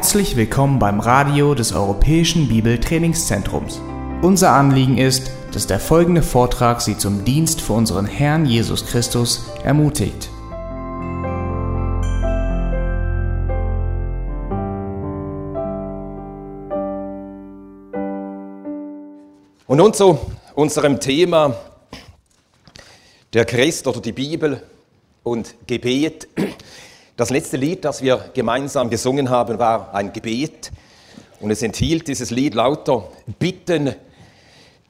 Herzlich 0.00 0.34
willkommen 0.34 0.78
beim 0.78 0.98
Radio 0.98 1.54
des 1.54 1.74
Europäischen 1.74 2.48
Bibeltrainingszentrums. 2.48 3.82
Unser 4.22 4.52
Anliegen 4.52 4.96
ist, 4.96 5.30
dass 5.52 5.66
der 5.66 5.78
folgende 5.78 6.22
Vortrag 6.22 6.80
Sie 6.80 6.96
zum 6.96 7.26
Dienst 7.26 7.60
für 7.60 7.74
unseren 7.74 8.06
Herrn 8.06 8.46
Jesus 8.46 8.86
Christus 8.86 9.44
ermutigt. 9.62 10.30
Und 19.66 19.76
nun 19.76 19.92
zu 19.92 20.18
unserem 20.54 20.98
Thema 20.98 21.54
der 23.34 23.44
Christ 23.44 23.86
oder 23.86 24.00
die 24.00 24.12
Bibel 24.12 24.62
und 25.24 25.54
Gebet. 25.66 26.26
Das 27.20 27.28
letzte 27.28 27.58
Lied, 27.58 27.84
das 27.84 28.00
wir 28.00 28.30
gemeinsam 28.32 28.88
gesungen 28.88 29.28
haben, 29.28 29.58
war 29.58 29.94
ein 29.94 30.10
Gebet. 30.10 30.70
Und 31.38 31.50
es 31.50 31.60
enthielt 31.60 32.08
dieses 32.08 32.30
Lied 32.30 32.54
lauter 32.54 33.08
Bitten, 33.38 33.94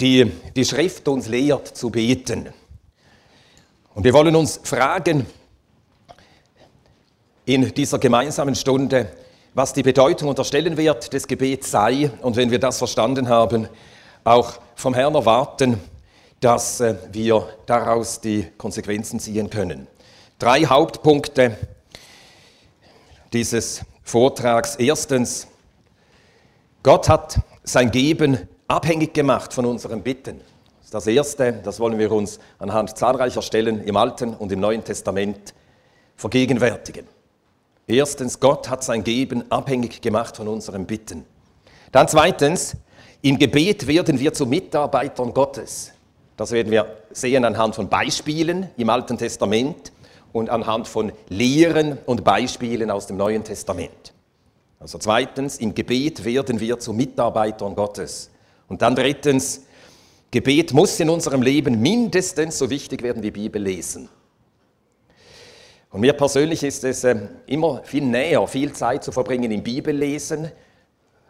die 0.00 0.30
die 0.54 0.64
Schrift 0.64 1.08
uns 1.08 1.26
lehrt 1.26 1.66
zu 1.66 1.90
beten. 1.90 2.50
Und 3.96 4.04
wir 4.04 4.12
wollen 4.12 4.36
uns 4.36 4.60
fragen 4.62 5.26
in 7.46 7.74
dieser 7.74 7.98
gemeinsamen 7.98 8.54
Stunde, 8.54 9.10
was 9.54 9.72
die 9.72 9.82
Bedeutung 9.82 10.28
und 10.28 10.38
der 10.38 10.44
Stellenwert 10.44 11.12
des 11.12 11.26
Gebets 11.26 11.72
sei. 11.72 12.12
Und 12.22 12.36
wenn 12.36 12.52
wir 12.52 12.60
das 12.60 12.78
verstanden 12.78 13.28
haben, 13.28 13.68
auch 14.22 14.52
vom 14.76 14.94
Herrn 14.94 15.16
erwarten, 15.16 15.80
dass 16.38 16.78
äh, 16.78 16.94
wir 17.10 17.48
daraus 17.66 18.20
die 18.20 18.46
Konsequenzen 18.56 19.18
ziehen 19.18 19.50
können. 19.50 19.88
Drei 20.38 20.60
Hauptpunkte 20.66 21.56
dieses 23.32 23.82
Vortrags. 24.02 24.76
Erstens, 24.76 25.46
Gott 26.82 27.08
hat 27.08 27.40
sein 27.62 27.90
Geben 27.90 28.48
abhängig 28.66 29.12
gemacht 29.14 29.52
von 29.52 29.66
unseren 29.66 30.02
Bitten. 30.02 30.40
Das 30.80 30.86
ist 30.86 30.94
das 30.94 31.06
Erste, 31.06 31.52
das 31.64 31.78
wollen 31.78 31.98
wir 31.98 32.10
uns 32.10 32.40
anhand 32.58 32.96
zahlreicher 32.96 33.42
Stellen 33.42 33.84
im 33.84 33.96
Alten 33.96 34.34
und 34.34 34.50
im 34.50 34.60
Neuen 34.60 34.82
Testament 34.82 35.54
vergegenwärtigen. 36.16 37.06
Erstens, 37.86 38.40
Gott 38.40 38.68
hat 38.68 38.84
sein 38.84 39.04
Geben 39.04 39.50
abhängig 39.50 40.00
gemacht 40.00 40.36
von 40.36 40.48
unseren 40.48 40.86
Bitten. 40.86 41.24
Dann 41.92 42.08
zweitens, 42.08 42.76
im 43.22 43.38
Gebet 43.38 43.86
werden 43.86 44.18
wir 44.18 44.32
zu 44.32 44.46
Mitarbeitern 44.46 45.34
Gottes. 45.34 45.92
Das 46.36 46.52
werden 46.52 46.70
wir 46.70 46.96
sehen 47.10 47.44
anhand 47.44 47.74
von 47.74 47.88
Beispielen 47.88 48.70
im 48.76 48.88
Alten 48.88 49.18
Testament 49.18 49.92
und 50.32 50.50
anhand 50.50 50.88
von 50.88 51.12
Lehren 51.28 51.98
und 52.06 52.24
Beispielen 52.24 52.90
aus 52.90 53.06
dem 53.06 53.16
Neuen 53.16 53.44
Testament. 53.44 54.14
Also 54.78 54.98
zweitens, 54.98 55.58
im 55.58 55.74
Gebet 55.74 56.24
werden 56.24 56.58
wir 56.58 56.78
zu 56.78 56.92
Mitarbeitern 56.92 57.74
Gottes. 57.74 58.30
Und 58.68 58.82
dann 58.82 58.94
drittens, 58.94 59.62
Gebet 60.30 60.72
muss 60.72 60.98
in 61.00 61.10
unserem 61.10 61.42
Leben 61.42 61.80
mindestens 61.80 62.58
so 62.58 62.70
wichtig 62.70 63.02
werden 63.02 63.22
wie 63.22 63.30
Bibel 63.30 63.60
lesen. 63.60 64.08
Und 65.90 66.02
mir 66.02 66.12
persönlich 66.12 66.62
ist 66.62 66.84
es 66.84 67.02
äh, 67.02 67.16
immer 67.46 67.82
viel 67.82 68.04
näher, 68.04 68.46
viel 68.46 68.72
Zeit 68.72 69.02
zu 69.02 69.10
verbringen 69.10 69.50
im 69.50 69.62
Bibellesen. 69.62 70.52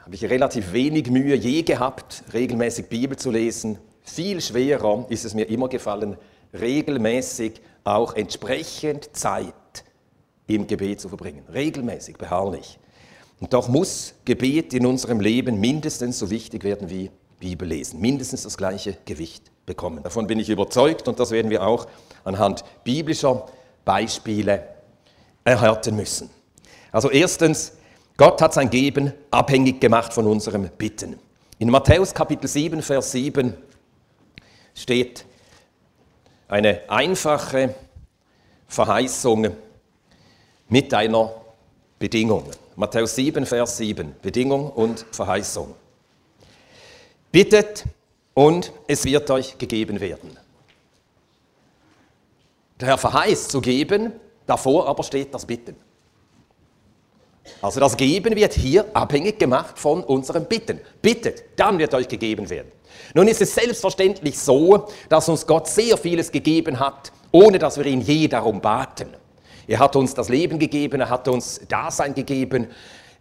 Habe 0.00 0.14
ich 0.14 0.24
relativ 0.24 0.74
wenig 0.74 1.10
Mühe 1.10 1.34
je 1.34 1.62
gehabt, 1.62 2.22
regelmäßig 2.32 2.86
Bibel 2.88 3.16
zu 3.16 3.30
lesen. 3.30 3.78
Viel 4.02 4.40
schwerer 4.42 5.06
ist 5.08 5.24
es 5.24 5.32
mir 5.32 5.48
immer 5.48 5.68
gefallen, 5.68 6.18
regelmäßig 6.52 7.60
auch 7.84 8.14
entsprechend 8.14 9.17
Zeit 9.17 9.55
im 10.46 10.67
Gebet 10.67 11.01
zu 11.01 11.08
verbringen. 11.08 11.45
Regelmäßig, 11.52 12.17
beharrlich. 12.17 12.79
Und 13.41 13.52
doch 13.55 13.68
muss 13.68 14.14
Gebet 14.24 14.74
in 14.74 14.86
unserem 14.86 15.20
Leben 15.20 15.61
mindestens 15.61 16.19
so 16.19 16.30
wichtig 16.30 16.64
werden 16.64 16.90
wie 16.90 17.11
Bibellesen. 17.39 18.01
Mindestens 18.01 18.42
das 18.42 18.57
gleiche 18.57 18.96
Gewicht 19.07 19.51
bekommen. 19.64 20.02
Davon 20.02 20.27
bin 20.27 20.39
ich 20.39 20.51
überzeugt 20.51 21.08
und 21.08 21.19
das 21.19 21.30
werden 21.30 21.51
wir 21.51 21.67
auch 21.67 21.86
anhand 22.24 22.64
biblischer 22.85 23.46
Beispiele 23.85 24.69
erhärten 25.45 25.96
müssen. 25.96 26.29
Also 26.92 27.11
erstens, 27.11 27.73
Gott 28.17 28.42
hat 28.42 28.52
sein 28.52 28.69
Geben 28.69 29.13
abhängig 29.30 29.80
gemacht 29.80 30.13
von 30.13 30.27
unserem 30.27 30.69
Bitten. 30.77 31.19
In 31.58 31.70
Matthäus 31.70 32.13
Kapitel 32.13 32.48
7, 32.48 32.83
Vers 32.83 33.13
7 33.13 33.55
steht, 34.74 35.24
eine 36.50 36.80
einfache 36.88 37.74
Verheißung 38.66 39.48
mit 40.68 40.92
einer 40.92 41.33
Bedingung. 41.98 42.44
Matthäus 42.74 43.14
7, 43.14 43.46
Vers 43.46 43.77
7. 43.77 44.16
Bedingung 44.20 44.70
und 44.70 45.06
Verheißung. 45.12 45.74
Bittet 47.30 47.84
und 48.34 48.72
es 48.89 49.05
wird 49.05 49.30
euch 49.30 49.56
gegeben 49.58 50.00
werden. 50.00 50.36
Der 52.80 52.89
Herr 52.89 52.98
verheißt 52.98 53.50
zu 53.50 53.60
geben, 53.60 54.12
davor 54.46 54.89
aber 54.89 55.05
steht 55.05 55.33
das 55.33 55.46
Bitten. 55.46 55.77
Also 57.62 57.78
das 57.78 57.96
Geben 57.96 58.34
wird 58.34 58.55
hier 58.55 58.84
abhängig 58.94 59.39
gemacht 59.39 59.78
von 59.78 60.02
unserem 60.02 60.46
Bitten. 60.46 60.80
Bittet, 61.00 61.44
dann 61.56 61.78
wird 61.78 61.94
euch 61.94 62.08
gegeben 62.08 62.48
werden. 62.50 62.72
Nun 63.14 63.28
ist 63.28 63.40
es 63.40 63.55
selbstverständlich 63.55 64.39
so, 64.39 64.86
dass 65.08 65.28
uns 65.28 65.46
Gott 65.46 65.68
sehr 65.68 65.96
vieles 65.96 66.30
gegeben 66.30 66.78
hat, 66.78 67.12
ohne 67.33 67.58
dass 67.58 67.78
wir 67.78 67.86
ihn 67.86 68.01
je 68.01 68.28
darum 68.28 68.61
baten. 68.61 69.08
Er 69.67 69.78
hat 69.78 69.95
uns 69.96 70.14
das 70.14 70.28
Leben 70.28 70.58
gegeben, 70.58 71.01
er 71.01 71.11
hat 71.11 71.28
uns 71.28 71.61
Dasein 71.68 72.14
gegeben. 72.14 72.68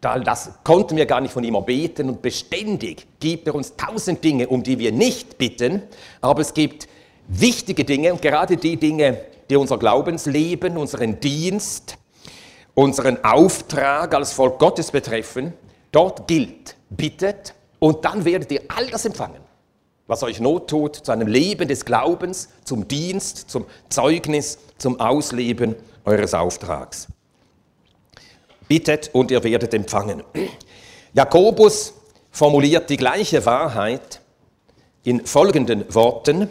Das 0.02 0.52
konnten 0.64 0.96
wir 0.96 1.06
gar 1.06 1.22
nicht 1.22 1.34
von 1.34 1.44
ihm 1.44 1.56
erbeten 1.56 2.10
und 2.10 2.22
beständig 2.22 3.06
gibt 3.20 3.48
er 3.48 3.56
uns 3.56 3.76
tausend 3.76 4.24
Dinge, 4.24 4.48
um 4.48 4.64
die 4.64 4.80
wir 4.80 4.92
nicht 4.92 5.38
bitten, 5.38 5.84
aber 6.22 6.42
es 6.42 6.54
gibt 6.54 6.88
wichtige 7.28 7.84
Dinge 7.84 8.14
und 8.14 8.22
gerade 8.22 8.56
die 8.56 8.78
Dinge, 8.78 9.20
die 9.50 9.58
unser 9.58 9.78
Glaubensleben, 9.78 10.78
unseren 10.78 11.20
Dienst, 11.20 11.98
unseren 12.74 13.24
Auftrag 13.26 14.16
als 14.16 14.32
Volk 14.32 14.58
Gottes 14.58 14.90
betreffen, 14.90 15.54
dort 15.92 16.28
gilt, 16.28 16.78
bittet 16.90 17.54
und 17.80 18.06
dann 18.06 18.24
werdet 18.24 18.52
ihr 18.54 18.62
all 18.70 18.88
das 18.88 19.06
empfangen 19.06 19.49
was 20.10 20.24
euch 20.24 20.40
Not 20.40 20.68
tut, 20.68 20.96
zu 20.96 21.12
einem 21.12 21.28
Leben 21.28 21.68
des 21.68 21.86
Glaubens, 21.86 22.50
zum 22.66 22.88
Dienst, 22.88 23.48
zum 23.52 23.68
Zeugnis, 23.90 24.58
zum 24.80 25.00
Ausleben 25.00 25.76
eures 26.04 26.34
Auftrags. 26.34 27.08
Bittet 28.68 29.12
und 29.14 29.30
ihr 29.30 29.44
werdet 29.44 29.72
empfangen. 29.76 30.24
Jakobus 31.14 31.94
formuliert 32.32 32.90
die 32.90 32.98
gleiche 32.98 33.46
Wahrheit 33.46 34.20
in 35.04 35.28
folgenden 35.28 35.94
Worten. 35.94 36.50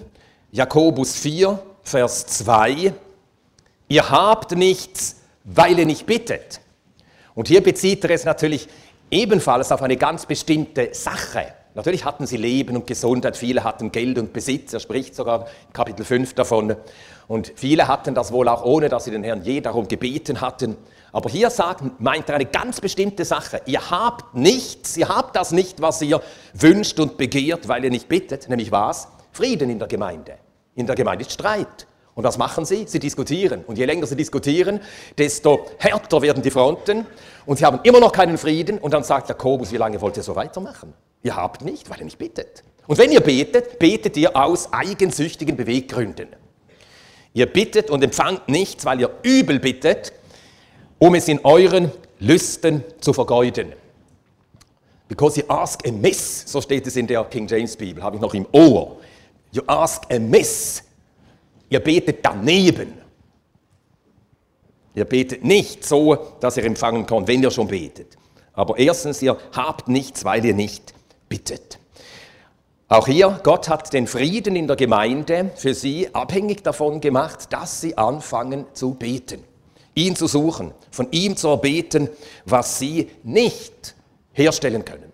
Jakobus 0.53 1.17
4, 1.17 1.59
Vers 1.83 2.27
2. 2.27 2.95
Ihr 3.89 4.09
habt 4.09 4.53
nichts, 4.53 5.17
weil 5.43 5.81
ihr 5.81 5.87
nicht 5.87 6.07
bittet. 6.07 6.61
Und 7.35 7.49
hier 7.49 7.63
bezieht 7.63 8.05
er 8.05 8.11
es 8.11 8.25
natürlich 8.25 8.69
ebenfalls 9.11 9.73
auf 9.73 9.83
eine 9.83 9.97
ganz 9.97 10.27
bestimmte 10.27 10.91
Sache. 10.95 11.58
Natürlich 11.78 12.05
hatten 12.05 12.27
sie 12.27 12.37
Leben 12.37 12.75
und 12.75 12.89
Gesundheit, 12.89 13.37
viele 13.37 13.62
hatten 13.62 13.93
Geld 13.93 14.19
und 14.19 14.33
Besitz, 14.33 14.72
er 14.72 14.81
spricht 14.81 15.15
sogar 15.15 15.47
Kapitel 15.72 16.05
5 16.05 16.34
davon. 16.34 16.75
Und 17.28 17.53
viele 17.55 17.87
hatten 17.87 18.16
das 18.16 18.33
wohl 18.33 18.49
auch 18.49 18.65
ohne, 18.65 18.89
dass 18.89 19.05
sie 19.05 19.12
den 19.12 19.22
Herrn 19.22 19.44
je 19.44 19.61
darum 19.61 19.87
gebeten 19.87 20.41
hatten. 20.41 20.77
Aber 21.12 21.31
hier 21.31 21.50
sagt, 21.50 22.00
meint 22.00 22.28
er 22.31 22.34
eine 22.34 22.47
ganz 22.47 22.81
bestimmte 22.81 23.25
Sache. 23.25 23.62
Ihr 23.67 23.93
habt 23.93 24.34
nichts, 24.34 24.97
ihr 24.97 25.09
habt 25.09 25.37
das 25.37 25.53
nicht, 25.53 25.81
was 25.81 26.03
ihr 26.03 26.21
wünscht 26.53 26.99
und 26.99 27.17
begehrt, 27.17 27.69
weil 27.69 27.85
ihr 27.85 27.91
nicht 27.91 28.08
bittet, 28.08 28.49
nämlich 28.49 28.73
was? 28.73 29.06
Frieden 29.31 29.70
in 29.70 29.79
der 29.79 29.87
Gemeinde. 29.87 30.32
In 30.75 30.88
der 30.88 30.97
Gemeinde 30.97 31.23
ist 31.23 31.31
Streit. 31.31 31.87
Und 32.17 32.25
was 32.25 32.38
machen 32.38 32.64
sie? 32.64 32.88
Sie 32.88 32.99
diskutieren. 32.99 33.62
Und 33.64 33.79
je 33.79 33.85
länger 33.85 34.08
sie 34.08 34.17
diskutieren, 34.17 34.81
desto 35.17 35.67
härter 35.79 36.23
werden 36.23 36.43
die 36.43 36.50
Fronten. 36.50 37.06
Und 37.47 37.58
sie 37.58 37.64
haben 37.64 37.79
immer 37.85 38.00
noch 38.00 38.11
keinen 38.11 38.37
Frieden. 38.37 38.79
Und 38.79 38.94
dann 38.94 39.05
sagt 39.05 39.29
Jakobus, 39.29 39.70
wie 39.70 39.76
lange 39.76 40.00
wollt 40.00 40.17
ihr 40.17 40.25
so 40.25 40.35
weitermachen? 40.35 40.93
Ihr 41.23 41.37
habt 41.37 41.62
nicht, 41.62 41.91
weil 41.91 41.99
ihr 41.99 42.05
nicht 42.05 42.19
betet. 42.19 42.62
Und 42.87 42.99
wenn 42.99 43.12
ihr 43.12 43.20
betet, 43.20 43.79
betet 43.79 44.17
ihr 44.17 44.35
aus 44.37 44.73
eigensüchtigen 44.73 45.56
Beweggründen. 45.56 46.29
Ihr 47.35 47.47
bittet 47.47 47.91
und 47.91 48.03
empfangt 48.03 48.49
nichts, 48.49 48.85
weil 48.85 49.00
ihr 49.00 49.11
übel 49.23 49.59
bittet, 49.59 50.12
um 50.99 51.15
es 51.15 51.29
in 51.29 51.44
euren 51.44 51.93
Lüsten 52.19 52.82
zu 53.00 53.12
vergeuden. 53.12 53.73
Because 55.06 55.41
you 55.41 55.47
ask 55.49 55.87
amiss, 55.87 56.44
so 56.47 56.61
steht 56.61 56.87
es 56.87 56.97
in 56.97 57.06
der 57.06 57.25
King 57.25 57.47
James 57.47 57.76
Bibel, 57.76 58.03
habe 58.03 58.17
ich 58.17 58.23
noch 58.23 58.35
im 58.35 58.47
Ohr. 58.53 58.97
You 59.53 59.62
ask 59.67 60.03
amiss. 60.12 60.82
Ihr 61.70 61.81
betet 61.81 62.19
daneben. 62.23 62.94
Ihr 64.94 65.05
betet 65.05 65.44
nicht 65.44 65.85
so, 65.85 66.15
dass 66.41 66.56
ihr 66.56 66.65
empfangen 66.65 67.06
könnt, 67.06 67.29
wenn 67.29 67.43
ihr 67.43 67.50
schon 67.50 67.69
betet. 67.69 68.17
Aber 68.53 68.79
erstens, 68.79 69.23
ihr 69.23 69.38
habt 69.53 69.88
nichts, 69.88 70.25
weil 70.25 70.44
ihr 70.44 70.55
nicht 70.55 70.93
bittet. 71.29 71.79
Auch 72.89 73.07
hier, 73.07 73.41
Gott 73.43 73.69
hat 73.69 73.93
den 73.93 74.07
Frieden 74.07 74.57
in 74.57 74.67
der 74.67 74.77
Gemeinde 74.77 75.51
für 75.57 75.75
sie 75.75 76.15
abhängig 76.15 76.63
davon 76.63 77.01
gemacht, 77.01 77.53
dass 77.53 77.83
sie 77.83 77.99
anfangen 77.99 78.65
zu 78.73 78.95
beten, 78.95 79.45
ihn 79.95 80.17
zu 80.17 80.27
suchen, 80.27 80.73
von 80.91 81.09
ihm 81.11 81.37
zu 81.37 81.49
erbeten, 81.49 82.09
was 82.47 82.79
sie 82.79 83.11
nicht 83.25 83.95
herstellen 84.33 84.87
können. 84.87 85.13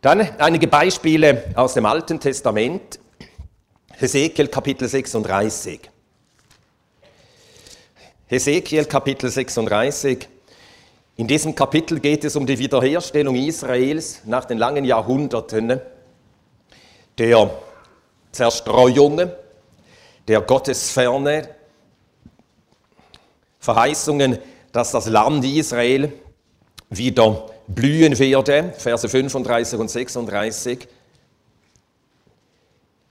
Dann 0.00 0.20
einige 0.38 0.66
Beispiele 0.66 1.52
aus 1.54 1.74
dem 1.74 1.86
Alten 1.86 2.18
Testament. 2.18 2.98
Hesekiel 3.92 4.48
Kapitel 4.48 4.88
36. 4.88 5.80
Hesekiel 8.26 8.86
Kapitel 8.86 9.30
36. 9.30 10.28
In 11.22 11.28
diesem 11.28 11.54
Kapitel 11.54 12.00
geht 12.00 12.24
es 12.24 12.34
um 12.34 12.46
die 12.46 12.58
Wiederherstellung 12.58 13.36
Israels 13.36 14.22
nach 14.24 14.44
den 14.44 14.58
langen 14.58 14.84
Jahrhunderten 14.84 15.80
der 17.16 17.50
Zerstreuungen, 18.32 19.30
der 20.26 20.40
Gottesferne, 20.40 21.48
Verheißungen, 23.60 24.36
dass 24.72 24.90
das 24.90 25.06
Land 25.06 25.44
Israel 25.44 26.12
wieder 26.90 27.46
blühen 27.68 28.18
werde, 28.18 28.74
Verse 28.76 29.08
35 29.08 29.78
und 29.78 29.90
36. 29.92 30.88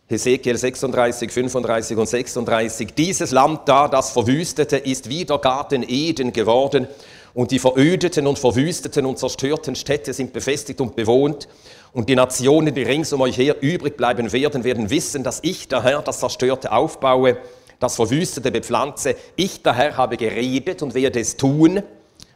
Hesekiel 0.09 0.57
36, 0.57 1.31
35 1.31 1.97
und 1.97 2.07
36. 2.07 2.93
Dieses 2.93 3.31
Land 3.31 3.69
da, 3.69 3.87
das 3.87 4.11
verwüstete, 4.11 4.75
ist 4.75 5.07
wieder 5.07 5.39
Garten 5.39 5.85
Eden 5.87 6.33
geworden 6.33 6.89
und 7.33 7.51
die 7.51 7.59
verödeten 7.59 8.27
und 8.27 8.39
verwüsteten 8.39 9.05
und 9.05 9.19
zerstörten 9.19 9.75
Städte 9.75 10.13
sind 10.13 10.33
befestigt 10.33 10.81
und 10.81 10.95
bewohnt 10.95 11.47
und 11.93 12.07
die 12.07 12.15
Nationen, 12.15 12.73
die 12.73 12.83
rings 12.83 13.11
um 13.11 13.21
euch 13.21 13.37
her 13.37 13.57
übrig 13.61 13.97
bleiben 13.97 14.31
werden, 14.31 14.63
werden 14.63 14.89
wissen, 14.89 15.23
dass 15.23 15.39
ich, 15.43 15.67
der 15.67 15.83
Herr, 15.83 16.01
das 16.01 16.19
Zerstörte 16.19 16.71
aufbaue, 16.71 17.37
das 17.79 17.95
Verwüstete 17.95 18.51
bepflanze. 18.51 19.15
Ich, 19.35 19.61
der 19.63 19.75
Herr, 19.75 19.97
habe 19.97 20.15
geredet 20.15 20.81
und 20.81 20.93
werde 20.93 21.19
es 21.19 21.35
tun. 21.35 21.81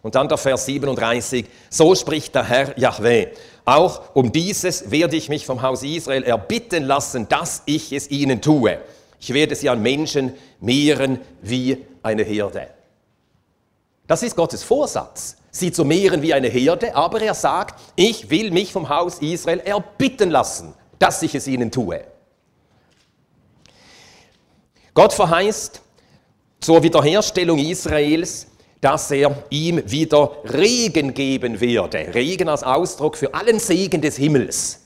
Und 0.02 0.16
dann 0.16 0.28
der 0.28 0.38
Vers 0.38 0.66
37, 0.66 1.46
so 1.70 1.96
spricht 1.96 2.36
der 2.36 2.44
Herr 2.44 2.78
Yahweh. 2.78 3.28
Auch 3.64 4.14
um 4.14 4.32
dieses 4.32 4.92
werde 4.92 5.16
ich 5.16 5.30
mich 5.30 5.46
vom 5.46 5.62
Haus 5.62 5.84
Israel 5.84 6.24
erbitten 6.24 6.84
lassen, 6.84 7.28
dass 7.28 7.64
ich 7.66 7.92
es 7.92 8.12
ihnen 8.12 8.42
tue. 8.42 8.80
Ich 9.20 9.34
werde 9.34 9.56
sie 9.56 9.70
an 9.70 9.82
Menschen 9.82 10.34
mehren 10.60 11.20
wie 11.42 11.78
eine 12.04 12.24
Herde. 12.24 12.75
Das 14.08 14.22
ist 14.24 14.36
Gottes 14.36 14.64
Vorsatz, 14.64 15.38
sie 15.52 15.72
zu 15.72 15.84
mehren 15.84 16.22
wie 16.22 16.34
eine 16.34 16.48
Herde, 16.48 16.96
aber 16.96 17.22
er 17.22 17.34
sagt, 17.34 17.80
ich 17.96 18.30
will 18.30 18.52
mich 18.52 18.72
vom 18.72 18.90
Haus 18.90 19.20
Israel 19.20 19.60
erbitten 19.60 20.30
lassen, 20.30 20.74
dass 21.00 21.22
ich 21.24 21.34
es 21.34 21.48
ihnen 21.48 21.72
tue. 21.72 22.04
Gott 24.94 25.14
verheißt 25.14 25.82
zur 26.60 26.84
Wiederherstellung 26.84 27.60
Israels, 27.60 28.48
dass 28.80 29.10
er 29.12 29.44
ihm 29.50 29.82
wieder 29.90 30.38
Regen 30.46 31.14
geben 31.14 31.60
werde. 31.60 32.14
Regen 32.14 32.48
als 32.48 32.64
Ausdruck 32.64 33.18
für 33.18 33.34
allen 33.34 33.60
Segen 33.60 34.02
des 34.02 34.18
Himmels. 34.18 34.82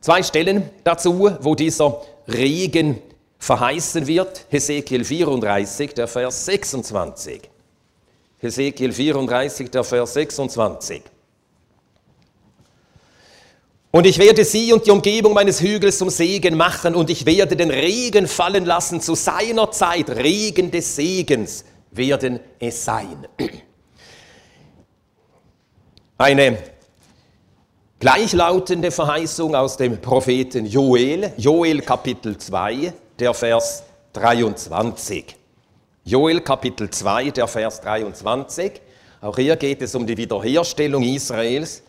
Zwei 0.00 0.22
Stellen 0.22 0.70
dazu, 0.84 1.30
wo 1.40 1.54
dieser 1.54 2.00
Regen 2.28 3.02
verheißen 3.40 4.06
wird. 4.06 4.46
Hesekiel 4.50 5.04
34, 5.04 5.94
der 5.94 6.06
Vers 6.06 6.44
26. 6.44 7.40
Hesekiel 8.38 8.92
34, 8.92 9.70
der 9.70 9.82
Vers 9.82 10.14
26. 10.14 11.02
Und 13.90 14.06
ich 14.06 14.18
werde 14.18 14.44
sie 14.44 14.72
und 14.72 14.86
die 14.86 14.92
Umgebung 14.92 15.34
meines 15.34 15.60
Hügels 15.60 15.98
zum 15.98 16.10
Segen 16.10 16.56
machen 16.56 16.94
und 16.94 17.10
ich 17.10 17.26
werde 17.26 17.56
den 17.56 17.70
Regen 17.70 18.28
fallen 18.28 18.64
lassen 18.64 19.00
zu 19.00 19.16
seiner 19.16 19.72
Zeit. 19.72 20.10
Regen 20.10 20.70
des 20.70 20.94
Segens 20.94 21.64
werden 21.90 22.38
es 22.60 22.84
sein. 22.84 23.26
Eine 26.18 26.58
gleichlautende 27.98 28.92
Verheißung 28.92 29.56
aus 29.56 29.76
dem 29.76 30.00
Propheten 30.00 30.66
Joel, 30.66 31.32
Joel 31.36 31.80
Kapitel 31.80 32.38
2, 32.38 32.92
der 33.20 33.34
Vers 33.34 33.82
23. 34.14 35.36
Joel 36.04 36.40
Kapitel 36.40 36.88
2, 36.88 37.30
der 37.30 37.46
Vers 37.46 37.80
23. 37.82 38.80
Auch 39.20 39.36
hier 39.36 39.56
geht 39.56 39.82
es 39.82 39.94
um 39.94 40.06
die 40.06 40.16
Wiederherstellung 40.16 41.02
Israels. 41.02 41.82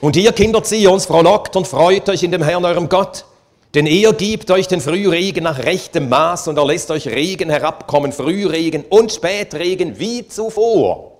Und 0.00 0.16
ihr 0.16 0.32
Kinder 0.32 0.62
Zions, 0.62 1.04
frohlockt 1.04 1.56
und 1.56 1.66
freut 1.66 2.08
euch 2.08 2.22
in 2.22 2.32
dem 2.32 2.42
Herrn 2.42 2.64
eurem 2.64 2.88
Gott, 2.88 3.26
denn 3.74 3.86
er 3.86 4.14
gibt 4.14 4.50
euch 4.50 4.66
den 4.66 4.80
Frühregen 4.80 5.44
nach 5.44 5.58
rechtem 5.58 6.08
Maß 6.08 6.48
und 6.48 6.56
er 6.56 6.64
lässt 6.64 6.90
euch 6.90 7.08
Regen 7.08 7.50
herabkommen, 7.50 8.12
Frühregen 8.12 8.84
und 8.84 9.12
Spätregen 9.12 9.98
wie 9.98 10.26
zuvor. 10.26 11.12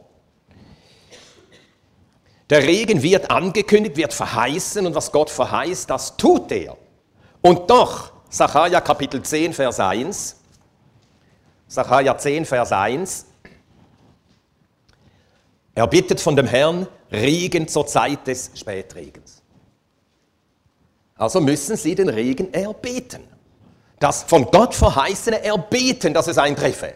Der 2.49 2.63
Regen 2.63 3.03
wird 3.03 3.31
angekündigt, 3.31 3.97
wird 3.97 4.15
verheißen 4.15 4.87
und 4.87 4.95
was 4.95 5.13
Gott 5.13 5.29
verheißt, 5.29 5.91
das 5.91 6.17
tut 6.17 6.51
er. 6.53 6.77
Und 7.47 7.71
doch, 7.71 8.11
Sacharja 8.29 8.81
Kapitel 8.81 9.23
10, 9.23 9.53
Vers 9.53 9.79
1, 9.79 10.35
Sacharja 11.69 12.19
10, 12.19 12.45
Vers 12.45 12.73
1, 12.73 13.27
er 15.77 15.87
bittet 15.87 16.21
von 16.21 16.35
dem 16.35 16.49
Herrn 16.49 16.89
Regen 17.13 17.69
zur 17.69 17.87
Zeit 17.87 18.27
des 18.27 18.51
Spätregens. 18.57 19.45
Also 21.15 21.41
müssen 21.41 21.77
sie 21.77 21.95
den 21.95 22.09
Regen 22.09 22.53
erbeten. 22.53 23.23
Das 24.01 24.25
von 24.25 24.47
Gott 24.47 24.75
verheißene 24.75 25.45
Erbeten, 25.45 26.15
dass 26.15 26.27
es 26.27 26.39
eintreffe. 26.39 26.95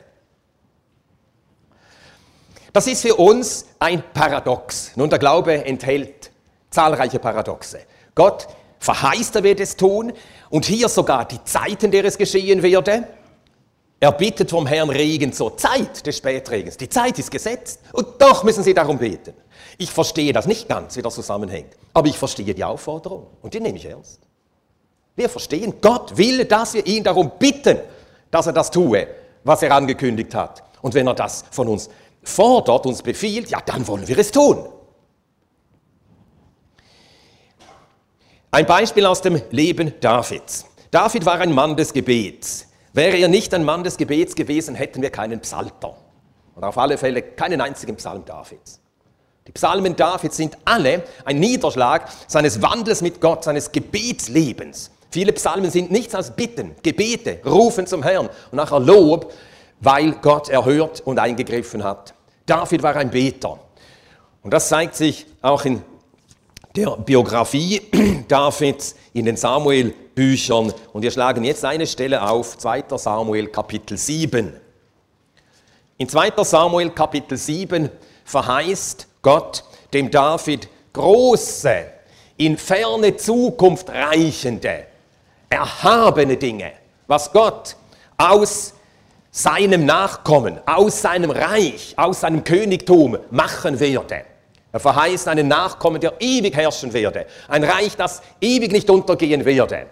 Das 2.73 2.89
ist 2.89 3.03
für 3.03 3.15
uns 3.15 3.67
ein 3.79 4.03
Paradox. 4.13 4.97
Nun, 4.97 5.11
der 5.11 5.21
Glaube 5.21 5.65
enthält 5.65 6.33
zahlreiche 6.71 7.21
Paradoxe. 7.21 7.83
Gott 8.17 8.49
verheißt, 8.81 9.37
er 9.37 9.43
wird 9.45 9.61
es 9.61 9.77
tun, 9.77 10.13
und 10.51 10.67
hier 10.67 10.89
sogar 10.89 11.27
die 11.27 11.43
Zeit, 11.45 11.83
in 11.83 11.91
der 11.91 12.05
es 12.05 12.19
geschehen 12.19 12.63
werde. 12.63 13.05
Er 14.03 14.13
bittet 14.13 14.51
vom 14.51 14.67
Herrn 14.67 14.91
Regen 14.91 15.33
zur 15.33 15.57
Zeit 15.57 16.07
des 16.07 16.17
Spätregens. 16.17 16.77
Die 16.77 16.89
Zeit 16.89 17.19
ist 17.19 17.31
gesetzt 17.31 17.81
und 17.93 18.21
doch 18.21 18.45
müssen 18.45 18.65
sie 18.65 18.75
darum 18.75 18.99
beten. 18.99 19.35
Ich 19.79 19.91
verstehe 19.91 20.33
das 20.33 20.47
nicht 20.47 20.69
ganz, 20.69 20.97
wie 20.97 21.03
das 21.03 21.15
zusammenhängt, 21.15 21.77
aber 21.93 22.09
ich 22.09 22.19
verstehe 22.19 22.55
die 22.55 22.65
Aufforderung 22.65 23.27
und 23.43 23.55
die 23.55 23.61
nehme 23.61 23.77
ich 23.77 23.85
ernst. 23.85 24.21
Wir 25.17 25.29
verstehen, 25.29 25.75
Gott 25.81 26.17
will, 26.17 26.45
dass 26.47 26.75
wir 26.75 26.87
ihn 26.87 27.05
darum 27.05 27.33
bitten, 27.39 27.79
dass 28.31 28.47
er 28.47 28.53
das 28.55 28.71
tue, 28.71 29.07
was 29.45 29.63
er 29.63 29.73
angekündigt 29.73 30.35
hat. 30.35 30.63
Und 30.81 30.95
wenn 30.95 31.07
er 31.07 31.15
das 31.15 31.45
von 31.51 31.69
uns 31.69 31.91
fordert, 32.23 32.87
uns 32.87 33.03
befiehlt, 33.03 33.51
ja, 33.51 33.61
dann 33.65 33.87
wollen 33.87 34.07
wir 34.09 34.19
es 34.19 34.31
tun. 34.31 34.65
Ein 38.53 38.67
Beispiel 38.67 39.07
aus 39.07 39.23
dem 39.23 39.41
Leben 39.53 39.95
Davids. 40.01 40.67
David 40.91 41.25
war 41.25 41.39
ein 41.39 41.53
Mann 41.53 41.77
des 41.77 41.93
Gebets. 41.93 42.67
Wäre 42.93 43.17
er 43.17 43.29
nicht 43.29 43.55
ein 43.55 43.63
Mann 43.63 43.85
des 43.85 43.97
Gebets 43.97 44.35
gewesen, 44.35 44.75
hätten 44.75 45.03
wir 45.03 45.11
keinen 45.11 45.39
Psalter. 45.39 45.97
Und 46.57 46.65
auf 46.65 46.77
alle 46.77 46.99
Fälle 46.99 47.23
keinen 47.23 47.61
einzigen 47.61 47.95
Psalm 47.95 48.25
Davids. 48.25 48.81
Die 49.47 49.53
Psalmen 49.53 49.95
Davids 49.95 50.37
sind 50.37 50.59
alle 50.65 51.05
ein 51.25 51.39
Niederschlag 51.39 52.09
seines 52.27 52.61
Wandels 52.61 53.03
mit 53.03 53.21
Gott, 53.21 53.45
seines 53.45 53.71
Gebetslebens. 53.71 54.91
Viele 55.13 55.33
Psalmen 55.33 55.71
sind 55.71 55.93
nichts 55.93 56.17
als 56.17 56.33
Bitten, 56.33 56.75
Gebete, 56.83 57.39
Rufen 57.47 57.87
zum 57.87 58.03
Herrn 58.03 58.29
und 58.51 58.57
nachher 58.57 58.81
Lob, 58.81 59.33
weil 59.79 60.11
Gott 60.23 60.49
erhört 60.49 61.03
und 61.03 61.21
eingegriffen 61.21 61.85
hat. 61.85 62.15
David 62.47 62.83
war 62.83 62.97
ein 62.97 63.11
Beter. 63.11 63.61
Und 64.43 64.53
das 64.53 64.69
zeigt 64.69 64.97
sich 64.97 65.27
auch 65.41 65.65
in 65.65 65.85
der 66.77 66.97
Biografie 66.97 67.81
Davids 68.29 68.95
in 69.13 69.25
den 69.25 69.37
Samuel-Büchern. 69.37 70.73
Und 70.93 71.03
wir 71.03 71.11
schlagen 71.11 71.45
jetzt 71.45 71.65
eine 71.65 71.87
Stelle 71.87 72.23
auf, 72.23 72.59
2. 72.59 72.85
Samuel 72.97 73.49
Kapitel 73.49 73.97
7. 73.97 74.53
In 75.99 76.09
2. 76.09 76.33
Samuel 76.45 76.91
Kapitel 76.91 77.37
7 77.37 77.91
verheißt 78.25 79.09
Gott 79.23 79.65
dem 79.93 80.11
David 80.11 80.69
große, 80.93 81.87
in 82.37 82.57
ferne 82.57 83.17
Zukunft 83.17 83.91
reichende, 83.91 84.87
erhabene 85.49 86.37
Dinge, 86.37 86.73
was 87.07 87.31
Gott 87.33 87.77
aus 88.17 88.75
seinem 89.31 89.85
Nachkommen, 89.85 90.61
aus 90.67 91.03
seinem 91.03 91.31
Reich, 91.31 91.95
aus 91.97 92.21
seinem 92.21 92.45
Königtum 92.45 93.19
machen 93.31 93.79
werde. 93.79 94.25
Er 94.73 94.81
verheißt 94.81 95.29
einen 95.29 95.49
Nachkommen, 95.49 96.01
der 96.01 96.15
ewig 96.21 96.55
herrschen 96.55 96.93
werde. 96.93 97.27
Ein 97.49 97.65
Reich, 97.65 97.97
das 97.97 98.23
ewig 98.41 98.71
nicht 98.73 98.89
untergehen 98.89 99.45
werde. 99.45 99.87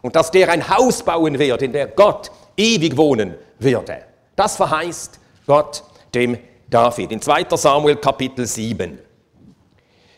Und 0.00 0.16
dass 0.16 0.30
der 0.30 0.48
ein 0.50 0.68
Haus 0.68 1.02
bauen 1.02 1.38
wird, 1.38 1.62
in 1.62 1.72
der 1.72 1.88
Gott 1.88 2.30
ewig 2.56 2.96
wohnen 2.96 3.34
werde. 3.58 4.04
Das 4.36 4.56
verheißt 4.56 5.18
Gott 5.46 5.82
dem 6.14 6.38
David 6.68 7.12
in 7.12 7.20
2 7.20 7.46
Samuel 7.56 7.96
Kapitel 7.96 8.46
7. 8.46 8.98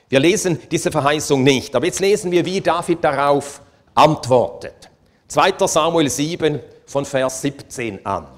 Wir 0.08 0.20
lesen 0.20 0.60
diese 0.70 0.90
Verheißung 0.90 1.42
nicht, 1.42 1.74
aber 1.74 1.86
jetzt 1.86 2.00
lesen 2.00 2.30
wir, 2.30 2.44
wie 2.44 2.60
David 2.60 3.02
darauf 3.02 3.60
antwortet. 3.94 4.90
2 5.28 5.66
Samuel 5.66 6.10
7 6.10 6.60
von 6.86 7.04
Vers 7.04 7.42
17 7.42 8.04
an. 8.04 8.28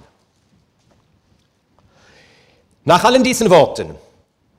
Nach 2.84 3.02
allen 3.02 3.24
diesen 3.24 3.50
Worten 3.50 3.96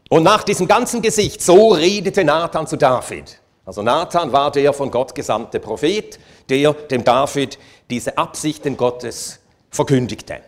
und 0.10 0.24
nach 0.24 0.44
diesem 0.44 0.68
ganzen 0.68 1.02
Gesicht, 1.02 1.42
so 1.42 1.70
redete 1.70 2.24
Nathan 2.24 2.68
zu 2.68 2.78
David. 2.78 3.40
Also 3.66 3.82
Nathan 3.82 4.32
war 4.32 4.52
der 4.52 4.72
von 4.72 4.90
Gott 4.90 5.14
gesandte 5.14 5.60
Prophet, 5.60 6.20
der 6.50 6.74
dem 6.74 7.04
David 7.04 7.60
diese 7.90 8.18
Absichten 8.18 8.78
Gottes 8.78 9.40
verkündigte. 9.70 10.42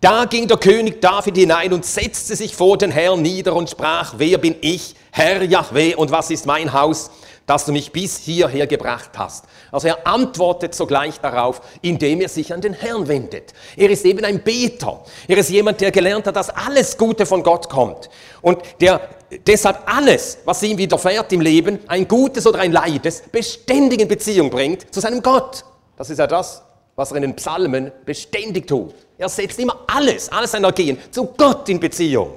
Da 0.00 0.26
ging 0.26 0.46
der 0.46 0.58
König 0.58 1.00
David 1.00 1.36
hinein 1.36 1.72
und 1.72 1.84
setzte 1.84 2.36
sich 2.36 2.54
vor 2.54 2.78
den 2.78 2.92
Herrn 2.92 3.22
nieder 3.22 3.56
und 3.56 3.68
sprach, 3.68 4.14
wer 4.18 4.38
bin 4.38 4.54
ich, 4.60 4.94
Herr 5.10 5.42
Yahweh, 5.42 5.94
und 5.96 6.10
was 6.10 6.30
ist 6.30 6.46
mein 6.46 6.72
Haus, 6.72 7.10
dass 7.48 7.64
du 7.64 7.72
mich 7.72 7.90
bis 7.90 8.18
hierher 8.18 8.66
gebracht 8.66 9.10
hast. 9.16 9.46
Also 9.72 9.88
er 9.88 10.06
antwortet 10.06 10.74
sogleich 10.74 11.18
darauf, 11.18 11.62
indem 11.80 12.20
er 12.20 12.28
sich 12.28 12.52
an 12.52 12.60
den 12.60 12.74
Herrn 12.74 13.08
wendet. 13.08 13.54
Er 13.74 13.88
ist 13.88 14.04
eben 14.04 14.22
ein 14.24 14.42
Beter. 14.42 15.02
Er 15.26 15.38
ist 15.38 15.48
jemand, 15.48 15.80
der 15.80 15.90
gelernt 15.90 16.26
hat, 16.26 16.36
dass 16.36 16.50
alles 16.50 16.96
Gute 16.96 17.24
von 17.24 17.42
Gott 17.42 17.70
kommt. 17.70 18.10
Und 18.42 18.60
der 18.82 19.00
deshalb 19.46 19.80
alles, 19.86 20.38
was 20.44 20.62
ihm 20.62 20.76
widerfährt 20.76 21.32
im 21.32 21.40
Leben, 21.40 21.78
ein 21.86 22.06
gutes 22.06 22.46
oder 22.46 22.58
ein 22.60 22.70
leides, 22.70 23.22
beständig 23.32 24.02
in 24.02 24.08
Beziehung 24.08 24.50
bringt 24.50 24.92
zu 24.94 25.00
seinem 25.00 25.22
Gott. 25.22 25.64
Das 25.96 26.10
ist 26.10 26.18
ja 26.18 26.26
das, 26.26 26.62
was 26.96 27.12
er 27.12 27.16
in 27.16 27.22
den 27.22 27.36
Psalmen 27.36 27.92
beständig 28.04 28.66
tut. 28.66 28.94
Er 29.16 29.30
setzt 29.30 29.58
immer 29.58 29.84
alles, 29.86 30.30
alles 30.30 30.50
sein 30.50 30.64
Ergehen 30.64 30.98
zu 31.10 31.24
Gott 31.24 31.66
in 31.70 31.80
Beziehung. 31.80 32.30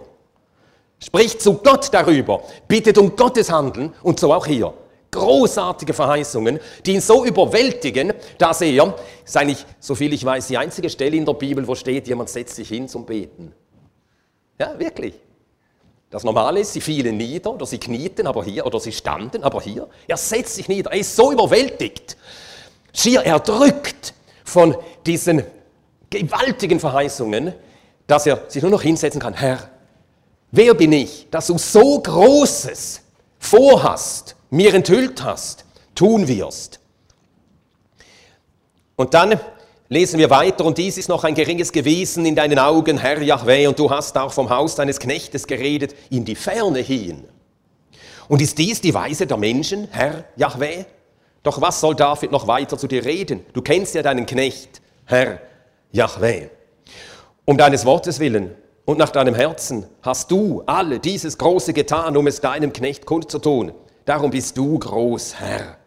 Spricht 1.00 1.42
zu 1.42 1.56
Gott 1.56 1.90
darüber, 1.92 2.44
bittet 2.68 2.98
um 2.98 3.14
Gottes 3.16 3.52
Handeln 3.52 3.94
und 4.04 4.18
so 4.20 4.34
auch 4.34 4.46
hier. 4.46 4.74
Großartige 5.12 5.94
Verheißungen, 5.94 6.60
die 6.86 6.94
ihn 6.94 7.02
so 7.02 7.26
überwältigen, 7.26 8.14
dass 8.38 8.62
er, 8.62 8.96
ist 9.26 9.38
eigentlich, 9.38 9.66
soviel 9.80 10.14
ich 10.14 10.24
weiß, 10.24 10.48
die 10.48 10.58
einzige 10.58 10.90
Stelle 10.90 11.18
in 11.18 11.26
der 11.26 11.34
Bibel, 11.34 11.68
wo 11.68 11.76
steht, 11.76 12.08
jemand 12.08 12.30
setzt 12.30 12.56
sich 12.56 12.70
hin 12.70 12.88
zum 12.88 13.06
Beten. 13.06 13.54
Ja, 14.58 14.80
wirklich. 14.80 15.16
Das 16.10 16.24
Normale 16.24 16.60
ist, 16.60 16.74
sie 16.74 16.82
fielen 16.82 17.18
nieder 17.18 17.52
oder 17.52 17.66
sie 17.66 17.78
knieten, 17.78 18.28
aber 18.28 18.44
hier, 18.44 18.66
oder 18.66 18.80
sie 18.80 18.92
standen, 18.92 19.44
aber 19.44 19.62
hier. 19.62 19.88
Er 20.08 20.18
setzt 20.18 20.56
sich 20.56 20.68
nieder, 20.68 20.92
er 20.92 21.00
ist 21.00 21.16
so 21.16 21.32
überwältigt, 21.32 22.18
schier 22.94 23.22
erdrückt 23.22 24.14
von 24.44 24.76
diesen 25.06 25.44
gewaltigen 26.10 26.80
Verheißungen, 26.80 27.54
dass 28.08 28.28
er 28.28 28.44
sich 28.50 28.62
nur 28.62 28.72
noch 28.72 28.82
hinsetzen 28.82 29.22
kann, 29.22 29.34
Herr, 29.34 29.70
wer 30.52 30.74
bin 30.74 30.92
ich, 30.92 31.28
dass 31.32 31.48
du 31.48 31.58
so 31.58 32.02
Großes 32.02 33.02
vorhast, 33.40 34.36
mir 34.52 34.74
enthüllt 34.76 35.24
hast, 35.24 35.66
tun 35.96 36.28
wirst. 36.28 36.80
Und 38.96 39.16
dann 39.16 39.40
lesen 39.90 40.20
wir 40.20 40.30
weiter, 40.30 40.64
und 40.66 40.78
dies 40.78 40.98
ist 40.98 41.10
noch 41.10 41.24
ein 41.24 41.34
geringes 41.34 41.72
Gewesen 41.72 42.26
in 42.26 42.36
deinen 42.36 42.60
Augen, 42.60 43.00
Herr 43.00 43.22
Yahweh, 43.22 43.66
und 43.68 43.80
du 43.80 43.90
hast 43.90 44.16
auch 44.18 44.32
vom 44.32 44.50
Haus 44.50 44.76
deines 44.76 45.00
Knechtes 45.00 45.48
geredet, 45.48 45.96
in 46.12 46.24
die 46.26 46.36
Ferne 46.36 46.80
hin. 46.80 47.24
Und 48.28 48.42
ist 48.42 48.58
dies 48.58 48.80
die 48.80 48.94
Weise 48.94 49.26
der 49.26 49.38
Menschen, 49.38 49.88
Herr 49.92 50.26
Yahweh? 50.36 50.86
Doch 51.44 51.60
was 51.60 51.82
soll 51.82 51.96
David 51.96 52.32
noch 52.32 52.48
weiter 52.48 52.78
zu 52.78 52.88
dir 52.88 53.04
reden? 53.04 53.44
Du 53.54 53.62
kennst 53.62 53.96
ja 53.96 54.04
deinen 54.04 54.26
Knecht, 54.26 54.82
Herr 55.06 55.40
Yahweh. 55.92 56.50
Um 57.46 57.58
deines 57.58 57.86
Wortes 57.86 58.20
willen 58.20 58.56
und 58.86 58.98
nach 58.98 59.10
deinem 59.10 59.36
Herzen 59.36 59.88
hast 60.02 60.30
du 60.30 60.64
alle 60.66 61.00
dieses 61.00 61.38
Große 61.38 61.74
getan, 61.74 62.16
um 62.16 62.28
es 62.28 62.40
deinem 62.42 62.72
Knecht 62.72 63.06
kundzutun. 63.06 63.74
Darum 64.06 64.32
bist 64.32 64.58
du 64.58 64.80
groß, 64.80 65.36
Herr. 65.40 65.78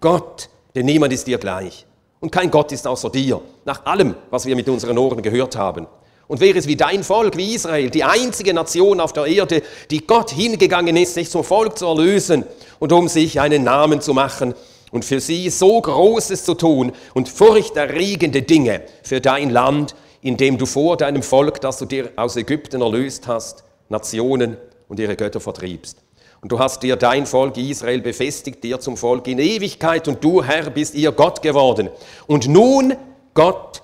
Gott, 0.00 0.48
denn 0.74 0.86
niemand 0.86 1.12
ist 1.12 1.26
dir 1.26 1.38
gleich. 1.38 1.86
Und 2.20 2.30
kein 2.30 2.50
Gott 2.50 2.72
ist 2.72 2.86
außer 2.86 3.10
dir, 3.10 3.40
nach 3.64 3.84
allem, 3.84 4.14
was 4.30 4.46
wir 4.46 4.56
mit 4.56 4.68
unseren 4.68 4.96
Ohren 4.96 5.22
gehört 5.22 5.56
haben. 5.56 5.86
Und 6.26 6.40
wäre 6.40 6.58
es 6.58 6.66
wie 6.66 6.76
dein 6.76 7.04
Volk, 7.04 7.36
wie 7.36 7.54
Israel, 7.54 7.90
die 7.90 8.04
einzige 8.04 8.54
Nation 8.54 9.00
auf 9.00 9.12
der 9.12 9.26
Erde, 9.26 9.62
die 9.90 10.06
Gott 10.06 10.30
hingegangen 10.30 10.96
ist, 10.96 11.14
sich 11.14 11.30
zum 11.30 11.44
Volk 11.44 11.76
zu 11.76 11.86
erlösen 11.86 12.44
und 12.78 12.92
um 12.92 13.08
sich 13.08 13.40
einen 13.40 13.64
Namen 13.64 14.00
zu 14.00 14.14
machen, 14.14 14.54
und 14.94 15.04
für 15.04 15.18
sie 15.18 15.50
so 15.50 15.80
Großes 15.80 16.44
zu 16.44 16.54
tun 16.54 16.92
und 17.14 17.28
furchterregende 17.28 18.42
Dinge 18.42 18.82
für 19.02 19.20
dein 19.20 19.50
Land, 19.50 19.96
in 20.22 20.36
dem 20.36 20.56
du 20.56 20.66
vor 20.66 20.96
deinem 20.96 21.24
Volk, 21.24 21.60
das 21.60 21.78
du 21.78 21.84
dir 21.84 22.12
aus 22.14 22.36
Ägypten 22.36 22.80
erlöst 22.80 23.26
hast, 23.26 23.64
Nationen 23.88 24.56
und 24.88 25.00
ihre 25.00 25.16
Götter 25.16 25.40
vertriebst. 25.40 26.03
Und 26.44 26.52
du 26.52 26.58
hast 26.58 26.82
dir 26.82 26.96
dein 26.96 27.24
Volk 27.24 27.56
Israel 27.56 28.02
befestigt, 28.02 28.62
dir 28.62 28.78
zum 28.78 28.98
Volk 28.98 29.28
in 29.28 29.38
Ewigkeit, 29.38 30.06
und 30.08 30.22
du, 30.22 30.44
Herr, 30.44 30.68
bist 30.68 30.94
ihr 30.94 31.10
Gott 31.10 31.40
geworden. 31.40 31.88
Und 32.26 32.48
nun, 32.48 32.94
Gott, 33.32 33.80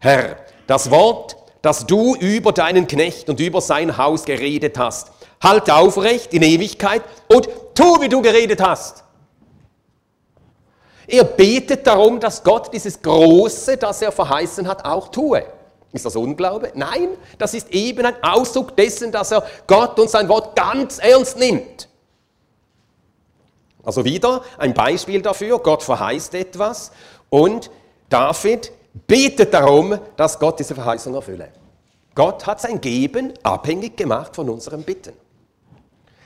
Herr, 0.00 0.38
das 0.66 0.90
Wort, 0.90 1.36
das 1.62 1.86
du 1.86 2.16
über 2.16 2.50
deinen 2.50 2.88
Knecht 2.88 3.28
und 3.30 3.38
über 3.38 3.60
sein 3.60 3.96
Haus 3.96 4.24
geredet 4.24 4.76
hast, 4.76 5.12
halte 5.40 5.72
aufrecht 5.72 6.34
in 6.34 6.42
Ewigkeit 6.42 7.02
und 7.28 7.48
tu, 7.76 8.00
wie 8.00 8.08
du 8.08 8.20
geredet 8.20 8.60
hast. 8.60 9.04
Er 11.06 11.22
betet 11.22 11.86
darum, 11.86 12.18
dass 12.18 12.42
Gott 12.42 12.74
dieses 12.74 13.00
Große, 13.00 13.76
das 13.76 14.02
er 14.02 14.10
verheißen 14.10 14.66
hat, 14.66 14.84
auch 14.84 15.12
tue. 15.12 15.44
Ist 15.92 16.06
das 16.06 16.16
Unglaube? 16.16 16.72
Nein, 16.74 17.10
das 17.38 17.54
ist 17.54 17.70
eben 17.70 18.04
ein 18.04 18.20
Ausdruck 18.20 18.76
dessen, 18.76 19.12
dass 19.12 19.30
er 19.30 19.46
Gott 19.68 19.96
und 20.00 20.10
sein 20.10 20.28
Wort 20.28 20.56
ganz 20.56 20.98
ernst 20.98 21.38
nimmt. 21.38 21.86
Also 23.90 24.04
wieder 24.04 24.42
ein 24.56 24.72
Beispiel 24.72 25.20
dafür, 25.20 25.58
Gott 25.58 25.82
verheißt 25.82 26.36
etwas 26.36 26.92
und 27.28 27.72
David 28.08 28.70
betet 29.08 29.52
darum, 29.52 29.98
dass 30.16 30.38
Gott 30.38 30.60
diese 30.60 30.76
Verheißung 30.76 31.12
erfülle. 31.12 31.48
Gott 32.14 32.46
hat 32.46 32.60
sein 32.60 32.80
Geben 32.80 33.32
abhängig 33.42 33.96
gemacht 33.96 34.36
von 34.36 34.48
unserem 34.48 34.84
Bitten. 34.84 35.12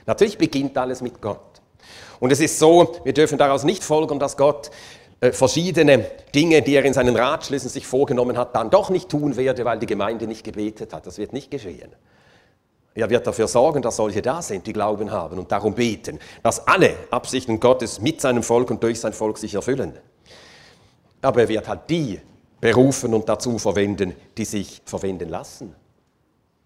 Natürlich 0.05 0.37
beginnt 0.37 0.77
alles 0.77 1.01
mit 1.01 1.19
Gott. 1.19 1.39
Und 2.19 2.31
es 2.31 2.39
ist 2.39 2.59
so, 2.59 2.97
wir 3.03 3.13
dürfen 3.13 3.39
daraus 3.39 3.63
nicht 3.63 3.83
folgern, 3.83 4.19
dass 4.19 4.37
Gott 4.37 4.69
äh, 5.19 5.31
verschiedene 5.31 6.05
Dinge, 6.35 6.61
die 6.61 6.75
er 6.75 6.85
in 6.85 6.93
seinen 6.93 7.15
Ratschlüssen 7.15 7.71
sich 7.71 7.87
vorgenommen 7.87 8.37
hat, 8.37 8.53
dann 8.53 8.69
doch 8.69 8.91
nicht 8.91 9.09
tun 9.09 9.37
werde, 9.37 9.65
weil 9.65 9.79
die 9.79 9.87
Gemeinde 9.87 10.27
nicht 10.27 10.43
gebetet 10.43 10.93
hat. 10.93 11.07
Das 11.07 11.17
wird 11.17 11.33
nicht 11.33 11.49
geschehen. 11.49 11.95
Er 12.95 13.09
wird 13.09 13.27
dafür 13.27 13.47
sorgen, 13.47 13.81
dass 13.81 13.97
solche 13.97 14.21
da 14.21 14.41
sind, 14.41 14.65
die 14.65 14.73
Glauben 14.73 15.11
haben 15.11 15.37
und 15.37 15.51
darum 15.51 15.75
beten, 15.75 16.17
dass 16.41 16.65
alle 16.65 16.95
Absichten 17.11 17.59
Gottes 17.59 17.99
mit 17.99 18.21
seinem 18.21 18.41
Volk 18.41 18.71
und 18.71 18.81
durch 18.81 18.99
sein 18.99 19.13
Volk 19.13 19.37
sich 19.37 19.53
erfüllen. 19.53 19.93
Aber 21.21 21.41
er 21.41 21.47
wird 21.49 21.67
halt 21.67 21.81
die 21.89 22.19
berufen 22.59 23.13
und 23.13 23.27
dazu 23.29 23.59
verwenden, 23.59 24.15
die 24.37 24.45
sich 24.45 24.81
verwenden 24.85 25.29
lassen. 25.29 25.75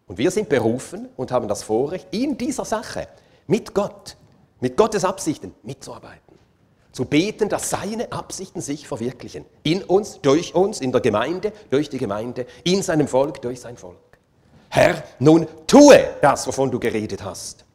Und 0.06 0.18
wir 0.18 0.32
sind 0.32 0.48
berufen 0.48 1.10
und 1.18 1.32
haben 1.32 1.48
das 1.48 1.64
Vorrecht, 1.64 2.08
in 2.12 2.38
dieser 2.38 2.66
Sache 2.66 3.08
mit 3.48 3.74
Gott 3.74 4.16
mit 4.60 4.76
Gottes 4.78 5.06
Absichten 5.06 5.54
mitzuarbeiten. 5.64 6.38
Zu 6.92 7.06
beten, 7.06 7.50
dass 7.50 7.70
seine 7.70 8.12
Absichten 8.12 8.62
sich 8.62 8.88
verwirklichen. 8.88 9.46
In 9.64 9.84
uns, 9.84 10.20
durch 10.22 10.56
uns, 10.56 10.82
in 10.82 10.92
der 10.92 11.02
Gemeinde, 11.02 11.54
durch 11.70 11.90
die 11.90 11.98
Gemeinde, 11.98 12.46
in 12.64 12.82
seinem 12.82 13.08
Volk, 13.08 13.42
durch 13.42 13.62
sein 13.62 13.78
Volk. 13.78 14.09
Herr, 14.70 15.04
nun 15.20 15.48
tue 15.66 16.16
das, 16.22 16.46
wovon 16.48 16.70
du 16.70 16.80
geredet 16.80 17.24
hast. 17.24 17.66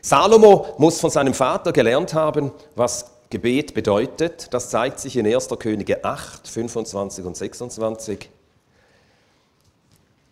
Salomo 0.00 0.74
muss 0.78 0.98
von 0.98 1.10
seinem 1.10 1.34
Vater 1.34 1.72
gelernt 1.72 2.14
haben, 2.14 2.50
was 2.74 3.06
Gebet 3.30 3.72
bedeutet. 3.72 4.52
Das 4.52 4.70
zeigt 4.70 4.98
sich 4.98 5.16
in 5.16 5.26
1. 5.26 5.48
Könige 5.58 6.04
8, 6.04 6.48
25 6.48 7.24
und 7.24 7.36
26. 7.36 8.30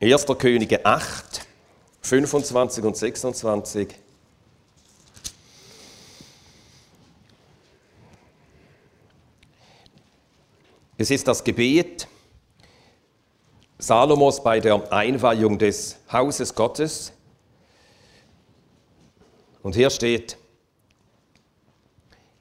1. 0.00 0.26
Könige 0.38 0.84
8, 0.84 1.46
25 2.02 2.84
und 2.84 2.96
26. 2.96 3.88
Es 10.98 11.10
ist 11.10 11.28
das 11.28 11.44
Gebet 11.44 12.08
Salomos 13.80 14.42
bei 14.42 14.60
der 14.60 14.92
Einweihung 14.92 15.58
des 15.58 15.96
Hauses 16.12 16.54
Gottes. 16.54 17.12
Und 19.62 19.74
hier 19.74 19.90
steht 19.90 20.36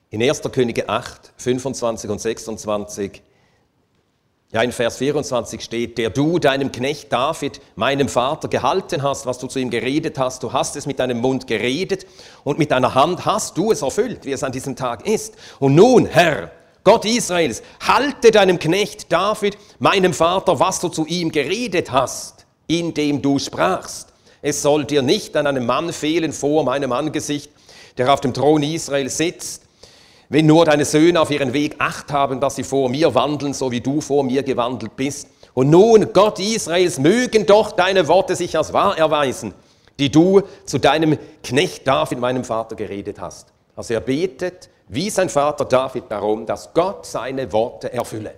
in 0.10 0.22
1. 0.22 0.42
Könige 0.52 0.90
8, 0.90 1.34
25 1.38 2.10
und 2.10 2.20
26, 2.20 3.22
ja 4.52 4.62
in 4.64 4.72
Vers 4.72 4.98
24 4.98 5.62
steht, 5.62 5.98
der 5.98 6.10
du 6.10 6.40
deinem 6.40 6.72
Knecht 6.72 7.14
David, 7.14 7.62
meinem 7.76 8.10
Vater, 8.10 8.48
gehalten 8.48 9.04
hast, 9.04 9.26
was 9.26 9.38
du 9.38 9.48
zu 9.48 9.60
ihm 9.60 9.70
geredet 9.70 10.18
hast, 10.18 10.44
du 10.44 10.52
hast 10.52 10.76
es 10.76 10.88
mit 10.88 11.00
deinem 11.00 11.20
Mund 11.20 11.48
geredet 11.48 12.06
und 12.44 12.58
mit 12.60 12.72
deiner 12.72 12.96
Hand 12.96 13.26
hast 13.26 13.58
du 13.58 13.72
es 13.72 13.82
erfüllt, 13.82 14.26
wie 14.26 14.32
es 14.32 14.44
an 14.44 14.52
diesem 14.52 14.76
Tag 14.76 15.08
ist. 15.08 15.36
Und 15.60 15.76
nun, 15.76 16.06
Herr, 16.06 16.52
Gott 16.90 17.06
Israels, 17.06 17.62
halte 17.86 18.32
deinem 18.32 18.58
Knecht 18.58 19.12
David, 19.12 19.60
meinem 19.78 20.12
Vater, 20.12 20.60
was 20.60 20.80
du 20.80 20.90
zu 20.90 21.06
ihm 21.06 21.32
geredet 21.32 21.92
hast, 21.92 22.48
indem 22.66 23.22
du 23.22 23.38
sprachst. 23.38 24.08
Es 24.42 24.64
soll 24.64 24.86
dir 24.86 25.04
nicht 25.04 25.38
an 25.38 25.46
einem 25.46 25.68
Mann 25.68 25.94
fehlen 25.94 26.34
vor 26.34 26.64
meinem 26.64 26.92
Angesicht, 26.92 27.52
der 28.00 28.12
auf 28.12 28.22
dem 28.22 28.34
Thron 28.34 28.64
Israel 28.64 29.08
sitzt, 29.08 29.68
wenn 30.30 30.48
nur 30.48 30.66
deine 30.66 30.84
Söhne 30.84 31.22
auf 31.22 31.30
ihren 31.30 31.54
Weg 31.54 31.76
acht 31.78 32.12
haben, 32.12 32.40
dass 32.40 32.56
sie 32.56 32.64
vor 32.64 32.90
mir 32.90 33.14
wandeln, 33.14 33.54
so 33.54 33.70
wie 33.70 33.82
du 33.82 34.02
vor 34.02 34.24
mir 34.24 34.42
gewandelt 34.42 34.96
bist, 34.96 35.28
Und 35.54 35.70
nun, 35.70 36.12
Gott 36.12 36.40
Israels, 36.40 36.98
mögen 36.98 37.46
doch 37.46 37.74
deine 37.74 38.08
Worte 38.08 38.36
sich 38.36 38.58
als 38.58 38.74
wahr 38.74 38.98
erweisen, 38.98 39.54
die 40.00 40.10
du 40.10 40.42
zu 40.66 40.80
deinem 40.80 41.20
Knecht 41.44 41.88
David, 41.88 42.18
meinem 42.18 42.44
Vater, 42.44 42.76
geredet 42.76 43.20
hast. 43.22 43.54
Also 43.76 43.94
er 43.94 44.02
betet 44.02 44.72
wie 44.90 45.10
sein 45.10 45.30
Vater 45.30 45.66
David 45.66 46.06
darum, 46.10 46.46
dass 46.46 46.74
Gott 46.74 47.06
seine 47.06 47.52
Worte 47.54 47.94
erfülle. 47.94 48.34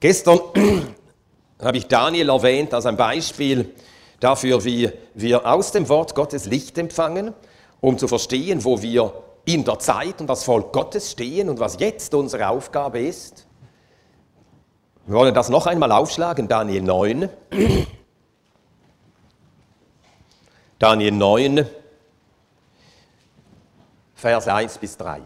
Gestern 0.00 0.40
habe 1.62 1.76
ich 1.76 1.86
Daniel 1.86 2.30
erwähnt 2.30 2.72
als 2.72 2.86
ein 2.86 2.96
Beispiel 2.96 3.74
dafür, 4.18 4.64
wie 4.64 4.90
wir 5.14 5.46
aus 5.46 5.72
dem 5.72 5.88
Wort 5.90 6.14
Gottes 6.14 6.46
Licht 6.46 6.78
empfangen, 6.78 7.34
um 7.82 7.98
zu 7.98 8.08
verstehen, 8.08 8.64
wo 8.64 8.80
wir 8.80 9.12
in 9.44 9.64
der 9.64 9.78
Zeit 9.78 10.22
und 10.22 10.26
das 10.26 10.44
Volk 10.44 10.72
Gottes 10.72 11.10
stehen 11.10 11.50
und 11.50 11.60
was 11.60 11.78
jetzt 11.78 12.14
unsere 12.14 12.48
Aufgabe 12.48 13.00
ist. 13.00 13.46
Wir 15.06 15.16
wollen 15.16 15.34
das 15.34 15.50
noch 15.50 15.66
einmal 15.66 15.92
aufschlagen, 15.92 16.48
Daniel 16.48 16.82
9. 16.82 17.28
Daniel 20.78 21.12
9, 21.12 21.66
Verse 24.20 24.52
1 24.52 24.76
bis 24.76 24.98
3. 24.98 25.22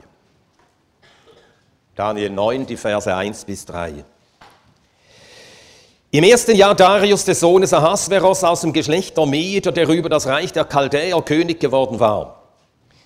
Daniel 1.96 2.30
9, 2.30 2.64
die 2.64 2.76
Verse 2.76 3.12
1 3.12 3.44
bis 3.44 3.66
3. 3.66 4.04
Im 6.12 6.22
ersten 6.22 6.54
Jahr 6.54 6.76
Darius 6.76 7.24
des 7.24 7.40
Sohnes 7.40 7.72
Ahasveros 7.72 8.44
aus 8.44 8.60
dem 8.60 8.72
Geschlecht 8.72 9.16
der 9.16 9.26
Meder, 9.26 9.72
der 9.72 9.88
über 9.88 10.08
das 10.08 10.28
Reich 10.28 10.52
der 10.52 10.64
Chaldäer 10.64 11.20
König 11.22 11.58
geworden 11.58 11.98
war. 11.98 12.42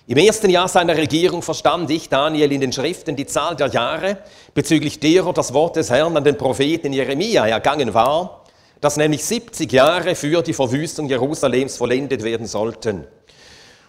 Im 0.05 0.19
ersten 0.19 0.51
Jahr 0.51 0.67
seiner 0.67 0.95
Regierung 0.95 1.41
verstand 1.41 1.89
ich, 1.89 2.07
Daniel, 2.07 2.51
in 2.51 2.61
den 2.61 2.71
Schriften 2.71 3.15
die 3.15 3.25
Zahl 3.25 3.55
der 3.55 3.69
Jahre, 3.69 4.19
bezüglich 4.53 4.99
derer 4.99 5.33
das 5.33 5.55
Wort 5.55 5.75
des 5.75 5.89
Herrn 5.89 6.15
an 6.15 6.23
den 6.23 6.37
Propheten 6.37 6.93
Jeremia 6.93 7.47
ergangen 7.47 7.95
war, 7.95 8.43
dass 8.79 8.97
nämlich 8.97 9.25
70 9.25 9.71
Jahre 9.71 10.13
für 10.13 10.43
die 10.43 10.53
Verwüstung 10.53 11.09
Jerusalems 11.09 11.77
vollendet 11.77 12.23
werden 12.23 12.45
sollten. 12.45 13.07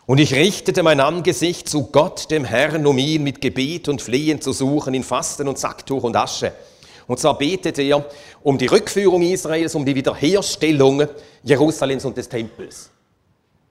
Und 0.07 0.19
ich 0.19 0.35
richtete 0.35 0.83
mein 0.83 1.00
Angesicht 1.00 1.69
zu 1.69 1.87
Gott, 1.87 2.30
dem 2.30 2.45
Herrn, 2.45 2.87
um 2.87 2.99
ihn 2.99 3.23
mit 3.23 3.40
Gebet 3.40 3.88
und 3.88 4.02
Flehen 4.02 4.40
zu 4.40 4.52
suchen, 4.52 4.95
in 4.95 5.04
Fasten 5.04 5.47
und 5.47 5.59
Sacktuch 5.59 6.02
und 6.02 6.16
Asche. 6.16 6.52
Und 7.07 7.19
zwar 7.19 7.37
betete 7.37 7.83
er 7.83 8.04
um 8.42 8.57
die 8.57 8.66
Rückführung 8.66 9.23
Israels, 9.23 9.75
um 9.75 9.85
die 9.85 9.95
Wiederherstellung 9.95 11.07
Jerusalems 11.42 12.04
und 12.04 12.16
des 12.16 12.28
Tempels. 12.28 12.90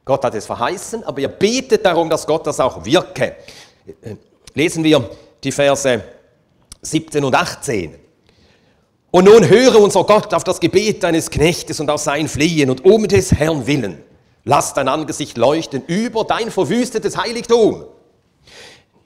Gott 0.06 0.24
hat 0.24 0.36
es 0.36 0.46
verheißen, 0.46 1.04
aber 1.04 1.22
er 1.22 1.30
betet 1.30 1.86
darum, 1.86 2.10
dass 2.10 2.26
Gott 2.26 2.46
das 2.48 2.60
auch 2.60 2.84
wirke. 2.84 3.36
Lesen 4.54 4.84
wir 4.84 5.10
die 5.44 5.52
Verse 5.52 6.04
17 6.82 7.24
und 7.24 7.36
18. 7.36 7.96
Und 9.12 9.26
nun 9.26 9.48
höre 9.48 9.80
unser 9.80 10.04
Gott 10.04 10.34
auf 10.34 10.44
das 10.44 10.60
Gebet 10.60 11.04
deines 11.04 11.30
Knechtes 11.30 11.80
und 11.80 11.90
auf 11.90 12.02
sein 12.02 12.28
Flehen 12.28 12.70
und 12.70 12.86
um 12.86 13.08
des 13.08 13.32
Herrn 13.32 13.66
willen. 13.66 14.04
Lass 14.44 14.74
dein 14.74 14.88
Angesicht 14.88 15.38
leuchten 15.38 15.84
über 15.86 16.24
dein 16.24 16.52
verwüstetes 16.52 17.18
Heiligtum. 17.18 17.86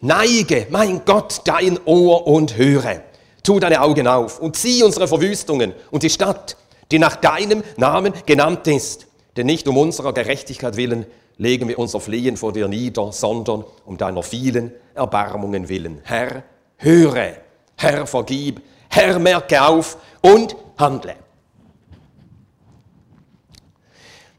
Neige, 0.02 0.68
mein 0.70 1.06
Gott, 1.06 1.42
dein 1.46 1.80
Ohr 1.86 2.28
und 2.28 2.58
höre. 2.58 3.02
Tu 3.42 3.60
deine 3.60 3.82
Augen 3.82 4.08
auf 4.08 4.40
und 4.40 4.56
zieh 4.56 4.84
unsere 4.84 5.08
Verwüstungen 5.08 5.74
und 5.92 6.04
die 6.04 6.10
Stadt, 6.10 6.58
die 6.92 7.00
nach 7.00 7.16
deinem 7.16 7.64
Namen 7.78 8.14
genannt 8.26 8.68
ist. 8.68 9.08
Denn 9.36 9.48
nicht 9.48 9.68
um 9.68 9.78
unserer 9.78 10.14
Gerechtigkeit 10.14 10.78
willen 10.78 11.06
legen 11.38 11.68
wir 11.68 11.80
unser 11.80 12.00
Flehen 12.00 12.38
vor 12.38 12.54
dir 12.54 12.68
nieder, 12.68 13.12
sondern 13.12 13.64
um 13.86 13.98
deiner 13.98 14.24
vielen 14.24 14.72
Erbarmungen 14.94 15.68
willen. 15.70 16.02
Herr, 16.04 16.44
höre, 16.78 17.38
Herr, 17.76 18.06
vergib, 18.06 18.62
Herr, 18.90 19.20
merke 19.20 19.62
auf 19.62 19.98
und 20.22 20.56
handle. 20.78 21.16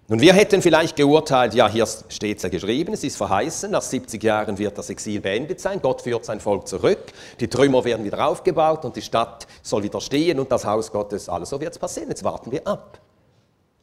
Nun, 0.06 0.20
wir 0.20 0.34
hätten 0.34 0.60
vielleicht 0.60 0.96
geurteilt, 0.96 1.54
ja, 1.54 1.66
hier 1.66 1.86
steht 1.86 2.36
es 2.36 2.42
ja 2.42 2.50
geschrieben, 2.50 2.92
es 2.92 3.02
ist 3.04 3.16
verheißen, 3.16 3.70
nach 3.70 3.80
70 3.80 4.22
Jahren 4.22 4.58
wird 4.58 4.76
das 4.76 4.90
Exil 4.90 5.18
beendet 5.22 5.60
sein, 5.60 5.80
Gott 5.80 6.02
führt 6.02 6.26
sein 6.26 6.40
Volk 6.40 6.68
zurück, 6.68 6.98
die 7.40 7.48
Trümmer 7.48 7.82
werden 7.86 8.04
wieder 8.04 8.28
aufgebaut 8.28 8.84
und 8.84 8.96
die 8.96 9.00
Stadt 9.00 9.46
soll 9.62 9.82
wieder 9.82 10.02
stehen 10.02 10.38
und 10.38 10.52
das 10.52 10.66
Haus 10.66 10.92
Gottes, 10.92 11.30
alles 11.30 11.48
so 11.48 11.58
wird 11.58 11.72
es 11.72 11.78
passieren, 11.78 12.10
jetzt 12.10 12.22
warten 12.22 12.52
wir 12.52 12.66
ab. 12.66 13.00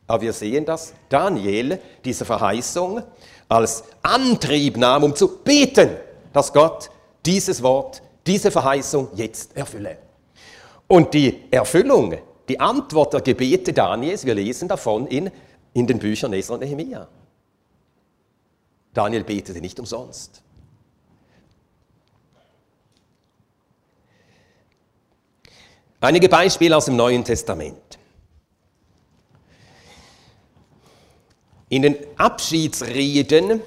Aber 0.06 0.22
wir 0.22 0.34
sehen, 0.34 0.64
dass 0.64 0.94
Daniel 1.10 1.80
diese 2.06 2.24
Verheißung 2.24 3.02
als 3.50 3.84
Antrieb 4.04 4.78
nahm, 4.78 5.04
um 5.04 5.16
zu 5.16 5.40
beten, 5.40 5.90
dass 6.34 6.54
Gott 6.54 6.92
dieses 7.26 7.64
Wort, 7.64 8.04
diese 8.28 8.52
Verheißung 8.52 9.08
jetzt 9.16 9.58
erfülle. 9.58 9.98
Und 10.88 11.16
die 11.16 11.46
Erfüllung, 11.50 12.14
die 12.48 12.60
Antwort 12.60 13.14
der 13.14 13.22
Gebete 13.22 13.74
Daniels, 13.74 14.24
wir 14.24 14.36
lesen 14.36 14.68
davon 14.68 15.08
in 15.08 15.32
in 15.74 15.88
den 15.88 16.00
Büchern 16.00 16.34
Esra 16.34 16.56
und 16.56 16.62
Nehemiah. 16.62 17.08
Daniel 18.94 19.24
betete 19.24 19.62
nicht 19.62 19.80
umsonst. 19.80 20.42
Einige 26.02 26.30
Beispiele 26.30 26.76
aus 26.76 26.86
dem 26.86 26.96
Neuen 26.96 27.24
Testament. 27.24 28.00
In 31.70 31.84
den 31.84 31.96
Abschiedsreden, 32.18 33.62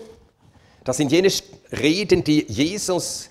das 0.82 0.98
sind 0.98 1.10
jene 1.10 1.30
Reden, 1.72 2.24
die 2.24 2.44
Jesus 2.48 3.30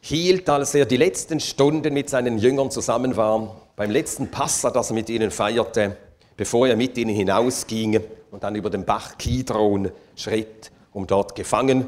hielt, 0.00 0.50
als 0.50 0.74
er 0.74 0.84
die 0.84 0.96
letzten 0.96 1.40
Stunden 1.40 1.94
mit 1.94 2.10
seinen 2.10 2.36
Jüngern 2.36 2.70
zusammen 2.70 3.16
war, 3.16 3.56
beim 3.76 3.90
letzten 3.90 4.30
Passa, 4.30 4.70
das 4.70 4.90
er 4.90 4.94
mit 4.94 5.08
ihnen 5.08 5.30
feierte, 5.30 5.96
bevor 6.42 6.66
er 6.66 6.74
mit 6.74 6.98
ihnen 6.98 7.14
hinausging 7.14 8.00
und 8.32 8.42
dann 8.42 8.56
über 8.56 8.68
den 8.68 8.84
Bach 8.84 9.16
Kidron 9.16 9.92
schritt, 10.16 10.72
um 10.92 11.06
dort 11.06 11.36
gefangen, 11.36 11.86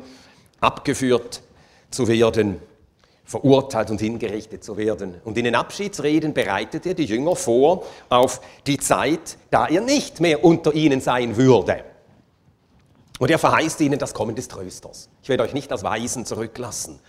abgeführt 0.60 1.42
zu 1.90 2.06
werden, 2.06 2.60
verurteilt 3.24 3.90
und 3.90 4.00
hingerichtet 4.00 4.62
zu 4.62 4.76
werden. 4.76 5.16
Und 5.24 5.36
in 5.38 5.44
den 5.46 5.56
Abschiedsreden 5.56 6.34
bereitet 6.34 6.86
er 6.86 6.94
die 6.94 7.04
Jünger 7.04 7.34
vor 7.34 7.84
auf 8.08 8.40
die 8.64 8.78
Zeit, 8.78 9.38
da 9.50 9.66
er 9.66 9.80
nicht 9.80 10.20
mehr 10.20 10.44
unter 10.44 10.72
ihnen 10.72 11.00
sein 11.00 11.36
würde. 11.36 11.82
Und 13.18 13.32
er 13.32 13.40
verheißt 13.40 13.80
ihnen 13.80 13.98
das 13.98 14.14
Kommen 14.14 14.36
des 14.36 14.46
Trösters. 14.46 15.08
Ich 15.20 15.28
werde 15.28 15.42
euch 15.42 15.52
nicht 15.52 15.72
als 15.72 15.82
Weisen 15.82 16.24
zurücklassen. 16.26 17.00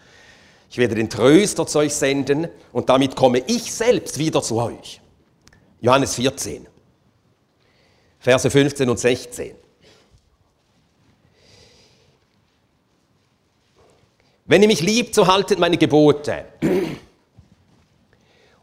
Ich 0.72 0.80
werde 0.80 0.96
den 0.96 1.12
Tröster 1.12 1.68
zu 1.68 1.78
euch 1.78 1.94
senden 1.94 2.48
und 2.74 2.90
damit 2.90 3.16
komme 3.16 3.44
ich 3.46 3.72
selbst 3.72 4.18
wieder 4.18 4.42
zu 4.42 4.56
euch. 4.56 5.00
Johannes 5.80 6.16
14. 6.16 6.70
Verse 8.26 8.50
15 8.50 8.90
und 8.90 8.98
16. 8.98 9.54
Wenn 14.46 14.64
ihr 14.64 14.68
mich 14.68 14.82
liebt, 14.82 15.14
so 15.14 15.28
haltet 15.28 15.60
meine 15.60 15.78
Gebote. 15.78 16.46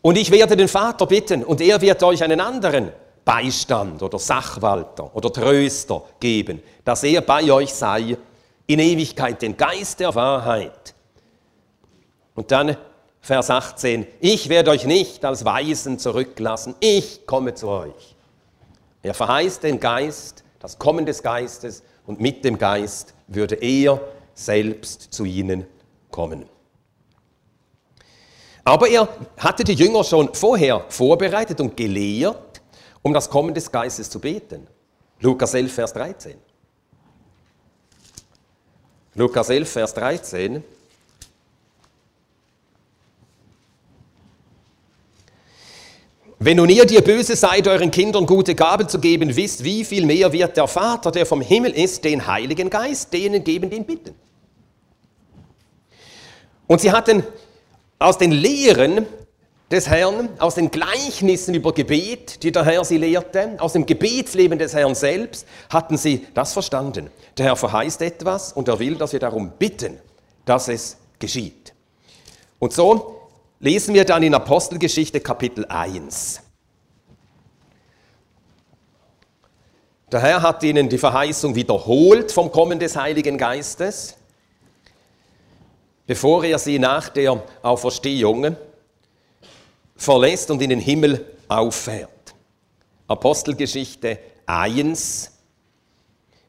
Und 0.01 0.18
ich 0.18 0.33
werde 0.33 0.57
den 0.57 0.66
Vater 0.66 1.07
bitten 1.07 1.44
und 1.44 1.61
er 1.61 1.81
wird 1.81 2.03
euch 2.03 2.25
einen 2.25 2.40
anderen 2.40 2.90
Beistand 3.25 4.03
oder 4.03 4.18
Sachwalter 4.18 5.14
oder 5.14 5.33
Tröster 5.33 6.07
geben, 6.18 6.61
dass 6.85 7.05
er 7.05 7.20
bei 7.20 7.48
euch 7.53 7.72
sei 7.72 8.16
in 8.66 8.81
Ewigkeit, 8.81 9.40
den 9.42 9.57
Geist 9.57 10.01
der 10.01 10.12
Wahrheit. 10.12 10.92
Und 12.35 12.51
dann 12.51 12.77
Vers 13.20 13.48
18, 13.48 14.09
ich 14.18 14.48
werde 14.48 14.72
euch 14.72 14.87
nicht 14.87 15.25
als 15.25 15.44
Weisen 15.44 16.01
zurücklassen, 16.01 16.75
ich 16.81 17.25
komme 17.27 17.55
zu 17.55 17.68
euch. 17.68 18.12
Er 19.03 19.15
verheißt 19.15 19.65
den 19.65 19.81
Geist, 19.81 20.45
das 20.61 20.79
Kommen 20.79 21.05
des 21.07 21.23
Geistes 21.23 21.83
und 22.07 22.21
mit 22.21 22.45
dem 22.45 22.57
Geist 22.57 23.15
würde 23.27 23.57
er 23.57 24.01
selbst 24.35 25.12
zu 25.12 25.25
ihnen 25.25 25.67
kommen. 26.11 26.49
Aber 28.65 28.88
er 28.88 29.09
hatte 29.38 29.65
die 29.65 29.75
Jünger 29.75 30.05
schon 30.05 30.33
vorher 30.35 30.85
vorbereitet 30.88 31.61
und 31.61 31.77
gelehrt, 31.77 32.62
um 33.03 33.12
das 33.12 33.29
Kommen 33.29 33.55
des 33.55 33.73
Geistes 33.73 34.09
zu 34.09 34.21
beten. 34.21 34.69
Lukas 35.21 35.55
11, 35.55 35.73
Vers 35.73 35.93
13. 35.95 36.37
Lukas 39.15 39.51
11, 39.51 39.71
Vers 39.71 39.95
13. 39.95 40.62
Wenn 46.44 46.57
nun 46.57 46.70
ihr, 46.70 46.85
die 46.85 47.00
böse 47.00 47.37
seid, 47.37 47.68
euren 47.68 47.92
Kindern 47.92 48.26
gute 48.26 48.57
Gaben 48.57 48.88
zu 48.88 48.98
geben 48.98 49.37
wisst, 49.37 49.62
wie 49.62 49.85
viel 49.85 50.05
mehr 50.05 50.33
wird 50.33 50.57
der 50.57 50.66
Vater, 50.66 51.12
der 51.12 51.24
vom 51.24 51.40
Himmel 51.40 51.70
ist, 51.70 52.02
den 52.02 52.26
Heiligen 52.26 52.68
Geist 52.68 53.12
denen 53.12 53.44
geben, 53.44 53.70
den 53.70 53.85
bitten. 53.85 54.12
Und 56.66 56.81
sie 56.81 56.90
hatten 56.90 57.22
aus 58.00 58.18
den 58.18 58.33
Lehren 58.33 59.07
des 59.70 59.88
Herrn, 59.88 60.31
aus 60.40 60.57
den 60.57 60.72
Gleichnissen 60.72 61.55
über 61.55 61.72
Gebet, 61.72 62.42
die 62.42 62.50
der 62.50 62.64
Herr 62.64 62.85
sie 62.85 62.98
lehrte, 62.98 63.55
aus 63.59 63.74
dem 63.74 63.87
Gebetsleben 63.87 64.59
des 64.59 64.74
Herrn 64.74 64.96
selbst, 64.96 65.46
hatten 65.70 65.96
sie 65.96 66.26
das 66.35 66.55
verstanden. 66.55 67.09
Der 67.38 67.46
Herr 67.46 67.57
verheißt 67.57 68.02
etwas 68.02 68.52
und 68.52 68.66
er 68.66 68.81
will, 68.81 68.96
dass 68.96 69.12
wir 69.12 69.20
darum 69.20 69.52
bitten, 69.61 69.96
dass 70.44 70.66
es 70.66 70.96
geschieht. 71.20 71.72
Und 72.59 72.72
so 72.72 73.21
lesen 73.62 73.94
wir 73.94 74.05
dann 74.05 74.25
in 74.25 74.35
Apostelgeschichte 74.35 75.20
Kapitel 75.20 75.64
1. 75.66 76.40
Der 80.11 80.20
Herr 80.20 80.42
hat 80.42 80.64
ihnen 80.64 80.88
die 80.88 80.98
Verheißung 80.98 81.55
wiederholt 81.55 82.33
vom 82.33 82.51
Kommen 82.51 82.81
des 82.81 82.96
Heiligen 82.96 83.38
Geistes, 83.38 84.16
bevor 86.09 86.42
er 86.42 86.59
sie 86.59 86.81
nach 86.81 87.09
der 87.09 87.40
Auferstehung 87.62 88.57
verlässt 89.94 90.51
und 90.51 90.61
in 90.61 90.70
den 90.70 90.81
Himmel 90.81 91.25
auffährt. 91.46 92.35
Apostelgeschichte 93.07 94.18
1, 94.44 95.31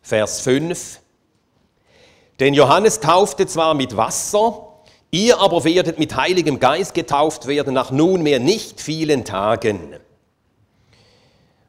Vers 0.02 0.39
5. 0.41 0.99
Denn 2.39 2.56
Johannes 2.56 2.99
taufte 2.99 3.45
zwar 3.45 3.76
mit 3.76 3.95
Wasser, 3.95 4.72
ihr 5.13 5.39
aber 5.39 5.63
werdet 5.63 5.99
mit 5.99 6.15
Heiligem 6.15 6.60
Geist 6.60 6.95
getauft 6.95 7.45
werden 7.45 7.76
nach 7.76 7.91
nunmehr 7.91 8.39
nicht 8.39 8.82
vielen 8.82 9.23
Tagen. 9.23 9.95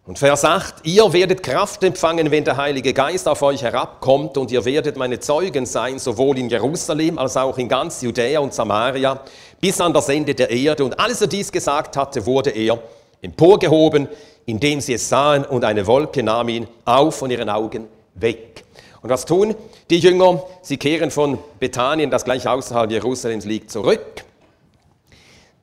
Und 0.07 0.19
Vers 0.19 0.45
8, 0.45 0.77
ihr 0.85 1.13
werdet 1.13 1.43
Kraft 1.43 1.83
empfangen, 1.83 2.31
wenn 2.31 2.45
der 2.45 2.57
Heilige 2.57 2.95
Geist 2.95 3.29
auf 3.29 3.43
euch 3.43 3.63
herabkommt 3.63 4.39
und 4.39 4.51
ihr 4.51 4.65
werdet 4.65 4.97
meine 4.97 5.21
Zeugen 5.21 5.67
sein, 5.67 5.99
sowohl 5.99 6.39
in 6.39 6.49
Jerusalem 6.49 7.19
als 7.19 7.37
auch 7.37 7.59
in 7.59 7.69
ganz 7.69 8.01
Judäa 8.01 8.41
und 8.41 8.55
Samaria, 8.55 9.21
bis 9.61 9.79
an 9.81 9.93
das 9.93 10.09
Ende 10.09 10.35
der 10.35 10.51
Erde. 10.51 10.85
Und 10.85 10.99
als 10.99 11.21
er 11.21 11.27
dies 11.27 11.53
gesagt 11.53 11.99
hatte, 11.99 12.25
wurde 12.25 12.51
er 12.51 12.79
emporgehoben, 13.21 14.09
indem 14.47 14.81
sie 14.81 14.95
es 14.95 15.09
sahen 15.09 15.45
und 15.45 15.65
eine 15.65 15.87
Wolke 15.87 16.23
nahm 16.23 16.49
ihn 16.49 16.67
auf 16.87 17.17
von 17.17 17.31
ihren 17.31 17.51
Augen 17.51 17.89
weg. 18.15 18.65
Und 19.05 19.11
was 19.11 19.27
tun 19.27 19.55
die 19.91 19.99
Jünger? 19.99 20.43
Sie 20.63 20.79
kehren 20.79 21.11
von 21.11 21.39
Bethanien, 21.61 22.11
das 22.11 22.25
gleich 22.25 22.49
außerhalb 22.49 22.91
Jerusalems 22.91 23.45
liegt, 23.45 23.71
zurück. 23.71 24.25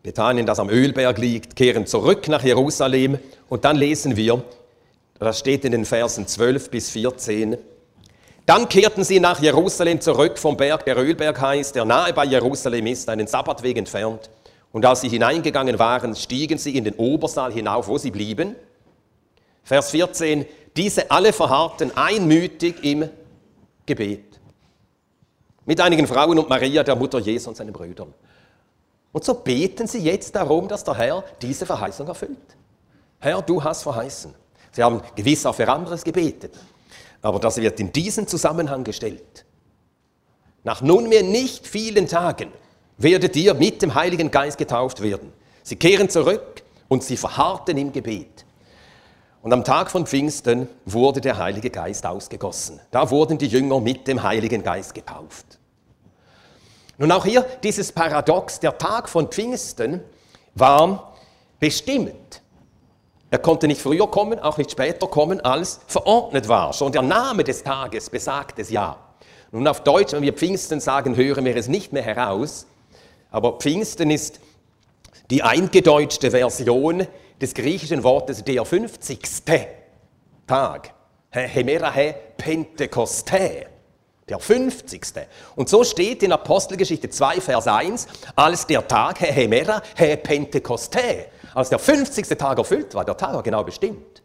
Bethanien, 0.03 0.45
das 0.45 0.59
am 0.59 0.69
Ölberg 0.69 1.17
liegt, 1.17 1.55
kehren 1.55 1.87
zurück 1.87 2.27
nach 2.27 2.43
Jerusalem. 2.43 3.17
Und 3.49 3.65
dann 3.65 3.77
lesen 3.77 4.15
wir, 4.15 4.43
das 5.17 5.39
steht 5.39 5.65
in 5.65 5.71
den 5.71 5.85
Versen 5.85 6.27
12 6.27 6.69
bis 6.69 6.91
14, 6.91 7.57
dann 8.45 8.69
kehrten 8.69 9.03
sie 9.03 9.19
nach 9.19 9.41
Jerusalem 9.41 9.99
zurück 10.01 10.37
vom 10.37 10.55
Berg, 10.55 10.85
der 10.85 10.97
Ölberg 10.97 11.41
heißt, 11.41 11.73
der 11.73 11.85
nahe 11.85 12.13
bei 12.13 12.25
Jerusalem 12.25 12.85
ist, 12.85 13.09
einen 13.09 13.25
Sabbatweg 13.25 13.75
entfernt. 13.75 14.29
Und 14.71 14.85
als 14.85 15.01
sie 15.01 15.09
hineingegangen 15.09 15.79
waren, 15.79 16.15
stiegen 16.15 16.59
sie 16.59 16.77
in 16.77 16.83
den 16.83 16.93
Obersaal 16.93 17.51
hinauf, 17.51 17.87
wo 17.87 17.97
sie 17.97 18.11
blieben. 18.11 18.55
Vers 19.63 19.89
14, 19.89 20.45
diese 20.77 21.09
alle 21.09 21.33
verharrten 21.33 21.97
einmütig 21.97 22.83
im 22.83 23.09
Gebet. 23.85 24.39
Mit 25.65 25.79
einigen 25.79 26.07
Frauen 26.07 26.39
und 26.39 26.49
Maria, 26.49 26.83
der 26.83 26.95
Mutter 26.95 27.19
Jesu 27.19 27.49
und 27.49 27.55
seinen 27.55 27.73
Brüdern. 27.73 28.13
Und 29.11 29.23
so 29.23 29.33
beten 29.33 29.87
sie 29.87 29.99
jetzt 29.99 30.35
darum, 30.35 30.67
dass 30.67 30.83
der 30.83 30.95
Herr 30.95 31.23
diese 31.41 31.65
Verheißung 31.65 32.07
erfüllt. 32.07 32.37
Herr, 33.19 33.41
du 33.41 33.63
hast 33.63 33.83
verheißen. 33.83 34.33
Sie 34.71 34.83
haben 34.83 35.01
gewiss 35.15 35.45
auch 35.45 35.55
für 35.55 35.67
anderes 35.67 36.03
gebetet. 36.03 36.53
Aber 37.21 37.39
das 37.39 37.57
wird 37.57 37.79
in 37.79 37.91
diesen 37.91 38.27
Zusammenhang 38.27 38.83
gestellt. 38.83 39.45
Nach 40.63 40.81
nunmehr 40.81 41.23
nicht 41.23 41.67
vielen 41.67 42.07
Tagen 42.07 42.51
werdet 42.97 43.35
ihr 43.35 43.53
mit 43.53 43.81
dem 43.81 43.93
Heiligen 43.95 44.31
Geist 44.31 44.57
getauft 44.57 45.01
werden. 45.01 45.33
Sie 45.63 45.75
kehren 45.75 46.09
zurück 46.09 46.63
und 46.87 47.03
sie 47.03 47.17
verharrten 47.17 47.77
im 47.77 47.91
Gebet. 47.91 48.40
Und 49.41 49.53
am 49.53 49.63
Tag 49.63 49.89
von 49.89 50.05
Pfingsten 50.05 50.67
wurde 50.85 51.19
der 51.19 51.37
Heilige 51.37 51.71
Geist 51.71 52.05
ausgegossen. 52.05 52.79
Da 52.91 53.09
wurden 53.09 53.39
die 53.39 53.47
Jünger 53.47 53.79
mit 53.79 54.07
dem 54.07 54.21
Heiligen 54.21 54.61
Geist 54.61 54.93
getauft. 54.93 55.57
Nun 56.99 57.11
auch 57.11 57.25
hier 57.25 57.43
dieses 57.63 57.91
Paradox, 57.91 58.59
der 58.59 58.77
Tag 58.77 59.09
von 59.09 59.29
Pfingsten 59.29 60.01
war 60.53 61.15
bestimmt. 61.59 62.41
Er 63.31 63.39
konnte 63.39 63.67
nicht 63.67 63.81
früher 63.81 64.05
kommen, 64.11 64.37
auch 64.37 64.57
nicht 64.57 64.71
später 64.71 65.07
kommen, 65.07 65.41
als 65.41 65.79
verordnet 65.87 66.47
war. 66.47 66.73
Schon 66.73 66.91
der 66.91 67.01
Name 67.01 67.43
des 67.43 67.63
Tages 67.63 68.09
besagt 68.11 68.59
es 68.59 68.69
ja. 68.69 68.97
Nun 69.51 69.67
auf 69.67 69.81
Deutsch, 69.83 70.13
wenn 70.13 70.21
wir 70.21 70.33
Pfingsten 70.33 70.79
sagen, 70.79 71.15
hören 71.15 71.45
wir 71.45 71.55
es 71.55 71.67
nicht 71.67 71.93
mehr 71.93 72.03
heraus. 72.03 72.67
Aber 73.31 73.53
Pfingsten 73.53 74.11
ist 74.11 74.39
die 75.31 75.41
eingedeutschte 75.41 76.29
Version 76.29 77.07
des 77.41 77.53
griechischen 77.53 78.03
Wortes 78.03 78.43
der 78.43 78.63
50. 78.63 79.19
Tag. 80.45 80.93
Hemerahe 81.31 82.15
Pentekoste. 82.37 83.65
Der 84.29 84.39
50. 84.39 85.01
Und 85.55 85.67
so 85.67 85.83
steht 85.83 86.23
in 86.23 86.31
Apostelgeschichte 86.31 87.09
2, 87.09 87.41
Vers 87.41 87.67
1, 87.67 88.07
als 88.35 88.67
der 88.67 88.87
Tag, 88.87 89.19
Hemera, 89.19 89.81
Pentekoste, 90.23 91.25
als 91.53 91.69
der 91.69 91.79
50. 91.79 92.27
Tag 92.37 92.57
erfüllt 92.57 92.93
war, 92.93 93.03
der 93.03 93.17
Tag 93.17 93.33
war 93.33 93.43
genau 93.43 93.63
bestimmt. 93.63 94.21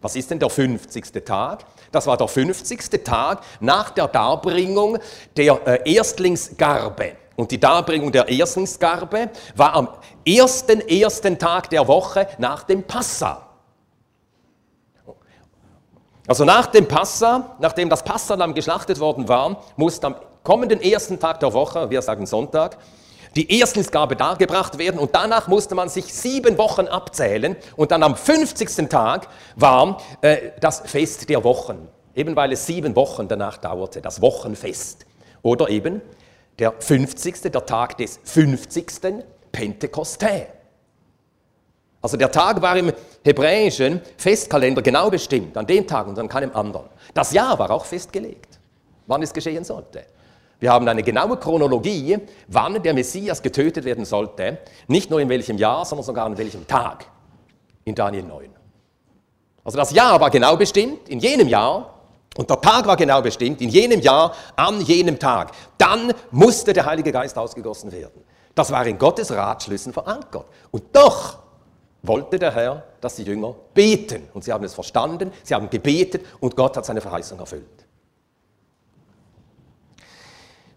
Was 0.00 0.16
ist 0.16 0.30
denn 0.30 0.38
der 0.38 0.48
50. 0.48 1.24
Tag? 1.26 1.64
Das 1.92 2.06
war 2.06 2.16
der 2.16 2.28
50. 2.28 3.04
Tag 3.04 3.42
nach 3.60 3.90
der 3.90 4.08
Darbringung 4.08 4.98
der 5.36 5.60
äh, 5.66 5.94
Erstlingsgarbe. 5.94 7.16
Und 7.36 7.50
die 7.50 7.60
Darbringung 7.60 8.12
der 8.12 8.28
Erstlingsgarbe 8.28 9.30
war 9.56 9.74
am 9.74 9.88
ersten, 10.26 10.80
ersten 10.80 11.38
Tag 11.38 11.70
der 11.70 11.86
Woche 11.88 12.26
nach 12.38 12.64
dem 12.64 12.82
Passa. 12.82 13.46
Also 16.26 16.44
nach 16.44 16.66
dem 16.66 16.86
Passa, 16.86 17.56
nachdem 17.58 17.88
das 17.88 18.04
Passalam 18.04 18.54
geschlachtet 18.54 19.00
worden 19.00 19.28
war, 19.28 19.64
musste 19.76 20.06
am 20.08 20.16
kommenden 20.42 20.80
ersten 20.80 21.18
Tag 21.18 21.40
der 21.40 21.52
Woche, 21.52 21.90
wir 21.90 22.02
sagen 22.02 22.26
Sonntag, 22.26 22.78
die 23.36 23.58
Erstlingsgabe 23.58 24.16
dargebracht 24.16 24.78
werden 24.78 24.98
und 24.98 25.14
danach 25.14 25.48
musste 25.48 25.74
man 25.74 25.88
sich 25.88 26.12
sieben 26.12 26.58
Wochen 26.58 26.86
abzählen 26.88 27.56
und 27.76 27.90
dann 27.90 28.02
am 28.02 28.16
50. 28.16 28.88
Tag 28.88 29.28
war 29.56 30.00
äh, 30.20 30.50
das 30.60 30.80
Fest 30.80 31.28
der 31.28 31.44
Wochen, 31.44 31.88
eben 32.14 32.34
weil 32.36 32.52
es 32.52 32.66
sieben 32.66 32.96
Wochen 32.96 33.28
danach 33.28 33.56
dauerte, 33.58 34.00
das 34.00 34.20
Wochenfest. 34.20 35.06
Oder 35.42 35.68
eben 35.68 36.02
der 36.60 36.74
50., 36.78 37.50
der 37.50 37.66
Tag 37.66 37.96
des 37.96 38.20
50. 38.22 39.24
Pentekoste. 39.50 40.46
Also 42.02 42.16
der 42.16 42.30
Tag 42.30 42.62
war 42.62 42.76
im 42.76 42.92
hebräischen 43.24 44.00
Festkalender 44.16 44.80
genau 44.80 45.10
bestimmt, 45.10 45.56
an 45.56 45.66
dem 45.66 45.86
Tag 45.86 46.06
und 46.06 46.18
an 46.18 46.28
keinem 46.28 46.54
anderen. 46.54 46.86
Das 47.12 47.32
Jahr 47.32 47.58
war 47.58 47.70
auch 47.70 47.84
festgelegt, 47.84 48.58
wann 49.06 49.22
es 49.22 49.32
geschehen 49.32 49.64
sollte. 49.64 50.04
Wir 50.60 50.70
haben 50.70 50.86
eine 50.86 51.02
genaue 51.02 51.38
Chronologie, 51.38 52.18
wann 52.48 52.82
der 52.82 52.94
Messias 52.94 53.42
getötet 53.42 53.84
werden 53.84 54.04
sollte, 54.04 54.58
nicht 54.86 55.10
nur 55.10 55.20
in 55.20 55.28
welchem 55.28 55.56
Jahr, 55.56 55.84
sondern 55.84 56.04
sogar 56.04 56.26
an 56.26 56.36
welchem 56.36 56.66
Tag 56.66 57.06
in 57.84 57.94
Daniel 57.94 58.24
9. 58.24 58.50
Also 59.64 59.78
das 59.78 59.92
Jahr 59.92 60.20
war 60.20 60.30
genau 60.30 60.56
bestimmt, 60.56 61.08
in 61.08 61.18
jenem 61.18 61.48
Jahr 61.48 61.99
und 62.40 62.48
der 62.48 62.58
Tag 62.58 62.86
war 62.86 62.96
genau 62.96 63.20
bestimmt, 63.20 63.60
in 63.60 63.68
jenem 63.68 64.00
Jahr, 64.00 64.34
an 64.56 64.80
jenem 64.80 65.18
Tag. 65.18 65.52
Dann 65.76 66.14
musste 66.30 66.72
der 66.72 66.86
Heilige 66.86 67.12
Geist 67.12 67.36
ausgegossen 67.36 67.92
werden. 67.92 68.24
Das 68.54 68.70
war 68.70 68.86
in 68.86 68.96
Gottes 68.96 69.30
Ratschlüssen 69.30 69.92
verankert. 69.92 70.46
Und 70.70 70.84
doch 70.96 71.40
wollte 72.02 72.38
der 72.38 72.54
Herr, 72.54 72.82
dass 73.02 73.16
die 73.16 73.24
Jünger 73.24 73.54
beten. 73.74 74.26
Und 74.32 74.42
sie 74.42 74.54
haben 74.54 74.64
es 74.64 74.72
verstanden, 74.72 75.30
sie 75.42 75.54
haben 75.54 75.68
gebetet 75.68 76.24
und 76.40 76.56
Gott 76.56 76.78
hat 76.78 76.86
seine 76.86 77.02
Verheißung 77.02 77.38
erfüllt. 77.40 77.84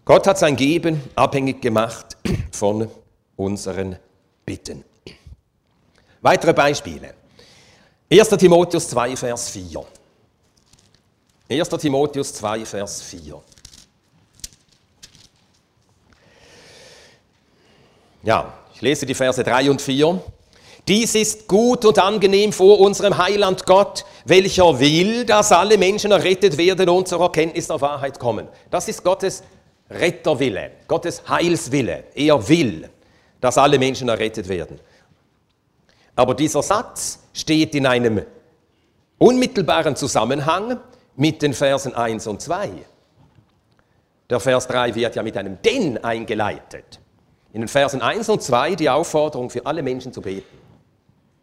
Gott 0.04 0.26
hat 0.26 0.38
sein 0.38 0.56
Geben 0.56 1.00
abhängig 1.14 1.62
gemacht 1.62 2.18
von 2.52 2.90
unseren 3.36 3.96
Bitten. 4.44 4.84
Weitere 6.20 6.52
Beispiele. 6.52 7.14
1. 8.12 8.28
Timotheus 8.28 8.86
2, 8.90 9.16
Vers 9.16 9.48
4. 9.48 9.82
1. 11.46 11.68
Timotheus 11.68 12.32
2, 12.34 12.64
Vers 12.64 13.02
4. 13.02 13.42
Ja, 18.22 18.54
ich 18.74 18.80
lese 18.80 19.04
die 19.04 19.14
Verse 19.14 19.44
3 19.44 19.70
und 19.70 19.82
4. 19.82 20.22
Dies 20.88 21.14
ist 21.14 21.46
gut 21.46 21.84
und 21.84 21.98
angenehm 21.98 22.50
vor 22.50 22.80
unserem 22.80 23.18
Heiland 23.18 23.66
Gott, 23.66 24.06
welcher 24.24 24.80
will, 24.80 25.26
dass 25.26 25.52
alle 25.52 25.76
Menschen 25.76 26.12
errettet 26.12 26.56
werden 26.56 26.88
und 26.88 27.08
zur 27.08 27.20
Erkenntnis 27.20 27.66
der 27.66 27.80
Wahrheit 27.82 28.18
kommen. 28.18 28.48
Das 28.70 28.88
ist 28.88 29.04
Gottes 29.04 29.42
Retterwille, 29.90 30.70
Gottes 30.88 31.28
Heilswille. 31.28 32.04
Er 32.14 32.48
will, 32.48 32.88
dass 33.42 33.58
alle 33.58 33.78
Menschen 33.78 34.08
errettet 34.08 34.48
werden. 34.48 34.80
Aber 36.16 36.34
dieser 36.34 36.62
Satz 36.62 37.18
steht 37.34 37.74
in 37.74 37.86
einem 37.86 38.22
unmittelbaren 39.18 39.94
Zusammenhang 39.96 40.80
mit 41.16 41.42
den 41.42 41.54
Versen 41.54 41.94
1 41.94 42.26
und 42.26 42.40
2. 42.42 42.70
Der 44.30 44.40
Vers 44.40 44.66
3 44.68 44.94
wird 44.94 45.16
ja 45.16 45.22
mit 45.22 45.36
einem 45.36 45.58
Denn 45.62 46.02
eingeleitet. 46.02 47.00
In 47.52 47.60
den 47.60 47.68
Versen 47.68 48.02
1 48.02 48.28
und 48.28 48.42
2 48.42 48.74
die 48.74 48.90
Aufforderung 48.90 49.50
für 49.50 49.64
alle 49.64 49.82
Menschen 49.82 50.12
zu 50.12 50.20
beten. 50.20 50.58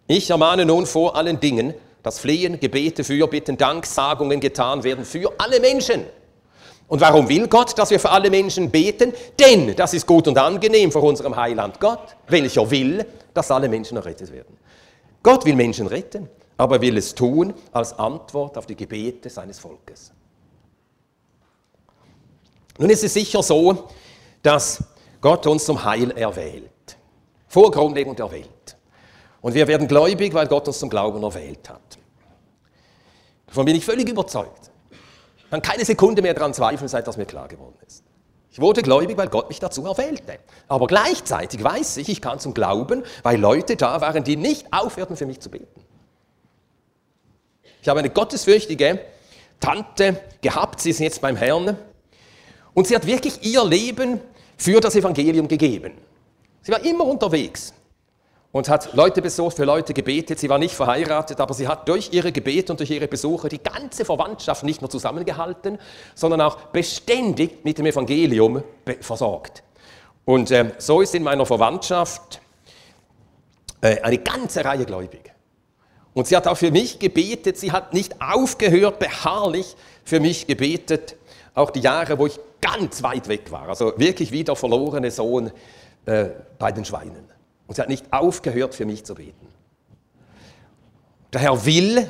Ich 0.08 0.30
ermahne 0.30 0.66
nun 0.66 0.86
vor 0.86 1.16
allen 1.16 1.40
Dingen, 1.40 1.74
dass 2.04 2.20
Flehen, 2.20 2.60
Gebete, 2.60 3.04
Fürbitten, 3.04 3.58
Danksagungen 3.58 4.40
getan 4.40 4.84
werden 4.84 5.06
für 5.06 5.32
alle 5.38 5.60
Menschen. 5.60 6.04
Und 6.88 7.00
warum 7.00 7.30
will 7.30 7.48
Gott, 7.48 7.78
dass 7.78 7.92
wir 7.92 8.00
für 8.00 8.10
alle 8.10 8.30
Menschen 8.30 8.70
beten? 8.70 9.14
Denn 9.40 9.74
das 9.76 9.94
ist 9.94 10.06
gut 10.06 10.28
und 10.28 10.38
angenehm 10.38 10.92
vor 10.92 11.04
unserem 11.04 11.36
Heiland 11.38 11.80
Gott, 11.80 12.18
welcher 12.28 12.70
will, 12.70 13.06
dass 13.34 13.50
alle 13.52 13.70
Menschen 13.70 13.96
errettet 13.96 14.34
werden. 14.34 14.58
Gott 15.24 15.46
will 15.46 15.56
Menschen 15.56 15.88
retten, 15.88 16.28
aber 16.62 16.80
will 16.80 16.96
es 16.96 17.16
tun 17.16 17.56
als 17.72 17.98
Antwort 17.98 18.56
auf 18.56 18.68
die 18.68 18.76
Gebete 18.76 19.32
seines 19.32 19.58
Volkes. 19.58 20.12
Nun 22.78 22.92
ist 22.92 23.04
es 23.04 23.16
sicher 23.16 23.42
so, 23.42 23.88
dass 24.44 24.84
Gott 25.22 25.48
uns 25.48 25.66
zum 25.66 25.84
Heil 25.84 26.12
erwählt. 26.12 26.70
Vor 27.48 27.72
Grundlegung 27.72 28.16
der 28.16 28.32
Welt. 28.32 28.78
Und 29.42 29.56
wir 29.56 29.68
werden 29.68 29.88
gläubig, 29.88 30.36
weil 30.36 30.46
Gott 30.46 30.68
uns 30.68 30.78
zum 30.78 30.92
Glauben 30.92 31.24
erwählt 31.24 31.68
hat. 31.68 31.98
Davon 33.48 33.66
bin 33.66 33.76
ich 33.76 33.84
völlig 33.84 34.08
überzeugt. 34.08 34.70
Ich 35.40 35.50
kann 35.50 35.64
keine 35.64 35.84
Sekunde 35.84 36.22
mehr 36.22 36.36
daran 36.36 36.54
zweifeln, 36.54 36.88
seit 36.88 37.08
das 37.08 37.18
mir 37.18 37.26
klar 37.26 37.48
geworden 37.48 37.80
ist. 37.88 38.04
Ich 38.52 38.62
wurde 38.62 38.84
gläubig, 38.84 39.18
weil 39.18 39.30
Gott 39.30 39.50
mich 39.50 39.60
dazu 39.60 39.84
erwählte. 39.88 40.38
Aber 40.68 40.86
gleichzeitig 40.86 41.64
weiß 41.64 41.98
ich, 41.98 42.08
ich 42.08 42.22
kann 42.22 42.38
zum 42.38 42.54
Glauben, 42.54 43.02
weil 43.24 43.40
Leute 43.40 43.78
da 43.78 44.00
waren, 44.00 44.24
die 44.24 44.36
nicht 44.36 44.72
aufhörten, 44.72 45.18
für 45.18 45.26
mich 45.26 45.40
zu 45.40 45.50
beten. 45.50 45.88
Ich 47.82 47.88
habe 47.88 48.00
eine 48.00 48.10
gottesfürchtige 48.10 49.00
Tante 49.60 50.22
gehabt, 50.42 50.82
sie 50.82 50.92
ist 50.92 51.00
jetzt 51.00 51.22
beim 51.22 51.36
Herrn, 51.36 51.78
und 52.74 52.88
sie 52.88 52.96
hat 52.96 53.06
wirklich 53.06 53.44
ihr 53.44 53.64
Leben 53.66 54.20
für 54.58 54.80
das 54.80 54.96
Evangelium 54.96 55.48
gegeben. 55.48 55.94
Sie 56.62 56.72
war 56.72 56.84
immer 56.86 57.06
unterwegs 57.06 57.74
und 58.52 58.70
hat 58.70 58.94
Leute 58.94 59.22
besucht, 59.22 59.56
für 59.58 59.66
Leute 59.66 59.94
gebetet. 59.94 60.40
Sie 60.40 60.50
war 60.50 60.60
nicht 60.60 60.76
verheiratet, 60.76 61.40
aber 61.40 61.54
sie 61.54 61.68
hat 61.68 61.88
durch 61.88 62.10
ihre 62.12 62.32
Gebete 62.32 62.72
und 62.72 62.80
durch 62.80 62.92
ihre 62.92 63.08
Besuche 63.08 63.50
die 63.50 63.62
ganze 63.62 64.06
Verwandtschaft 64.06 64.64
nicht 64.64 64.82
nur 64.82 64.90
zusammengehalten, 64.90 65.80
sondern 66.16 66.42
auch 66.42 66.58
beständig 66.68 67.64
mit 67.64 67.78
dem 67.78 67.88
Evangelium 67.88 68.64
versorgt. 69.00 69.64
Und 70.26 70.52
äh, 70.52 70.72
so 70.78 71.02
ist 71.02 71.16
in 71.16 71.24
meiner 71.24 71.46
Verwandtschaft 71.46 72.42
äh, 73.82 74.00
eine 74.02 74.20
ganze 74.20 74.64
Reihe 74.64 74.86
gläubig. 74.86 75.31
Und 76.14 76.28
sie 76.28 76.36
hat 76.36 76.48
auch 76.48 76.58
für 76.58 76.72
mich 76.72 77.00
gebetet, 77.00 77.58
sie 77.58 77.72
hat 77.72 77.94
nicht 77.94 78.22
aufgehört, 78.22 79.00
beharrlich 79.00 79.76
für 80.04 80.20
mich 80.20 80.48
gebetet, 80.48 81.16
auch 81.54 81.70
die 81.70 81.80
Jahre, 81.80 82.18
wo 82.20 82.28
ich 82.28 82.40
ganz 82.60 83.02
weit 83.02 83.28
weg 83.28 83.52
war, 83.52 83.70
also 83.70 83.94
wirklich 83.98 84.32
wie 84.32 84.44
der 84.44 84.56
verlorene 84.56 85.10
Sohn 85.10 85.52
äh, 86.06 86.26
bei 86.60 86.72
den 86.72 86.86
Schweinen. 86.86 87.26
Und 87.68 87.76
sie 87.76 87.82
hat 87.82 87.90
nicht 87.90 88.12
aufgehört, 88.12 88.76
für 88.76 88.86
mich 88.86 89.04
zu 89.06 89.16
beten. 89.16 89.48
Der 91.32 91.42
Herr 91.42 91.66
will 91.66 92.06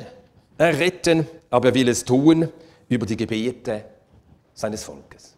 retten, 0.58 1.26
aber 1.50 1.68
er 1.68 1.74
will 1.74 1.88
es 1.88 2.04
tun 2.04 2.48
über 2.88 3.06
die 3.06 3.16
Gebete 3.16 3.84
seines 4.54 4.84
Volkes. 4.84 5.36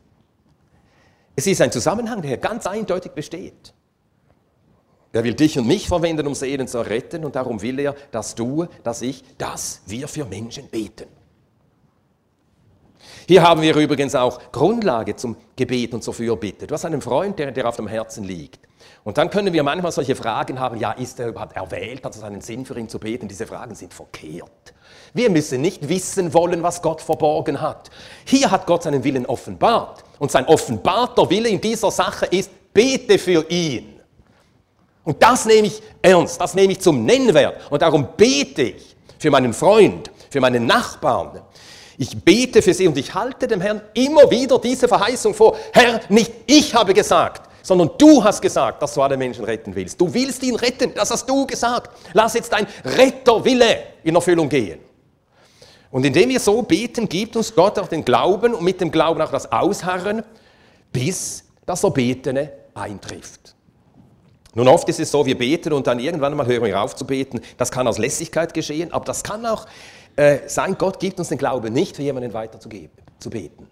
Es 1.36 1.46
ist 1.46 1.60
ein 1.60 1.72
Zusammenhang, 1.72 2.22
der 2.22 2.38
ganz 2.38 2.66
eindeutig 2.66 3.12
besteht. 3.12 3.74
Er 5.14 5.22
will 5.22 5.34
dich 5.34 5.56
und 5.58 5.66
mich 5.66 5.86
verwenden, 5.86 6.26
um 6.26 6.34
Seelen 6.34 6.66
zu 6.66 6.80
retten 6.80 7.24
und 7.24 7.36
darum 7.36 7.62
will 7.62 7.78
er, 7.78 7.94
dass 8.10 8.34
du, 8.34 8.66
dass 8.82 9.00
ich, 9.00 9.22
dass 9.38 9.82
wir 9.86 10.08
für 10.08 10.24
Menschen 10.24 10.68
beten. 10.68 11.06
Hier 13.28 13.42
haben 13.42 13.62
wir 13.62 13.76
übrigens 13.76 14.16
auch 14.16 14.40
Grundlage 14.50 15.14
zum 15.14 15.36
Gebet 15.54 15.94
und 15.94 16.02
zur 16.02 16.14
Fürbitte. 16.14 16.66
Du 16.66 16.74
hast 16.74 16.84
einen 16.84 17.00
Freund, 17.00 17.38
der, 17.38 17.52
der 17.52 17.68
auf 17.68 17.76
dem 17.76 17.86
Herzen 17.86 18.24
liegt. 18.24 18.58
Und 19.04 19.16
dann 19.16 19.30
können 19.30 19.52
wir 19.52 19.62
manchmal 19.62 19.92
solche 19.92 20.16
Fragen 20.16 20.58
haben, 20.58 20.78
ja, 20.78 20.92
ist 20.92 21.20
er 21.20 21.28
überhaupt 21.28 21.54
erwählt, 21.56 22.04
hat 22.04 22.16
es 22.16 22.22
einen 22.22 22.40
Sinn 22.40 22.66
für 22.66 22.76
ihn 22.78 22.88
zu 22.88 22.98
beten? 22.98 23.28
Diese 23.28 23.46
Fragen 23.46 23.74
sind 23.74 23.94
verkehrt. 23.94 24.74
Wir 25.12 25.30
müssen 25.30 25.60
nicht 25.60 25.88
wissen 25.88 26.34
wollen, 26.34 26.62
was 26.62 26.82
Gott 26.82 27.00
verborgen 27.00 27.60
hat. 27.60 27.90
Hier 28.24 28.50
hat 28.50 28.66
Gott 28.66 28.82
seinen 28.82 29.04
Willen 29.04 29.26
offenbart. 29.26 30.02
Und 30.18 30.32
sein 30.32 30.46
offenbarter 30.46 31.30
Wille 31.30 31.48
in 31.48 31.60
dieser 31.60 31.90
Sache 31.92 32.26
ist, 32.26 32.50
bete 32.72 33.18
für 33.18 33.48
ihn. 33.48 33.93
Und 35.04 35.22
das 35.22 35.44
nehme 35.44 35.66
ich 35.66 35.82
ernst, 36.00 36.40
das 36.40 36.54
nehme 36.54 36.72
ich 36.72 36.80
zum 36.80 37.04
Nennwert. 37.04 37.70
Und 37.70 37.82
darum 37.82 38.08
bete 38.16 38.62
ich 38.62 38.96
für 39.18 39.30
meinen 39.30 39.52
Freund, 39.52 40.10
für 40.30 40.40
meinen 40.40 40.66
Nachbarn. 40.66 41.42
Ich 41.98 42.16
bete 42.24 42.62
für 42.62 42.74
sie 42.74 42.88
und 42.88 42.96
ich 42.96 43.14
halte 43.14 43.46
dem 43.46 43.60
Herrn 43.60 43.82
immer 43.92 44.30
wieder 44.30 44.58
diese 44.58 44.88
Verheißung 44.88 45.34
vor. 45.34 45.56
Herr, 45.72 46.00
nicht 46.08 46.32
ich 46.46 46.74
habe 46.74 46.92
gesagt, 46.92 47.48
sondern 47.62 47.90
du 47.98 48.22
hast 48.24 48.42
gesagt, 48.42 48.82
dass 48.82 48.94
du 48.94 49.02
alle 49.02 49.16
Menschen 49.16 49.44
retten 49.44 49.74
willst. 49.74 50.00
Du 50.00 50.12
willst 50.12 50.42
ihn 50.42 50.56
retten, 50.56 50.92
das 50.94 51.10
hast 51.10 51.28
du 51.28 51.46
gesagt. 51.46 51.90
Lass 52.12 52.34
jetzt 52.34 52.52
dein 52.52 52.66
Retterwille 52.84 53.78
in 54.02 54.14
Erfüllung 54.14 54.48
gehen. 54.48 54.80
Und 55.90 56.04
indem 56.04 56.30
wir 56.30 56.40
so 56.40 56.60
beten, 56.62 57.08
gibt 57.08 57.36
uns 57.36 57.54
Gott 57.54 57.78
auch 57.78 57.86
den 57.86 58.04
Glauben 58.04 58.52
und 58.52 58.64
mit 58.64 58.80
dem 58.80 58.90
Glauben 58.90 59.22
auch 59.22 59.30
das 59.30 59.50
Ausharren, 59.52 60.24
bis 60.92 61.44
das 61.64 61.84
Erbetene 61.84 62.50
eintrifft. 62.74 63.53
Nun 64.54 64.68
oft 64.68 64.88
ist 64.88 65.00
es 65.00 65.10
so, 65.10 65.26
wir 65.26 65.36
beten 65.36 65.72
und 65.72 65.86
dann 65.86 65.98
irgendwann 65.98 66.36
mal 66.36 66.46
hören 66.46 66.64
wir 66.64 66.80
auf 66.80 66.94
zu 66.94 67.04
beten. 67.04 67.40
Das 67.56 67.70
kann 67.70 67.88
aus 67.88 67.98
Lässigkeit 67.98 68.54
geschehen, 68.54 68.92
aber 68.92 69.04
das 69.04 69.24
kann 69.24 69.44
auch 69.46 69.66
äh, 70.16 70.38
sein, 70.46 70.76
Gott 70.78 71.00
gibt 71.00 71.18
uns 71.18 71.28
den 71.28 71.38
Glauben 71.38 71.72
nicht, 71.72 71.96
für 71.96 72.02
jemanden 72.02 72.32
weiterzugeben, 72.32 72.96
zu 73.18 73.30
beten. 73.30 73.66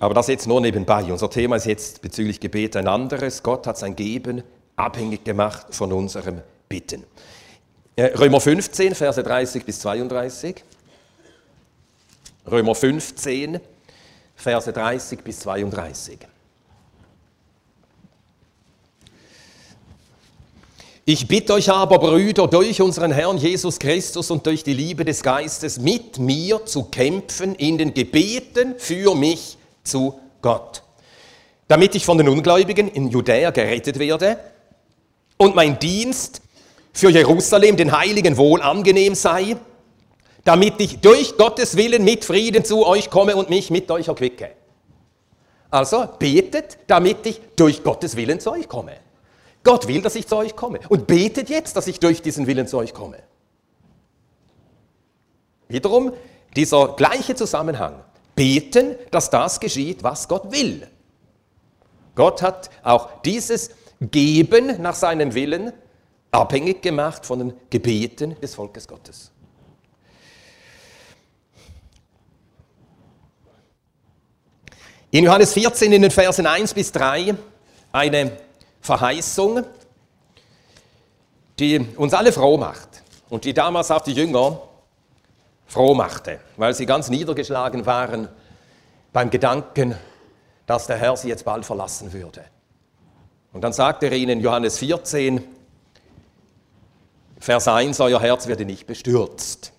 Aber 0.00 0.14
das 0.14 0.28
jetzt 0.28 0.46
nur 0.46 0.60
nebenbei. 0.60 1.04
Unser 1.10 1.30
Thema 1.30 1.56
ist 1.56 1.66
jetzt 1.66 2.02
bezüglich 2.02 2.40
Gebet 2.40 2.76
ein 2.76 2.86
anderes. 2.86 3.42
Gott 3.42 3.66
hat 3.66 3.78
sein 3.78 3.96
Geben 3.96 4.42
abhängig 4.76 5.24
gemacht 5.24 5.68
von 5.70 5.92
unserem 5.92 6.42
Bitten. 6.68 7.04
Äh, 7.96 8.16
Römer 8.16 8.40
15, 8.40 8.94
Verse 8.94 9.22
30 9.22 9.64
bis 9.64 9.80
32. 9.80 10.62
Römer 12.48 12.74
15, 12.74 13.60
Verse 14.36 14.72
30 14.72 15.24
bis 15.24 15.40
32. 15.40 16.18
Ich 21.10 21.26
bitte 21.26 21.54
euch 21.54 21.70
aber, 21.70 21.98
Brüder, 21.98 22.46
durch 22.48 22.82
unseren 22.82 23.12
Herrn 23.12 23.38
Jesus 23.38 23.78
Christus 23.78 24.30
und 24.30 24.44
durch 24.44 24.62
die 24.62 24.74
Liebe 24.74 25.06
des 25.06 25.22
Geistes 25.22 25.78
mit 25.78 26.18
mir 26.18 26.66
zu 26.66 26.84
kämpfen 26.84 27.54
in 27.54 27.78
den 27.78 27.94
Gebeten 27.94 28.74
für 28.76 29.14
mich 29.14 29.56
zu 29.82 30.20
Gott, 30.42 30.82
damit 31.66 31.94
ich 31.94 32.04
von 32.04 32.18
den 32.18 32.28
Ungläubigen 32.28 32.88
in 32.88 33.08
Judäa 33.08 33.52
gerettet 33.52 33.98
werde 33.98 34.38
und 35.38 35.54
mein 35.54 35.78
Dienst 35.78 36.42
für 36.92 37.08
Jerusalem 37.08 37.78
den 37.78 37.98
Heiligen 37.98 38.36
wohl 38.36 38.60
angenehm 38.60 39.14
sei, 39.14 39.56
damit 40.44 40.74
ich 40.78 40.98
durch 40.98 41.38
Gottes 41.38 41.78
Willen 41.78 42.04
mit 42.04 42.22
Frieden 42.26 42.66
zu 42.66 42.84
euch 42.84 43.08
komme 43.08 43.34
und 43.34 43.48
mich 43.48 43.70
mit 43.70 43.90
euch 43.90 44.08
erquicke. 44.08 44.50
Also 45.70 46.06
betet, 46.18 46.76
damit 46.86 47.24
ich 47.24 47.40
durch 47.56 47.82
Gottes 47.82 48.14
Willen 48.14 48.40
zu 48.40 48.52
euch 48.52 48.68
komme. 48.68 49.07
Gott 49.68 49.86
will, 49.86 50.00
dass 50.00 50.14
ich 50.14 50.26
zu 50.26 50.34
euch 50.34 50.56
komme. 50.56 50.80
Und 50.88 51.06
betet 51.06 51.50
jetzt, 51.50 51.76
dass 51.76 51.86
ich 51.88 52.00
durch 52.00 52.22
diesen 52.22 52.46
Willen 52.46 52.66
zu 52.66 52.78
euch 52.78 52.94
komme. 52.94 53.18
Wiederum 55.68 56.14
dieser 56.56 56.94
gleiche 56.96 57.34
Zusammenhang 57.34 58.02
beten, 58.34 58.96
dass 59.10 59.28
das 59.28 59.60
geschieht, 59.60 60.02
was 60.02 60.26
Gott 60.26 60.50
will. 60.52 60.88
Gott 62.14 62.40
hat 62.40 62.70
auch 62.82 63.20
dieses 63.20 63.68
Geben 64.00 64.80
nach 64.80 64.94
seinem 64.94 65.34
Willen 65.34 65.74
abhängig 66.30 66.80
gemacht 66.80 67.26
von 67.26 67.38
den 67.38 67.52
Gebeten 67.68 68.40
des 68.40 68.54
Volkes 68.54 68.88
Gottes. 68.88 69.30
In 75.10 75.24
Johannes 75.24 75.52
14 75.52 75.92
in 75.92 76.00
den 76.00 76.10
Versen 76.10 76.46
1 76.46 76.72
bis 76.72 76.90
3 76.90 77.34
eine 77.92 78.47
Verheißung, 78.80 79.64
die 81.58 81.80
uns 81.96 82.14
alle 82.14 82.32
froh 82.32 82.56
macht 82.56 83.02
und 83.28 83.44
die 83.44 83.54
damals 83.54 83.90
auch 83.90 84.00
die 84.00 84.12
Jünger 84.12 84.60
froh 85.66 85.94
machte, 85.94 86.40
weil 86.56 86.74
sie 86.74 86.86
ganz 86.86 87.10
niedergeschlagen 87.10 87.86
waren 87.86 88.28
beim 89.12 89.30
Gedanken, 89.30 89.96
dass 90.66 90.86
der 90.86 90.96
Herr 90.96 91.16
sie 91.16 91.28
jetzt 91.28 91.44
bald 91.44 91.64
verlassen 91.64 92.12
würde. 92.12 92.44
Und 93.52 93.62
dann 93.62 93.72
sagt 93.72 94.02
er 94.02 94.12
ihnen 94.12 94.40
Johannes 94.40 94.78
14, 94.78 95.42
Vers 97.40 97.68
1, 97.68 98.00
euer 98.00 98.20
Herz 98.20 98.46
werde 98.46 98.64
nicht 98.64 98.86
bestürzt. 98.86 99.72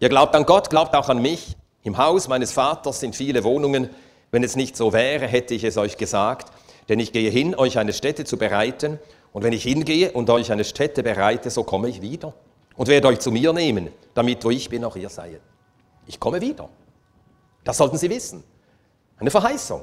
Ihr 0.00 0.08
glaubt 0.08 0.34
an 0.34 0.44
Gott, 0.44 0.68
glaubt 0.68 0.94
auch 0.94 1.08
an 1.08 1.22
mich. 1.22 1.56
Im 1.84 1.96
Haus 1.96 2.28
meines 2.28 2.52
Vaters 2.52 3.00
sind 3.00 3.14
viele 3.14 3.44
Wohnungen. 3.44 3.88
Wenn 4.30 4.42
es 4.42 4.56
nicht 4.56 4.76
so 4.76 4.92
wäre, 4.92 5.26
hätte 5.26 5.54
ich 5.54 5.64
es 5.64 5.76
euch 5.76 5.96
gesagt. 5.96 6.52
Denn 6.88 6.98
ich 6.98 7.12
gehe 7.12 7.30
hin, 7.30 7.54
euch 7.54 7.78
eine 7.78 7.92
Stätte 7.92 8.24
zu 8.24 8.36
bereiten. 8.36 8.98
Und 9.32 9.42
wenn 9.44 9.52
ich 9.52 9.62
hingehe 9.62 10.12
und 10.12 10.28
euch 10.30 10.52
eine 10.52 10.64
Stätte 10.64 11.02
bereite, 11.02 11.50
so 11.50 11.64
komme 11.64 11.88
ich 11.88 12.02
wieder 12.02 12.34
und 12.76 12.88
werde 12.88 13.08
euch 13.08 13.20
zu 13.20 13.30
mir 13.30 13.52
nehmen, 13.52 13.88
damit 14.14 14.44
wo 14.44 14.50
ich 14.50 14.68
bin, 14.68 14.84
auch 14.84 14.96
ihr 14.96 15.08
seid. 15.08 15.40
Ich 16.06 16.18
komme 16.18 16.40
wieder. 16.40 16.68
Das 17.64 17.76
sollten 17.76 17.96
Sie 17.96 18.10
wissen. 18.10 18.42
Eine 19.18 19.30
Verheißung. 19.30 19.82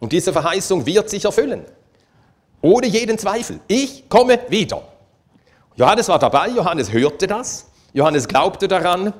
Und 0.00 0.12
diese 0.12 0.32
Verheißung 0.32 0.84
wird 0.84 1.08
sich 1.08 1.24
erfüllen. 1.24 1.64
Ohne 2.60 2.86
jeden 2.86 3.18
Zweifel. 3.18 3.60
Ich 3.68 4.08
komme 4.08 4.40
wieder. 4.48 4.82
Johannes 5.76 6.08
war 6.08 6.18
dabei, 6.18 6.48
Johannes 6.48 6.92
hörte 6.92 7.28
das, 7.28 7.70
Johannes 7.92 8.26
glaubte 8.26 8.66
daran 8.66 9.12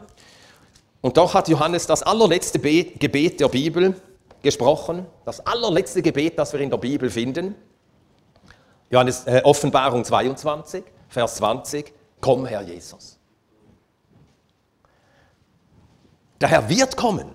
Und 1.00 1.16
doch 1.16 1.34
hat 1.34 1.48
Johannes 1.48 1.86
das 1.86 2.02
allerletzte 2.02 2.58
Gebet 2.58 3.38
der 3.38 3.48
Bibel 3.48 3.94
gesprochen, 4.42 5.06
das 5.24 5.44
allerletzte 5.46 6.02
Gebet, 6.02 6.38
das 6.38 6.52
wir 6.52 6.60
in 6.60 6.70
der 6.70 6.76
Bibel 6.76 7.10
finden. 7.10 7.54
Johannes 8.90 9.26
äh, 9.26 9.42
Offenbarung 9.44 10.04
22, 10.04 10.84
Vers 11.08 11.36
20, 11.36 11.92
komm 12.20 12.46
Herr 12.46 12.62
Jesus. 12.62 13.18
Der 16.40 16.48
Herr 16.48 16.68
wird 16.68 16.96
kommen, 16.96 17.34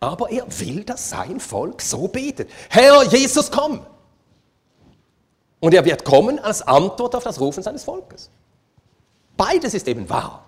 aber 0.00 0.30
er 0.30 0.46
will, 0.60 0.84
dass 0.84 1.10
sein 1.10 1.40
Volk 1.40 1.82
so 1.82 2.08
betet. 2.08 2.48
Herr 2.70 3.02
Jesus, 3.04 3.50
komm! 3.50 3.84
Und 5.60 5.74
er 5.74 5.84
wird 5.84 6.04
kommen 6.04 6.38
als 6.38 6.62
Antwort 6.62 7.14
auf 7.14 7.24
das 7.24 7.40
Rufen 7.40 7.62
seines 7.62 7.84
Volkes. 7.84 8.30
Beides 9.36 9.74
ist 9.74 9.88
eben 9.88 10.08
wahr. 10.08 10.44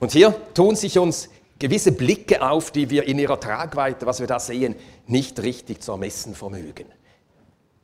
Und 0.00 0.12
hier 0.12 0.34
tun 0.52 0.76
sich 0.76 0.98
uns 0.98 1.30
gewisse 1.64 1.92
Blicke 1.92 2.46
auf, 2.46 2.72
die 2.72 2.90
wir 2.90 3.08
in 3.08 3.18
ihrer 3.18 3.40
Tragweite, 3.40 4.04
was 4.04 4.20
wir 4.20 4.26
da 4.26 4.38
sehen, 4.38 4.76
nicht 5.06 5.40
richtig 5.40 5.80
zu 5.80 5.92
ermessen 5.92 6.34
vermögen. 6.34 6.84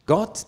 Gott 0.05 0.45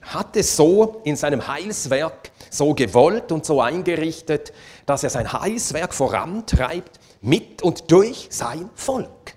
hat 0.00 0.36
es 0.36 0.56
so 0.56 1.00
in 1.04 1.14
seinem 1.14 1.46
Heilswerk 1.46 2.32
so 2.50 2.74
gewollt 2.74 3.30
und 3.30 3.46
so 3.46 3.60
eingerichtet, 3.60 4.52
dass 4.84 5.04
er 5.04 5.10
sein 5.10 5.32
Heilswerk 5.32 5.94
vorantreibt 5.94 6.98
mit 7.20 7.62
und 7.62 7.88
durch 7.92 8.26
sein 8.30 8.68
Volk. 8.74 9.36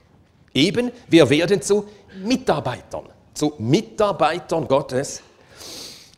Eben, 0.51 0.91
wir 1.07 1.29
werden 1.29 1.61
zu 1.61 1.87
Mitarbeitern, 2.23 3.09
zu 3.35 3.53
Mitarbeitern 3.59 4.67
Gottes, 4.67 5.21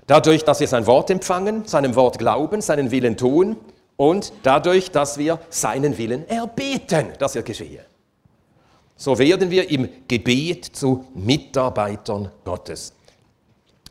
dadurch, 0.06 0.46
dass 0.46 0.62
wir 0.62 0.68
sein 0.70 0.88
Wort 0.88 1.10
empfangen, 1.10 1.66
seinem 1.66 1.94
Wort 1.96 2.20
glauben, 2.20 2.62
seinen 2.62 2.90
Willen 2.92 3.18
tun 3.18 3.58
und 3.98 4.32
dadurch, 4.44 4.92
dass 4.92 5.18
wir 5.18 5.40
seinen 5.50 5.98
Willen 5.98 6.28
erbeten, 6.30 7.14
dass 7.20 7.36
er 7.36 7.44
geschehe. 7.44 7.84
So 8.96 9.18
werden 9.20 9.52
wir 9.52 9.70
im 9.70 9.90
Gebet 10.08 10.66
zu 10.66 11.06
Mitarbeitern 11.14 12.32
Gottes. 12.44 12.94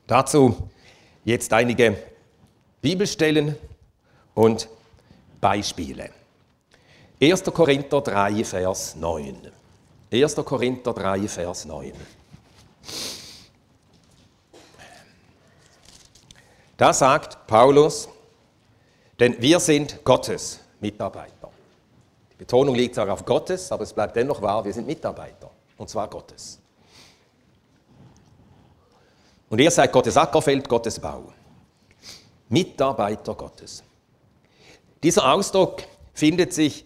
Dazu 0.06 0.68
jetzt 1.24 1.52
einige 1.52 1.96
Bibelstellen 2.80 3.56
und 4.34 4.68
Beispiele. 5.40 6.10
1. 7.20 7.44
Korinther 7.44 8.00
3, 8.00 8.44
Vers 8.44 8.96
9. 8.96 9.36
1. 10.12 10.34
Korinther 10.36 10.92
3, 10.92 11.28
Vers 11.28 11.64
9. 11.64 11.92
Da 16.76 16.92
sagt 16.92 17.46
Paulus, 17.46 18.08
denn 19.18 19.40
wir 19.40 19.60
sind 19.60 20.04
Gottes 20.04 20.60
Mitarbeiter. 20.80 21.50
Die 22.32 22.36
Betonung 22.36 22.74
liegt 22.74 22.94
zwar 22.94 23.08
auf 23.10 23.24
Gottes, 23.24 23.72
aber 23.72 23.84
es 23.84 23.92
bleibt 23.92 24.16
dennoch 24.16 24.42
wahr, 24.42 24.64
wir 24.64 24.72
sind 24.72 24.86
Mitarbeiter. 24.86 25.50
Und 25.78 25.88
zwar 25.88 26.08
Gottes. 26.08 26.58
Und 29.48 29.60
ihr 29.60 29.70
seid 29.70 29.92
Gottes 29.92 30.16
Ackerfeld, 30.16 30.68
Gottes 30.68 30.98
Bau. 30.98 31.32
Mitarbeiter 32.48 33.34
Gottes. 33.34 33.82
Dieser 35.02 35.32
Ausdruck 35.32 35.82
findet 36.12 36.52
sich 36.52 36.84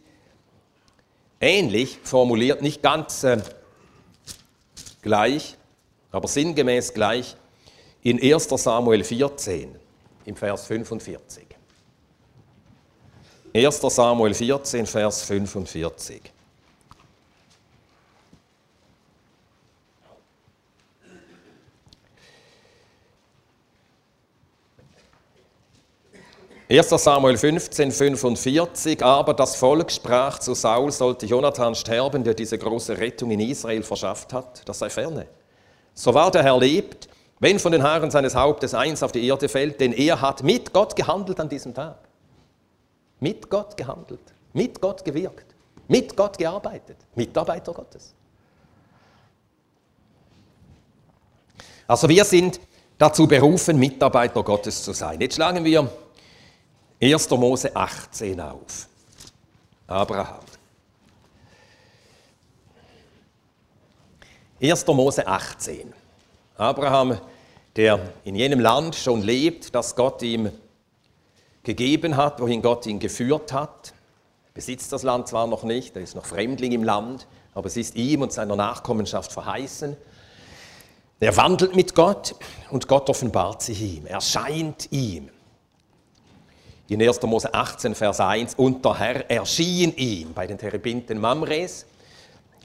ähnlich 1.40 1.98
formuliert, 2.02 2.62
nicht 2.62 2.82
ganz 2.82 3.24
äh, 3.24 3.40
gleich, 5.02 5.56
aber 6.10 6.28
sinngemäß 6.28 6.92
gleich 6.92 7.36
in 8.02 8.20
1 8.20 8.48
Samuel 8.48 9.04
14 9.04 9.74
im 10.24 10.36
Vers 10.36 10.66
45. 10.66 11.49
1 13.52 13.80
Samuel 13.80 14.32
14, 14.32 14.86
Vers 14.86 15.22
45. 15.22 16.22
Erster 26.68 26.98
Samuel 26.98 27.36
15, 27.36 27.90
45, 27.90 29.02
aber 29.02 29.34
das 29.34 29.56
Volk 29.56 29.90
sprach 29.90 30.38
zu 30.38 30.54
Saul, 30.54 30.92
sollte 30.92 31.26
Jonathan 31.26 31.74
sterben, 31.74 32.22
der 32.22 32.34
diese 32.34 32.56
große 32.56 32.96
Rettung 32.96 33.32
in 33.32 33.40
Israel 33.40 33.82
verschafft 33.82 34.32
hat, 34.32 34.62
das 34.68 34.78
sei 34.78 34.88
ferne. 34.88 35.26
So 35.92 36.14
war 36.14 36.30
der 36.30 36.44
Herr 36.44 36.60
lebt, 36.60 37.08
wenn 37.40 37.58
von 37.58 37.72
den 37.72 37.82
Haaren 37.82 38.12
seines 38.12 38.36
Hauptes 38.36 38.74
eins 38.74 39.02
auf 39.02 39.10
die 39.10 39.26
Erde 39.26 39.48
fällt, 39.48 39.80
denn 39.80 39.92
er 39.92 40.20
hat 40.20 40.44
mit 40.44 40.72
Gott 40.72 40.94
gehandelt 40.94 41.40
an 41.40 41.48
diesem 41.48 41.74
Tag 41.74 42.09
mit 43.20 43.48
Gott 43.48 43.76
gehandelt, 43.76 44.34
mit 44.52 44.80
Gott 44.80 45.04
gewirkt, 45.04 45.54
mit 45.88 46.16
Gott 46.16 46.36
gearbeitet, 46.36 46.96
Mitarbeiter 47.14 47.72
Gottes. 47.72 48.14
Also 51.86 52.08
wir 52.08 52.24
sind 52.24 52.60
dazu 52.98 53.26
berufen, 53.26 53.78
Mitarbeiter 53.78 54.42
Gottes 54.42 54.82
zu 54.82 54.92
sein. 54.92 55.20
Jetzt 55.20 55.34
schlagen 55.34 55.64
wir 55.64 55.90
1. 57.02 57.30
Mose 57.30 57.74
18 57.74 58.40
auf. 58.40 58.88
Abraham. 59.86 60.44
1. 64.62 64.86
Mose 64.86 65.26
18. 65.26 65.92
Abraham, 66.56 67.18
der 67.74 68.12
in 68.24 68.34
jenem 68.34 68.60
Land 68.60 68.94
schon 68.94 69.22
lebt, 69.22 69.74
das 69.74 69.96
Gott 69.96 70.22
ihm 70.22 70.52
gegeben 71.62 72.16
hat, 72.16 72.40
wohin 72.40 72.62
Gott 72.62 72.86
ihn 72.86 72.98
geführt 72.98 73.52
hat. 73.52 73.92
Er 74.48 74.52
besitzt 74.54 74.92
das 74.92 75.02
Land 75.02 75.28
zwar 75.28 75.46
noch 75.46 75.62
nicht, 75.62 75.96
er 75.96 76.02
ist 76.02 76.14
noch 76.14 76.26
Fremdling 76.26 76.72
im 76.72 76.84
Land, 76.84 77.26
aber 77.54 77.66
es 77.66 77.76
ist 77.76 77.96
ihm 77.96 78.22
und 78.22 78.32
seiner 78.32 78.56
Nachkommenschaft 78.56 79.32
verheißen. 79.32 79.96
Er 81.20 81.36
wandelt 81.36 81.76
mit 81.76 81.94
Gott 81.94 82.34
und 82.70 82.88
Gott 82.88 83.10
offenbart 83.10 83.62
sich 83.62 83.80
ihm, 83.82 84.06
erscheint 84.06 84.90
ihm. 84.90 85.28
In 86.88 87.00
1. 87.00 87.22
Mose 87.22 87.54
18, 87.54 87.94
Vers 87.94 88.18
1, 88.18 88.54
und 88.54 88.84
der 88.84 88.98
Herr 88.98 89.30
erschien 89.30 89.94
ihm 89.96 90.32
bei 90.34 90.46
den 90.46 90.58
Terebinten 90.58 91.20
Mamres, 91.20 91.86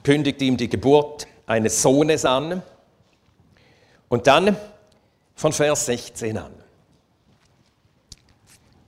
kündigt 0.02 0.42
ihm 0.42 0.56
die 0.56 0.68
Geburt 0.68 1.28
eines 1.46 1.80
Sohnes 1.80 2.24
an 2.24 2.62
und 4.08 4.26
dann 4.26 4.56
von 5.36 5.52
Vers 5.52 5.86
16 5.86 6.38
an. 6.38 6.65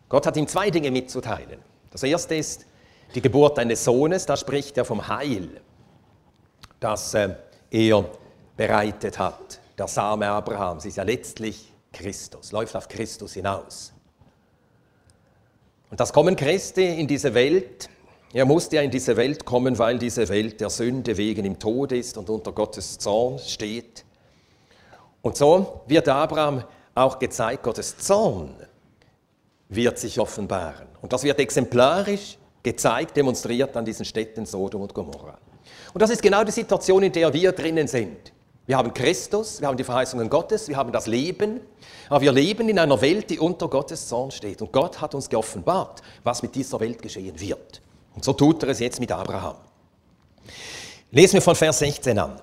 Gott 0.08 0.26
hat 0.26 0.36
ihm 0.36 0.46
zwei 0.46 0.70
Dinge 0.70 0.90
mitzuteilen. 0.90 1.60
Das 1.90 2.02
erste 2.02 2.34
ist 2.34 2.66
die 3.14 3.20
Geburt 3.20 3.58
eines 3.58 3.84
Sohnes, 3.84 4.26
da 4.26 4.36
spricht 4.36 4.76
er 4.78 4.84
vom 4.84 5.06
Heil, 5.06 5.60
das 6.80 7.14
äh, 7.14 7.34
er 7.70 8.04
bereitet 8.56 9.18
hat. 9.18 9.60
Der 9.76 9.88
Same 9.88 10.28
Abrahams 10.28 10.84
ist 10.84 10.96
ja 10.96 11.02
letztlich 11.02 11.72
Christus, 11.92 12.52
läuft 12.52 12.76
auf 12.76 12.88
Christus 12.88 13.34
hinaus. 13.34 13.92
Und 15.90 16.00
das 16.00 16.12
Kommen 16.12 16.36
Christi 16.36 16.84
in 16.84 17.06
diese 17.06 17.32
Welt, 17.32 17.88
er 18.32 18.44
musste 18.44 18.76
ja 18.76 18.82
in 18.82 18.90
diese 18.90 19.16
Welt 19.16 19.46
kommen, 19.46 19.78
weil 19.78 19.98
diese 19.98 20.28
Welt 20.28 20.60
der 20.60 20.68
Sünde 20.68 21.16
wegen 21.16 21.46
im 21.46 21.58
Tod 21.58 21.92
ist 21.92 22.18
und 22.18 22.28
unter 22.28 22.52
Gottes 22.52 22.98
Zorn 22.98 23.38
steht. 23.38 24.04
Und 25.22 25.36
so 25.36 25.80
wird 25.86 26.08
Abraham 26.08 26.64
auch 26.94 27.18
gezeigt, 27.18 27.62
Gottes 27.62 27.96
Zorn 27.96 28.54
wird 29.68 29.98
sich 29.98 30.18
offenbaren. 30.18 30.86
Und 31.00 31.12
das 31.12 31.22
wird 31.22 31.38
exemplarisch 31.38 32.38
gezeigt, 32.62 33.16
demonstriert 33.16 33.76
an 33.76 33.84
diesen 33.84 34.04
Städten 34.04 34.46
Sodom 34.46 34.82
und 34.82 34.94
Gomorra. 34.94 35.38
Und 35.92 36.00
das 36.00 36.10
ist 36.10 36.22
genau 36.22 36.44
die 36.44 36.52
Situation, 36.52 37.02
in 37.02 37.12
der 37.12 37.32
wir 37.32 37.52
drinnen 37.52 37.88
sind. 37.88 38.32
Wir 38.66 38.76
haben 38.76 38.92
Christus, 38.92 39.60
wir 39.60 39.68
haben 39.68 39.78
die 39.78 39.84
Verheißungen 39.84 40.28
Gottes, 40.28 40.68
wir 40.68 40.76
haben 40.76 40.92
das 40.92 41.06
Leben, 41.06 41.60
aber 42.10 42.20
wir 42.20 42.32
leben 42.32 42.68
in 42.68 42.78
einer 42.78 43.00
Welt, 43.00 43.30
die 43.30 43.38
unter 43.38 43.68
Gottes 43.68 44.08
Zorn 44.08 44.30
steht. 44.30 44.60
Und 44.60 44.72
Gott 44.72 45.00
hat 45.00 45.14
uns 45.14 45.28
geoffenbart, 45.30 46.02
was 46.22 46.42
mit 46.42 46.54
dieser 46.54 46.78
Welt 46.80 47.00
geschehen 47.00 47.40
wird. 47.40 47.80
Und 48.14 48.24
so 48.24 48.34
tut 48.34 48.62
er 48.62 48.70
es 48.70 48.80
jetzt 48.80 49.00
mit 49.00 49.10
Abraham. 49.10 49.56
Lesen 51.10 51.34
wir 51.34 51.42
von 51.42 51.54
Vers 51.54 51.78
16 51.78 52.18
an. 52.18 52.40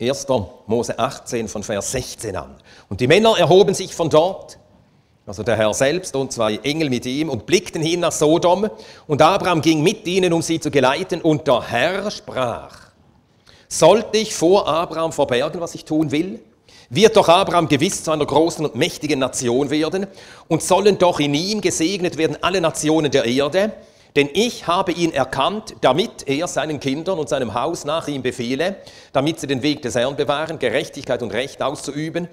1. 0.00 0.26
Mose 0.66 0.96
18 0.96 1.48
von 1.48 1.62
Vers 1.62 1.90
16 1.90 2.36
an. 2.36 2.56
Und 2.88 3.00
die 3.00 3.06
Männer 3.06 3.36
erhoben 3.38 3.74
sich 3.74 3.94
von 3.94 4.10
dort 4.10 4.58
also 5.26 5.42
der 5.42 5.56
Herr 5.56 5.72
selbst 5.72 6.16
und 6.16 6.32
zwei 6.32 6.56
Engel 6.56 6.90
mit 6.90 7.06
ihm, 7.06 7.28
und 7.28 7.46
blickten 7.46 7.82
hin 7.82 8.00
nach 8.00 8.12
Sodom, 8.12 8.68
und 9.06 9.22
Abraham 9.22 9.62
ging 9.62 9.82
mit 9.82 10.06
ihnen, 10.06 10.32
um 10.32 10.42
sie 10.42 10.58
zu 10.58 10.70
geleiten, 10.70 11.20
und 11.20 11.46
der 11.46 11.62
Herr 11.70 12.10
sprach, 12.10 12.78
sollte 13.68 14.18
ich 14.18 14.34
vor 14.34 14.66
Abraham 14.66 15.12
verbergen, 15.12 15.60
was 15.60 15.74
ich 15.74 15.84
tun 15.84 16.10
will? 16.10 16.40
Wird 16.90 17.16
doch 17.16 17.28
Abraham 17.28 17.68
gewiss 17.68 18.04
zu 18.04 18.10
einer 18.10 18.26
großen 18.26 18.66
und 18.66 18.74
mächtigen 18.74 19.18
Nation 19.20 19.70
werden, 19.70 20.06
und 20.48 20.62
sollen 20.62 20.98
doch 20.98 21.20
in 21.20 21.34
ihm 21.34 21.60
gesegnet 21.60 22.16
werden 22.16 22.36
alle 22.42 22.60
Nationen 22.60 23.10
der 23.10 23.24
Erde, 23.24 23.72
denn 24.16 24.28
ich 24.34 24.66
habe 24.66 24.92
ihn 24.92 25.12
erkannt, 25.12 25.76
damit 25.80 26.28
er 26.28 26.46
seinen 26.46 26.80
Kindern 26.80 27.18
und 27.18 27.30
seinem 27.30 27.54
Haus 27.54 27.84
nach 27.84 28.08
ihm 28.08 28.22
befehle, 28.22 28.76
damit 29.12 29.40
sie 29.40 29.46
den 29.46 29.62
Weg 29.62 29.80
des 29.82 29.94
Herrn 29.94 30.16
bewahren, 30.16 30.58
Gerechtigkeit 30.58 31.22
und 31.22 31.32
Recht 31.32 31.62
auszuüben, 31.62 32.28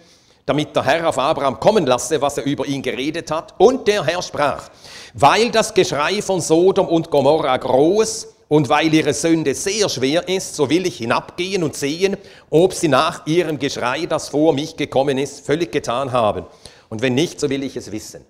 damit 0.49 0.75
der 0.75 0.83
Herr 0.83 1.07
auf 1.07 1.19
Abraham 1.19 1.59
kommen 1.59 1.85
lasse, 1.85 2.19
was 2.21 2.39
er 2.39 2.43
über 2.43 2.65
ihn 2.65 2.81
geredet 2.81 3.29
hat. 3.29 3.53
Und 3.59 3.87
der 3.87 4.03
Herr 4.03 4.23
sprach, 4.23 4.69
weil 5.13 5.51
das 5.51 5.75
Geschrei 5.75 6.23
von 6.23 6.41
Sodom 6.41 6.87
und 6.87 7.11
Gomorra 7.11 7.55
groß 7.55 8.27
und 8.47 8.67
weil 8.67 8.91
ihre 8.91 9.13
Sünde 9.13 9.53
sehr 9.53 9.87
schwer 9.89 10.27
ist, 10.27 10.55
so 10.55 10.67
will 10.71 10.87
ich 10.87 10.97
hinabgehen 10.97 11.63
und 11.63 11.75
sehen, 11.75 12.17
ob 12.49 12.73
sie 12.73 12.87
nach 12.87 13.27
ihrem 13.27 13.59
Geschrei, 13.59 14.07
das 14.07 14.29
vor 14.29 14.53
mich 14.53 14.75
gekommen 14.75 15.19
ist, 15.19 15.45
völlig 15.45 15.71
getan 15.71 16.11
haben. 16.11 16.45
Und 16.89 17.03
wenn 17.03 17.13
nicht, 17.13 17.39
so 17.39 17.47
will 17.51 17.63
ich 17.63 17.77
es 17.77 17.91
wissen. 17.91 18.25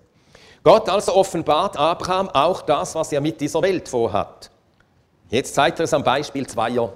Gott 0.61 0.89
also 0.89 1.15
offenbart 1.15 1.77
Abraham 1.77 2.27
auch 2.29 2.63
das, 2.63 2.95
was 2.95 3.13
er 3.13 3.21
mit 3.21 3.39
dieser 3.39 3.61
Welt 3.61 3.87
vorhat. 3.87 4.51
Jetzt 5.29 5.55
zeigt 5.55 5.79
er 5.79 5.85
es 5.85 5.93
am 5.93 6.03
Beispiel 6.03 6.45
zweier 6.45 6.91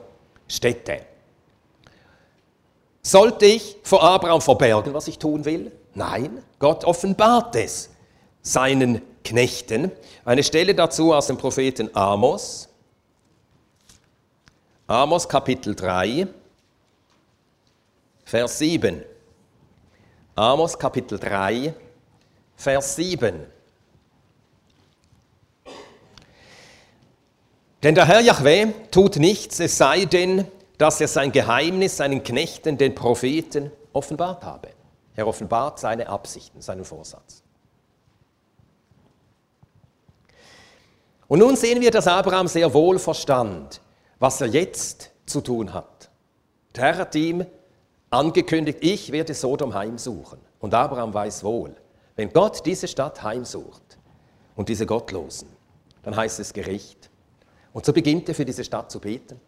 Städte. 0.49 1.12
Sollte 3.05 3.45
ich 3.45 3.75
vor 3.83 4.01
Abraham 4.01 4.41
verbergen, 4.41 4.93
was 4.93 5.09
ich 5.09 5.19
tun 5.19 5.43
will? 5.43 5.71
Nein, 5.93 6.41
Gott 6.57 6.85
offenbart 6.85 7.55
es 7.55 7.89
seinen 8.41 9.01
Knechten. 9.25 9.91
Eine 10.23 10.43
Stelle 10.43 10.73
dazu 10.73 11.13
aus 11.13 11.27
dem 11.27 11.37
Propheten 11.37 11.89
Amos, 11.93 12.69
Amos 14.87 15.27
Kapitel 15.27 15.75
3, 15.75 16.27
Vers 18.25 18.57
7. 18.57 19.03
Amos 20.35 20.79
Kapitel 20.79 21.19
3, 21.19 21.73
Vers 22.55 22.95
7. 22.95 23.45
Denn 27.83 27.95
der 27.95 28.05
Herr 28.05 28.21
Jahweh 28.21 28.67
tut 28.91 29.17
nichts, 29.17 29.59
es 29.59 29.77
sei 29.77 30.05
denn, 30.05 30.47
dass 30.83 30.99
er 30.99 31.07
sein 31.07 31.31
Geheimnis 31.31 31.95
seinen 31.95 32.23
Knechten, 32.23 32.77
den 32.77 32.93
Propheten, 32.93 33.71
offenbart 33.93 34.43
habe. 34.43 34.67
Er 35.15 35.25
offenbart 35.25 35.79
seine 35.79 36.09
Absichten, 36.09 36.59
seinen 36.59 36.83
Vorsatz. 36.83 37.41
Und 41.29 41.39
nun 41.39 41.55
sehen 41.55 41.79
wir, 41.79 41.89
dass 41.89 42.05
Abraham 42.05 42.49
sehr 42.49 42.73
wohl 42.73 42.99
verstand, 42.99 43.79
was 44.19 44.41
er 44.41 44.47
jetzt 44.47 45.11
zu 45.25 45.39
tun 45.39 45.73
hat. 45.73 46.09
Der 46.75 46.83
Herr 46.83 46.97
hat 46.97 47.15
ihm 47.15 47.45
angekündigt, 48.09 48.79
ich 48.81 49.09
werde 49.13 49.33
Sodom 49.33 49.73
heimsuchen. 49.73 50.39
Und 50.59 50.73
Abraham 50.73 51.13
weiß 51.13 51.45
wohl, 51.45 51.77
wenn 52.17 52.33
Gott 52.33 52.65
diese 52.65 52.89
Stadt 52.89 53.23
heimsucht 53.23 53.97
und 54.57 54.67
diese 54.67 54.85
Gottlosen, 54.85 55.47
dann 56.01 56.13
heißt 56.13 56.41
es 56.41 56.51
Gericht. 56.51 57.09
Und 57.71 57.85
so 57.85 57.93
beginnt 57.93 58.27
er 58.27 58.35
für 58.35 58.43
diese 58.43 58.65
Stadt 58.65 58.91
zu 58.91 58.99
beten. 58.99 59.39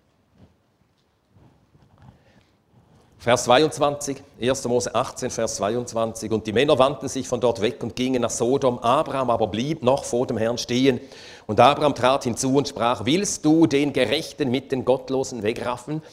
Vers 3.25 3.45
22, 3.45 4.17
1. 4.39 4.65
Mose 4.65 4.93
18, 4.93 5.31
Vers 5.31 5.55
22. 5.55 6.31
Und 6.31 6.45
die 6.45 6.53
Männer 6.53 6.77
wandten 6.77 7.07
sich 7.07 7.27
von 7.27 7.41
dort 7.41 7.59
weg 7.59 7.81
und 7.81 7.95
gingen 7.95 8.21
nach 8.21 8.29
Sodom. 8.29 8.77
Abraham 8.77 9.31
aber 9.31 9.47
blieb 9.47 9.81
noch 9.81 10.03
vor 10.03 10.27
dem 10.27 10.37
Herrn 10.37 10.59
stehen. 10.59 10.99
Und 11.47 11.59
Abraham 11.59 11.95
trat 11.95 12.25
hinzu 12.25 12.55
und 12.55 12.67
sprach, 12.67 13.05
willst 13.05 13.43
du 13.43 13.65
den 13.65 13.93
Gerechten 13.93 14.51
mit 14.51 14.71
den 14.71 14.85
Gottlosen 14.85 15.41
wegraffen? 15.41 16.03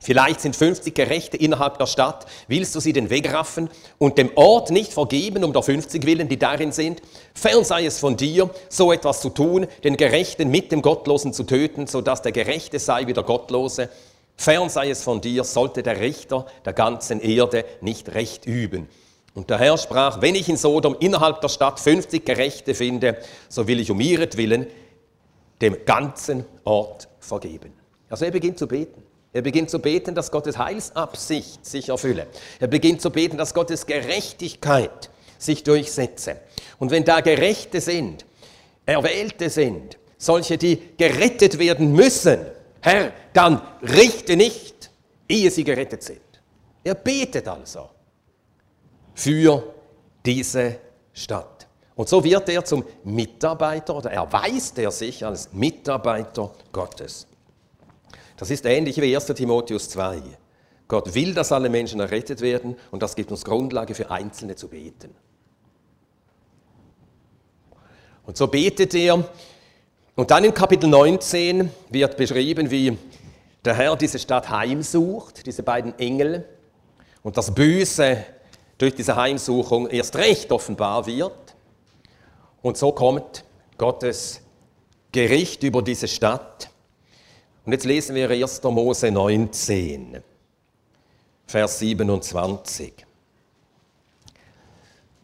Vielleicht 0.00 0.40
sind 0.40 0.56
50 0.56 0.92
Gerechte 0.96 1.36
innerhalb 1.36 1.78
der 1.78 1.86
Stadt. 1.86 2.26
Willst 2.48 2.74
du 2.74 2.80
sie 2.80 2.92
denn 2.92 3.08
wegraffen 3.08 3.70
und 3.98 4.18
dem 4.18 4.32
Ort 4.34 4.72
nicht 4.72 4.92
vergeben, 4.92 5.44
um 5.44 5.52
der 5.52 5.62
50 5.62 6.04
willen, 6.06 6.28
die 6.28 6.40
darin 6.40 6.72
sind? 6.72 7.02
Fern 7.34 7.62
sei 7.62 7.86
es 7.86 8.00
von 8.00 8.16
dir, 8.16 8.50
so 8.68 8.90
etwas 8.90 9.20
zu 9.20 9.30
tun, 9.30 9.68
den 9.84 9.96
Gerechten 9.96 10.50
mit 10.50 10.72
dem 10.72 10.82
Gottlosen 10.82 11.32
zu 11.32 11.44
töten, 11.44 11.86
sodass 11.86 12.20
der 12.20 12.32
Gerechte 12.32 12.80
sei 12.80 13.06
wie 13.06 13.12
der 13.12 13.22
Gottlose. 13.22 13.90
Fern 14.36 14.68
sei 14.68 14.90
es 14.90 15.02
von 15.02 15.20
dir, 15.20 15.44
sollte 15.44 15.82
der 15.82 16.00
Richter 16.00 16.46
der 16.64 16.72
ganzen 16.72 17.20
Erde 17.20 17.64
nicht 17.80 18.14
Recht 18.14 18.46
üben. 18.46 18.88
Und 19.34 19.50
der 19.50 19.58
Herr 19.58 19.78
sprach, 19.78 20.20
wenn 20.20 20.34
ich 20.34 20.48
in 20.48 20.56
Sodom 20.56 20.96
innerhalb 21.00 21.40
der 21.40 21.48
Stadt 21.48 21.80
50 21.80 22.24
Gerechte 22.24 22.74
finde, 22.74 23.18
so 23.48 23.66
will 23.66 23.80
ich 23.80 23.90
um 23.90 24.00
ihretwillen 24.00 24.66
dem 25.60 25.84
ganzen 25.84 26.44
Ort 26.64 27.08
vergeben. 27.20 27.72
Also 28.10 28.24
er 28.24 28.30
beginnt 28.30 28.58
zu 28.58 28.66
beten. 28.66 29.02
Er 29.32 29.40
beginnt 29.40 29.70
zu 29.70 29.78
beten, 29.78 30.14
dass 30.14 30.30
Gottes 30.30 30.58
Heilsabsicht 30.58 31.64
sich 31.64 31.88
erfülle. 31.88 32.26
Er 32.60 32.68
beginnt 32.68 33.00
zu 33.00 33.10
beten, 33.10 33.38
dass 33.38 33.54
Gottes 33.54 33.86
Gerechtigkeit 33.86 35.08
sich 35.38 35.64
durchsetze. 35.64 36.36
Und 36.78 36.90
wenn 36.90 37.04
da 37.04 37.20
Gerechte 37.20 37.80
sind, 37.80 38.26
Erwählte 38.84 39.48
sind, 39.48 39.96
solche, 40.18 40.58
die 40.58 40.78
gerettet 40.98 41.58
werden 41.58 41.92
müssen, 41.92 42.38
Herr, 42.82 43.12
dann 43.32 43.62
richte 43.80 44.36
nicht, 44.36 44.90
ehe 45.28 45.50
sie 45.50 45.64
gerettet 45.64 46.02
sind. 46.02 46.20
Er 46.84 46.94
betet 46.96 47.46
also 47.46 47.88
für 49.14 49.74
diese 50.26 50.78
Stadt. 51.12 51.68
Und 51.94 52.08
so 52.08 52.24
wird 52.24 52.48
er 52.48 52.64
zum 52.64 52.84
Mitarbeiter 53.04 53.96
oder 53.96 54.10
erweist 54.10 54.78
er 54.78 54.90
sich 54.90 55.24
als 55.24 55.52
Mitarbeiter 55.52 56.50
Gottes. 56.72 57.26
Das 58.36 58.50
ist 58.50 58.64
ähnlich 58.64 59.00
wie 59.00 59.14
1 59.14 59.26
Timotheus 59.26 59.88
2. 59.90 60.20
Gott 60.88 61.14
will, 61.14 61.32
dass 61.34 61.52
alle 61.52 61.68
Menschen 61.68 62.00
errettet 62.00 62.40
werden 62.40 62.76
und 62.90 63.02
das 63.02 63.14
gibt 63.14 63.30
uns 63.30 63.44
Grundlage 63.44 63.94
für 63.94 64.10
Einzelne 64.10 64.56
zu 64.56 64.68
beten. 64.68 65.14
Und 68.26 68.36
so 68.36 68.46
betet 68.48 68.94
er 68.94 69.24
und 70.14 70.30
dann 70.30 70.44
im 70.44 70.52
Kapitel 70.52 70.88
19 70.88 71.70
wird 71.88 72.16
beschrieben, 72.16 72.70
wie 72.70 72.98
der 73.64 73.74
Herr 73.74 73.96
diese 73.96 74.18
Stadt 74.18 74.50
heimsucht, 74.50 75.46
diese 75.46 75.62
beiden 75.62 75.98
Engel, 75.98 76.44
und 77.22 77.36
das 77.36 77.54
Böse 77.54 78.24
durch 78.78 78.94
diese 78.94 79.16
Heimsuchung 79.16 79.88
erst 79.88 80.16
recht 80.16 80.50
offenbar 80.50 81.06
wird. 81.06 81.54
Und 82.62 82.76
so 82.76 82.92
kommt 82.92 83.44
Gottes 83.78 84.40
Gericht 85.12 85.62
über 85.62 85.82
diese 85.82 86.08
Stadt. 86.08 86.68
Und 87.64 87.72
jetzt 87.72 87.84
lesen 87.84 88.16
wir 88.16 88.28
1. 88.28 88.62
Mose 88.64 89.10
19, 89.10 90.20
Vers 91.46 91.78
27. 91.78 92.92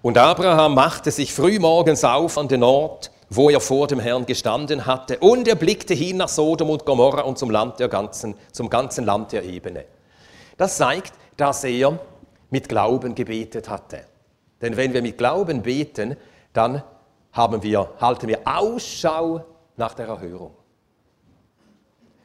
Und 0.02 0.16
Abraham 0.16 0.74
machte 0.74 1.10
sich 1.10 1.34
frühmorgens 1.34 2.04
auf 2.04 2.38
an 2.38 2.46
den 2.46 2.62
Ort, 2.62 3.10
wo 3.30 3.50
er 3.50 3.60
vor 3.60 3.86
dem 3.86 4.00
Herrn 4.00 4.26
gestanden 4.26 4.86
hatte. 4.86 5.18
Und 5.18 5.46
er 5.48 5.54
blickte 5.54 5.94
hin 5.94 6.18
nach 6.18 6.28
Sodom 6.28 6.70
und 6.70 6.84
Gomorra 6.84 7.22
und 7.22 7.38
zum, 7.38 7.50
Land 7.50 7.78
der 7.78 7.88
ganzen, 7.88 8.34
zum 8.52 8.70
ganzen 8.70 9.04
Land 9.04 9.32
der 9.32 9.44
Ebene. 9.44 9.84
Das 10.56 10.76
zeigt, 10.76 11.12
dass 11.36 11.64
er 11.64 11.98
mit 12.50 12.68
Glauben 12.68 13.14
gebetet 13.14 13.68
hatte. 13.68 14.04
Denn 14.60 14.76
wenn 14.76 14.92
wir 14.92 15.02
mit 15.02 15.18
Glauben 15.18 15.62
beten, 15.62 16.16
dann 16.52 16.82
haben 17.32 17.62
wir, 17.62 17.90
halten 18.00 18.26
wir 18.28 18.40
Ausschau 18.44 19.44
nach 19.76 19.94
der 19.94 20.08
Erhörung. 20.08 20.57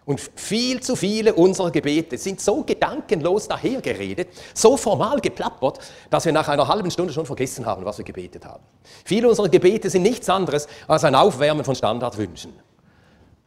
Und 0.06 0.20
viel 0.36 0.82
zu 0.82 0.96
viele 0.96 1.34
unserer 1.34 1.72
Gebete 1.72 2.18
sind 2.18 2.42
so 2.42 2.64
gedankenlos 2.64 3.48
dahergeredet, 3.48 4.30
so 4.54 4.76
formal 4.76 5.22
geplappert, 5.22 5.80
dass 6.10 6.26
wir 6.26 6.34
nach 6.34 6.48
einer 6.50 6.68
halben 6.68 6.92
Stunde 6.92 7.14
schon 7.14 7.26
vergessen 7.26 7.66
haben, 7.66 7.86
was 7.86 7.98
wir 8.00 8.06
gebetet 8.06 8.46
haben. 8.46 8.64
Viele 9.06 9.30
unserer 9.30 9.48
Gebete 9.48 9.90
sind 9.90 10.04
nichts 10.04 10.30
anderes 10.30 10.68
als 10.88 11.06
ein 11.06 11.16
Aufwärmen 11.16 11.64
von 11.64 11.76
Standardwünschen. 11.76 12.54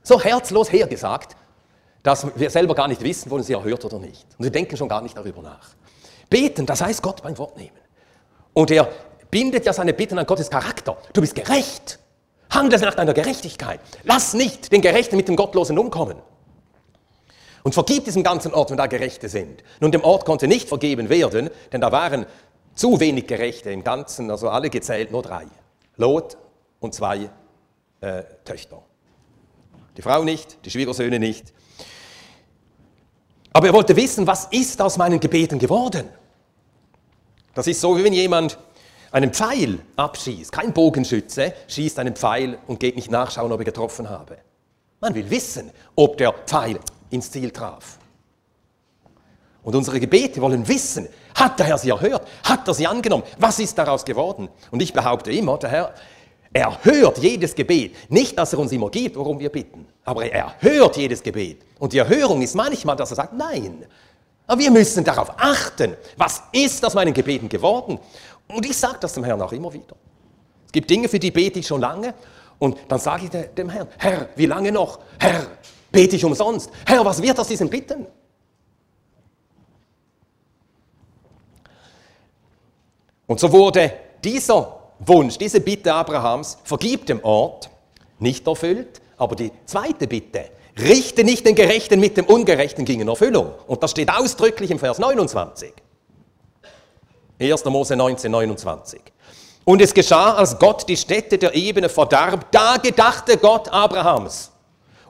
So 0.03 0.21
herzlos 0.21 0.73
hergesagt, 0.73 1.37
dass 2.03 2.27
wir 2.37 2.49
selber 2.49 2.75
gar 2.75 2.89
nicht 2.89 3.03
wissen, 3.03 3.31
wollen 3.31 3.43
sie 3.43 3.53
erhört 3.53 3.85
oder 3.85 3.99
nicht. 3.99 4.27
Und 4.39 4.45
wir 4.45 4.53
denken 4.53 4.77
schon 4.77 4.89
gar 4.89 5.03
nicht 5.03 5.17
darüber 5.17 5.43
nach. 5.43 5.71
Beten, 6.31 6.65
das 6.65 6.81
heißt 6.81 7.03
Gott 7.03 7.23
beim 7.23 7.37
Wort 7.37 7.57
nehmen. 7.57 7.77
Und 8.55 8.71
er 8.71 8.89
bindet 9.31 9.67
ja 9.67 9.73
seine 9.73 9.93
Bitten 9.93 10.19
an 10.19 10.25
Gottes 10.25 10.49
Charakter. 10.49 10.97
Du 11.13 11.21
bist 11.21 11.35
gerecht. 11.35 11.99
Handle 12.49 12.79
nach 12.79 12.95
deiner 12.95 13.13
Gerechtigkeit. 13.13 13.81
Lass 14.05 14.33
nicht 14.33 14.73
den 14.73 14.81
Gerechten 14.81 15.17
mit 15.17 15.29
dem 15.29 15.37
Gottlosen 15.37 15.77
umkommen 15.79 16.17
und 17.67 17.73
vergib 17.73 18.05
diesem 18.05 18.23
ganzen 18.23 18.55
Ort, 18.55 18.71
wenn 18.71 18.77
da 18.77 18.87
Gerechte 18.87 19.29
sind. 19.29 19.65
Nun, 19.81 19.91
dem 19.91 20.05
Ort 20.05 20.25
konnte 20.25 20.47
nicht 20.47 20.69
vergeben 20.69 21.09
werden, 21.09 21.51
denn 21.73 21.81
da 21.81 21.91
waren 21.91 22.25
zu 22.77 23.01
wenig 23.01 23.27
Gerechte 23.27 23.73
im 23.73 23.83
Ganzen, 23.83 24.31
also 24.31 24.51
alle 24.51 24.71
gezählt, 24.71 25.11
nur 25.11 25.23
drei. 25.23 25.47
Lot 25.97 26.37
und 26.79 26.95
zwei 26.95 27.29
äh, 28.03 28.23
Töchter. 28.45 28.81
Die 29.97 30.03
Frau 30.03 30.23
nicht, 30.23 30.65
die 30.65 30.71
Schwiegersöhne 30.71 31.19
nicht. 31.19 31.53
Aber 33.53 33.67
er 33.67 33.73
wollte 33.73 33.97
wissen, 33.97 34.29
was 34.29 34.45
ist 34.53 34.81
aus 34.81 34.97
meinen 34.97 35.19
Gebeten 35.19 35.59
geworden? 35.59 36.09
Das 37.53 37.67
ist 37.67 37.81
so, 37.81 37.99
wie 37.99 38.05
wenn 38.05 38.13
jemand 38.13 38.61
einen 39.11 39.33
Pfeil 39.33 39.81
abschießt. 39.97 40.53
Kein 40.53 40.73
Bogenschütze 40.73 41.53
schießt 41.67 41.99
einen 41.99 42.15
Pfeil 42.15 42.61
und 42.69 42.79
geht 42.79 42.95
nicht 42.95 43.11
nachschauen, 43.11 43.51
ob 43.51 43.59
er 43.59 43.65
getroffen 43.65 44.09
habe. 44.09 44.39
Man 45.01 45.17
will 45.17 45.29
wissen, 45.29 45.73
ob 45.97 46.17
der 46.17 46.33
Pfeil 46.33 46.79
ins 47.11 47.31
Ziel 47.31 47.51
traf. 47.51 47.99
Und 49.63 49.75
unsere 49.75 49.99
Gebete 49.99 50.41
wollen 50.41 50.67
wissen, 50.69 51.09
hat 51.35 51.59
der 51.59 51.67
Herr 51.67 51.79
sie 51.79 51.91
erhört? 51.91 52.27
Hat 52.45 52.67
er 52.69 52.75
sie 52.75 52.87
angenommen? 52.87 53.25
Was 53.39 53.59
ist 53.59 53.77
daraus 53.77 54.05
geworden? 54.05 54.49
Und 54.71 54.81
ich 54.81 54.93
behaupte 54.93 55.33
immer, 55.33 55.59
der 55.59 55.71
Herr 55.71 55.95
erhört 56.53 57.19
jedes 57.19 57.55
Gebet. 57.55 57.95
Nicht, 58.11 58.39
dass 58.39 58.53
er 58.53 58.59
uns 58.61 58.73
immer 58.73 58.91
gibt, 58.91 59.17
worum 59.17 59.39
wir 59.39 59.51
bitten, 59.51 59.87
aber 60.05 60.25
er 60.25 60.55
erhört 60.63 60.97
jedes 60.97 61.23
Gebet. 61.23 61.63
Und 61.79 61.93
die 61.93 61.99
Erhörung 61.99 62.43
ist 62.43 62.55
manchmal, 62.55 62.97
dass 62.97 63.11
er 63.11 63.17
sagt, 63.17 63.33
nein, 63.33 63.85
Aber 64.47 64.61
wir 64.61 64.71
müssen 64.71 65.03
darauf 65.05 65.33
achten, 65.37 65.97
was 66.17 66.43
ist 66.53 66.85
aus 66.85 66.95
meinen 66.95 67.13
Gebeten 67.13 67.49
geworden. 67.49 67.99
Und 68.49 68.65
ich 68.65 68.77
sage 68.77 68.99
das 69.01 69.15
dem 69.15 69.25
Herrn 69.25 69.43
auch 69.43 69.53
immer 69.53 69.73
wieder. 69.73 69.97
Es 70.67 70.73
gibt 70.73 70.89
Dinge, 70.89 71.09
für 71.09 71.19
die 71.19 71.31
bete 71.31 71.59
ich 71.59 71.67
schon 71.67 71.81
lange. 71.81 72.15
Und 72.59 72.79
dann 72.89 72.99
sage 72.99 73.25
ich 73.25 73.55
dem 73.55 73.69
Herrn, 73.69 73.89
Herr, 73.99 74.29
wie 74.37 74.47
lange 74.47 74.73
noch? 74.73 75.01
Herr, 75.19 75.47
bete 75.91 76.17
ich 76.17 76.25
umsonst? 76.25 76.71
Herr, 76.87 77.05
was 77.05 77.21
wird 77.21 77.39
aus 77.39 77.49
diesen 77.49 77.69
Bitten? 77.69 78.07
Und 83.27 83.41
so 83.41 83.51
wurde 83.51 83.93
dieser 84.23 84.79
Wunsch, 85.01 85.37
diese 85.37 85.61
Bitte 85.61 85.93
Abrahams, 85.93 86.59
vergib 86.65 87.07
dem 87.07 87.23
Ort, 87.25 87.71
nicht 88.19 88.47
erfüllt, 88.47 89.01
aber 89.17 89.35
die 89.37 89.51
zweite 89.67 90.07
Bitte, 90.07 90.51
richte 90.79 91.25
nicht 91.25 91.45
den 91.47 91.55
Gerechten 91.55 92.01
mit 92.01 92.17
dem 92.17 92.27
Ungerechten, 92.27 92.85
ging 92.85 93.01
in 93.01 93.09
Erfüllung. 93.09 93.53
Und 93.67 93.83
das 93.83 93.91
steht 93.91 94.11
ausdrücklich 94.11 94.71
im 94.71 94.79
Vers 94.79 94.99
29. 94.99 95.73
1. 97.39 97.65
Mose 97.67 97.97
19, 97.97 98.31
29. 98.31 99.01
Und 99.65 99.83
es 99.83 99.93
geschah, 99.93 100.35
als 100.35 100.59
Gott 100.59 100.89
die 100.89 100.97
Städte 100.97 101.39
der 101.39 101.55
Ebene 101.55 101.89
verdarb, 101.89 102.53
da 102.53 102.77
gedachte 102.77 103.37
Gott 103.37 103.69
Abrahams. 103.69 104.53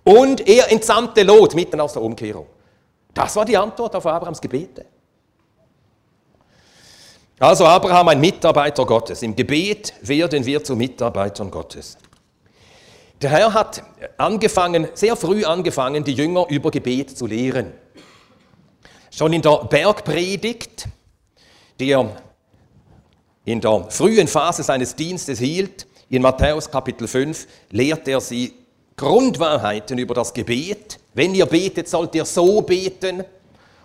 Und 0.06 0.46
er 0.46 0.70
entsandte 0.70 1.24
Lot 1.24 1.56
mitten 1.56 1.80
aus 1.80 1.94
der 1.94 2.02
Umkehrung. 2.02 2.46
Das 3.12 3.34
war 3.34 3.44
die 3.44 3.56
Antwort 3.56 3.96
auf 3.96 4.06
Abrahams 4.06 4.40
Gebete. 4.40 4.86
Also 7.40 7.66
Abraham 7.66 8.06
ein 8.08 8.20
Mitarbeiter 8.20 8.86
Gottes. 8.86 9.22
Im 9.22 9.34
Gebet 9.34 9.94
werden 10.02 10.46
wir 10.46 10.62
zu 10.62 10.76
Mitarbeitern 10.76 11.50
Gottes. 11.50 11.98
Der 13.20 13.30
Herr 13.30 13.52
hat 13.52 13.82
angefangen, 14.16 14.86
sehr 14.94 15.16
früh 15.16 15.44
angefangen, 15.44 16.04
die 16.04 16.14
Jünger 16.14 16.46
über 16.50 16.70
Gebet 16.70 17.18
zu 17.18 17.26
lehren. 17.26 17.72
Schon 19.10 19.32
in 19.32 19.42
der 19.42 19.64
Bergpredigt, 19.64 20.86
die 21.80 21.90
er 21.90 22.16
in 23.44 23.60
der 23.60 23.90
frühen 23.90 24.28
Phase 24.28 24.62
seines 24.62 24.94
Dienstes 24.94 25.40
hielt, 25.40 25.88
in 26.08 26.22
Matthäus 26.22 26.70
Kapitel 26.70 27.08
5, 27.08 27.48
lehrt 27.70 28.06
er 28.06 28.20
sie 28.20 28.54
Grundwahrheiten 28.96 29.98
über 29.98 30.14
das 30.14 30.32
Gebet. 30.32 30.98
Wenn 31.14 31.34
ihr 31.34 31.46
betet, 31.46 31.88
sollt 31.88 32.14
ihr 32.14 32.24
so 32.24 32.62
beten. 32.62 33.24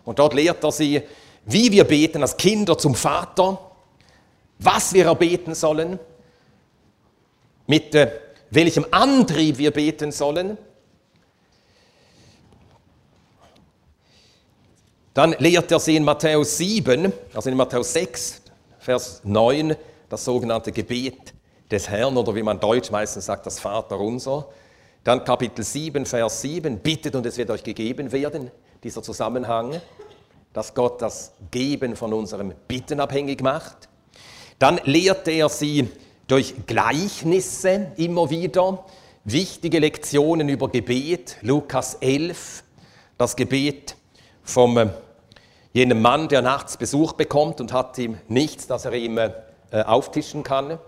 Und 0.05 0.19
dort 0.19 0.33
lehrt 0.33 0.63
er 0.63 0.71
sie, 0.71 1.01
wie 1.45 1.71
wir 1.71 1.83
beten 1.83 2.21
als 2.21 2.37
Kinder 2.37 2.77
zum 2.77 2.95
Vater, 2.95 3.59
was 4.59 4.93
wir 4.93 5.05
erbeten 5.05 5.55
sollen, 5.55 5.99
mit 7.67 7.95
äh, 7.95 8.11
welchem 8.49 8.85
Antrieb 8.91 9.57
wir 9.57 9.71
beten 9.71 10.11
sollen. 10.11 10.57
Dann 15.13 15.35
lehrt 15.39 15.71
er 15.71 15.79
sie 15.79 15.97
in 15.97 16.03
Matthäus 16.03 16.57
7, 16.57 17.11
also 17.33 17.49
in 17.49 17.57
Matthäus 17.57 17.91
6, 17.93 18.41
Vers 18.79 19.21
9, 19.23 19.75
das 20.09 20.23
sogenannte 20.23 20.71
Gebet 20.71 21.33
des 21.69 21.89
Herrn 21.89 22.15
oder 22.15 22.33
wie 22.33 22.43
man 22.43 22.59
Deutsch 22.59 22.91
meistens 22.91 23.25
sagt, 23.25 23.45
das 23.45 23.59
Vaterunser. 23.59 24.47
Dann 25.03 25.23
Kapitel 25.23 25.63
7, 25.63 26.05
Vers 26.05 26.41
7, 26.41 26.79
bittet 26.79 27.15
und 27.15 27.25
es 27.25 27.37
wird 27.37 27.49
euch 27.49 27.63
gegeben 27.63 28.11
werden, 28.11 28.51
dieser 28.83 29.01
Zusammenhang 29.01 29.81
dass 30.53 30.73
Gott 30.73 31.01
das 31.01 31.33
Geben 31.49 31.95
von 31.95 32.13
unserem 32.13 32.53
Bitten 32.67 32.99
abhängig 32.99 33.41
macht. 33.41 33.89
Dann 34.59 34.79
lehrte 34.83 35.31
er 35.31 35.49
sie 35.49 35.89
durch 36.27 36.53
Gleichnisse 36.67 37.91
immer 37.97 38.29
wieder, 38.29 38.85
wichtige 39.23 39.79
Lektionen 39.79 40.49
über 40.49 40.69
Gebet, 40.69 41.37
Lukas 41.41 41.95
11, 41.95 42.63
das 43.17 43.35
Gebet 43.35 43.95
vom 44.43 44.77
äh, 44.77 44.89
jenem 45.73 46.01
Mann, 46.01 46.27
der 46.27 46.41
nachts 46.41 46.77
Besuch 46.77 47.13
bekommt 47.13 47.61
und 47.61 47.71
hat 47.71 47.97
ihm 47.97 48.17
nichts, 48.27 48.67
das 48.67 48.85
er 48.85 48.93
ihm 48.93 49.17
äh, 49.17 49.31
auftischen 49.71 50.43
kann. 50.43 50.79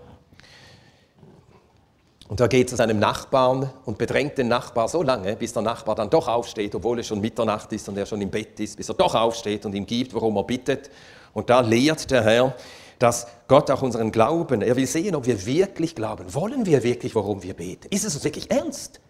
Und 2.28 2.40
da 2.40 2.46
geht 2.46 2.70
zu 2.70 2.76
seinem 2.76 2.98
Nachbarn 2.98 3.70
und 3.84 3.98
bedrängt 3.98 4.38
den 4.38 4.48
Nachbar 4.48 4.88
so 4.88 5.02
lange, 5.02 5.36
bis 5.36 5.52
der 5.52 5.62
Nachbar 5.62 5.94
dann 5.94 6.08
doch 6.08 6.26
aufsteht, 6.26 6.74
obwohl 6.74 6.98
es 6.98 7.06
schon 7.06 7.20
Mitternacht 7.20 7.70
ist 7.72 7.88
und 7.88 7.98
er 7.98 8.06
schon 8.06 8.22
im 8.22 8.30
Bett 8.30 8.58
ist, 8.60 8.76
bis 8.76 8.88
er 8.88 8.94
doch 8.94 9.14
aufsteht 9.14 9.66
und 9.66 9.74
ihm 9.74 9.84
gibt, 9.84 10.14
worum 10.14 10.36
er 10.36 10.44
bittet. 10.44 10.90
Und 11.34 11.50
da 11.50 11.60
lehrt 11.60 12.10
der 12.10 12.24
Herr, 12.24 12.54
dass 12.98 13.26
Gott 13.46 13.70
auch 13.70 13.82
unseren 13.82 14.10
Glauben, 14.10 14.62
er 14.62 14.74
will 14.76 14.86
sehen, 14.86 15.14
ob 15.14 15.26
wir 15.26 15.44
wirklich 15.44 15.94
glauben. 15.94 16.32
Wollen 16.32 16.64
wir 16.64 16.82
wirklich, 16.82 17.14
worum 17.14 17.42
wir 17.42 17.52
beten? 17.52 17.88
Ist 17.90 18.04
es 18.04 18.14
uns 18.14 18.24
wirklich 18.24 18.50
ernst? 18.50 19.00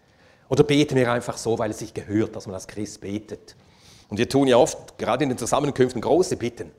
Oder 0.49 0.63
beten 0.63 0.95
wir 0.95 1.09
einfach 1.09 1.37
so, 1.37 1.57
weil 1.57 1.71
es 1.71 1.79
sich 1.79 1.93
gehört, 1.93 2.35
dass 2.35 2.47
man 2.47 2.55
als 2.55 2.67
Christ 2.67 2.99
betet? 2.99 3.55
Und 4.09 4.17
wir 4.17 4.27
tun 4.27 4.47
ja 4.47 4.57
oft, 4.57 4.97
gerade 4.97 5.23
in 5.23 5.29
den 5.29 5.37
Zusammenkünften, 5.37 6.01
große 6.01 6.35
Bitten. 6.35 6.71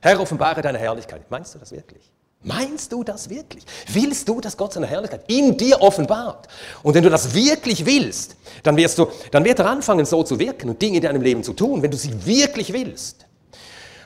Herr, 0.00 0.18
offenbare 0.18 0.62
deine 0.62 0.78
Herrlichkeit. 0.78 1.30
Meinst 1.30 1.54
du 1.54 1.58
das 1.58 1.72
wirklich? 1.72 2.13
Meinst 2.44 2.92
du 2.92 3.02
das 3.02 3.30
wirklich? 3.30 3.64
Willst 3.88 4.28
du, 4.28 4.38
dass 4.38 4.56
Gott 4.56 4.74
seine 4.74 4.86
Herrlichkeit 4.86 5.24
in 5.28 5.56
dir 5.56 5.80
offenbart? 5.80 6.46
Und 6.82 6.94
wenn 6.94 7.02
du 7.02 7.08
das 7.08 7.34
wirklich 7.34 7.86
willst, 7.86 8.36
dann, 8.62 8.76
wirst 8.76 8.98
du, 8.98 9.06
dann 9.30 9.44
wird 9.44 9.58
er 9.58 9.66
anfangen, 9.66 10.04
so 10.04 10.22
zu 10.22 10.38
wirken 10.38 10.68
und 10.68 10.80
Dinge 10.80 10.98
in 10.98 11.02
deinem 11.02 11.22
Leben 11.22 11.42
zu 11.42 11.54
tun, 11.54 11.82
wenn 11.82 11.90
du 11.90 11.96
sie 11.96 12.26
wirklich 12.26 12.72
willst. 12.74 13.24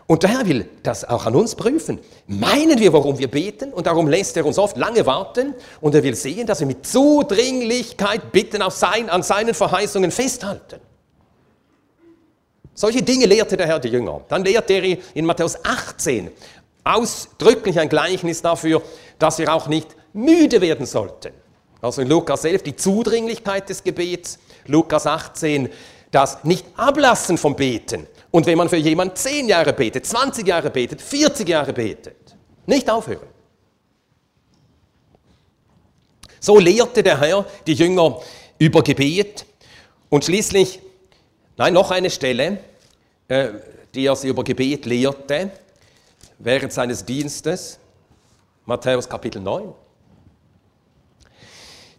Und 0.06 0.22
der 0.22 0.30
Herr 0.30 0.46
will 0.46 0.68
das 0.84 1.04
auch 1.04 1.26
an 1.26 1.34
uns 1.34 1.54
prüfen. 1.54 1.98
Meinen 2.28 2.78
wir, 2.78 2.92
warum 2.92 3.18
wir 3.18 3.28
beten? 3.28 3.72
Und 3.72 3.86
darum 3.86 4.08
lässt 4.08 4.36
er 4.36 4.46
uns 4.46 4.58
oft 4.58 4.76
lange 4.76 5.04
warten. 5.04 5.54
Und 5.80 5.94
er 5.94 6.02
will 6.02 6.14
sehen, 6.14 6.46
dass 6.46 6.60
wir 6.60 6.66
mit 6.66 6.86
Zudringlichkeit 6.86 8.32
bitten, 8.32 8.62
auf 8.62 8.72
sein, 8.72 9.10
an 9.10 9.22
seinen 9.22 9.52
Verheißungen 9.52 10.10
festhalten. 10.10 10.80
Solche 12.72 13.02
Dinge 13.02 13.26
lehrte 13.26 13.56
der 13.56 13.66
Herr 13.66 13.80
die 13.80 13.88
Jünger. 13.88 14.20
Dann 14.28 14.44
lehrte 14.44 14.74
er 14.74 14.98
in 15.12 15.26
Matthäus 15.26 15.58
18 15.64 16.30
ausdrücklich 16.84 17.78
ein 17.78 17.88
Gleichnis 17.88 18.42
dafür, 18.42 18.82
dass 19.18 19.38
wir 19.38 19.52
auch 19.52 19.66
nicht 19.68 19.88
müde 20.12 20.60
werden 20.60 20.86
sollten. 20.86 21.32
Also 21.80 22.02
in 22.02 22.08
Lukas 22.08 22.44
11 22.44 22.62
die 22.62 22.76
Zudringlichkeit 22.76 23.68
des 23.68 23.84
Gebets, 23.84 24.38
Lukas 24.66 25.06
18 25.06 25.70
das 26.10 26.44
nicht 26.44 26.64
ablassen 26.76 27.36
vom 27.36 27.54
Beten. 27.54 28.06
Und 28.30 28.46
wenn 28.46 28.58
man 28.58 28.68
für 28.68 28.76
jemanden 28.76 29.16
10 29.16 29.48
Jahre 29.48 29.72
betet, 29.72 30.06
20 30.06 30.46
Jahre 30.46 30.70
betet, 30.70 31.00
40 31.00 31.48
Jahre 31.48 31.72
betet, 31.72 32.16
nicht 32.66 32.88
aufhören. 32.90 33.26
So 36.40 36.58
lehrte 36.58 37.02
der 37.02 37.20
Herr 37.20 37.44
die 37.66 37.74
Jünger 37.74 38.20
über 38.58 38.82
Gebet 38.82 39.44
und 40.08 40.24
schließlich, 40.24 40.80
nein, 41.56 41.74
noch 41.74 41.90
eine 41.90 42.10
Stelle, 42.10 42.58
äh, 43.28 43.48
die 43.94 44.06
er 44.06 44.16
sie 44.16 44.28
über 44.28 44.44
Gebet 44.44 44.86
lehrte, 44.86 45.50
während 46.38 46.72
seines 46.72 47.04
Dienstes, 47.04 47.78
Matthäus 48.64 49.08
Kapitel 49.08 49.40
9. 49.40 49.72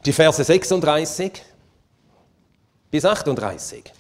Die 0.06 0.14
Verse 0.14 0.44
36 0.44 1.44
bis 2.90 3.06
38. 3.06 3.92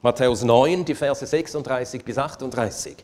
Matthäus 0.00 0.42
9, 0.42 0.84
die 0.84 0.94
Verse 0.94 1.26
36 1.26 2.04
bis 2.04 2.18
38. 2.18 2.96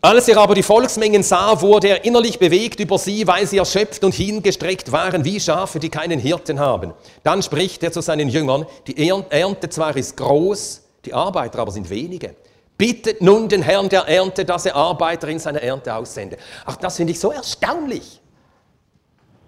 Als 0.00 0.28
er 0.28 0.36
aber 0.36 0.54
die 0.54 0.62
Volksmengen 0.62 1.22
sah, 1.22 1.60
wurde 1.62 1.88
er 1.88 2.04
innerlich 2.04 2.38
bewegt 2.38 2.78
über 2.78 2.98
sie, 2.98 3.26
weil 3.26 3.46
sie 3.46 3.56
erschöpft 3.56 4.04
und 4.04 4.14
hingestreckt 4.14 4.92
waren 4.92 5.24
wie 5.24 5.40
Schafe, 5.40 5.78
die 5.80 5.88
keinen 5.88 6.18
Hirten 6.18 6.60
haben. 6.60 6.92
Dann 7.22 7.42
spricht 7.42 7.82
er 7.82 7.90
zu 7.90 8.02
seinen 8.02 8.28
Jüngern, 8.28 8.66
die 8.86 9.08
Ernte 9.08 9.70
zwar 9.70 9.96
ist 9.96 10.16
groß, 10.16 10.82
die 11.06 11.14
Arbeiter 11.14 11.58
aber 11.60 11.72
sind 11.72 11.88
wenige. 11.88 12.36
Bittet 12.76 13.20
nun 13.20 13.48
den 13.48 13.62
Herrn 13.62 13.88
der 13.88 14.08
Ernte, 14.08 14.44
dass 14.44 14.66
er 14.66 14.74
Arbeiter 14.74 15.28
in 15.28 15.38
seine 15.38 15.62
Ernte 15.62 15.94
aussende. 15.94 16.36
Ach, 16.64 16.76
das 16.76 16.96
finde 16.96 17.12
ich 17.12 17.20
so 17.20 17.30
erstaunlich. 17.30 18.20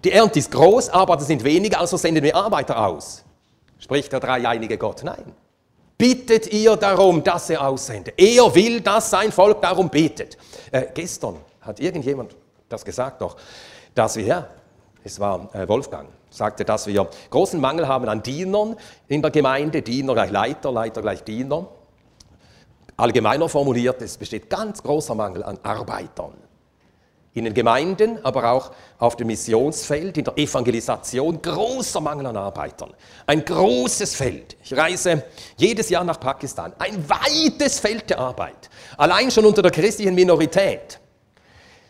Die 0.03 0.11
Ernte 0.11 0.39
ist 0.39 0.51
groß, 0.51 0.89
Arbeiter 0.89 1.23
sind 1.23 1.43
wenige, 1.43 1.77
also 1.77 1.97
senden 1.97 2.23
wir 2.23 2.35
Arbeiter 2.35 2.85
aus. 2.85 3.23
Spricht 3.79 4.11
der 4.11 4.19
dreieinige 4.19 4.77
Gott. 4.77 5.03
Nein. 5.03 5.33
Bittet 5.97 6.53
ihr 6.53 6.75
darum, 6.75 7.23
dass 7.23 7.49
er 7.49 7.67
aussende. 7.67 8.13
Er 8.15 8.53
will, 8.53 8.81
dass 8.81 9.09
sein 9.09 9.31
Volk 9.31 9.61
darum 9.61 9.89
betet. 9.89 10.37
Äh, 10.71 10.85
gestern 10.93 11.37
hat 11.61 11.79
irgendjemand 11.79 12.35
das 12.69 12.85
gesagt 12.85 13.19
noch, 13.21 13.35
dass 13.95 14.15
wir, 14.15 14.25
ja, 14.25 14.47
es 15.03 15.19
war 15.19 15.49
äh, 15.53 15.67
Wolfgang, 15.67 16.09
sagte, 16.29 16.63
dass 16.65 16.85
wir 16.87 17.07
großen 17.29 17.59
Mangel 17.59 17.87
haben 17.87 18.07
an 18.07 18.21
Dienern 18.21 18.75
in 19.07 19.21
der 19.21 19.31
Gemeinde, 19.31 19.81
Diener 19.81 20.13
gleich 20.13 20.31
Leiter, 20.31 20.71
Leiter 20.71 21.01
gleich 21.01 21.23
Diener. 21.23 21.67
Allgemeiner 22.97 23.47
formuliert, 23.47 24.01
es 24.01 24.17
besteht 24.17 24.49
ganz 24.49 24.81
großer 24.81 25.13
Mangel 25.13 25.43
an 25.43 25.59
Arbeitern. 25.61 26.33
In 27.35 27.45
den 27.45 27.53
Gemeinden, 27.53 28.17
aber 28.25 28.51
auch 28.51 28.71
auf 28.97 29.15
dem 29.15 29.27
Missionsfeld, 29.27 30.17
in 30.17 30.23
der 30.23 30.35
Evangelisation, 30.35 31.39
großer 31.39 32.01
Mangel 32.01 32.25
an 32.25 32.37
Arbeitern. 32.37 32.95
Ein 33.27 33.45
großes 33.45 34.15
Feld. 34.15 34.57
Ich 34.63 34.75
reise 34.75 35.23
jedes 35.57 35.89
Jahr 35.89 36.03
nach 36.03 36.19
Pakistan. 36.19 36.73
Ein 36.79 37.07
weites 37.07 37.79
Feld 37.79 38.09
der 38.09 38.17
Arbeit. 38.17 38.71
Allein 38.97 39.29
schon 39.29 39.45
unter 39.45 39.61
der 39.61 39.69
christlichen 39.69 40.15
Minorität. 40.15 40.99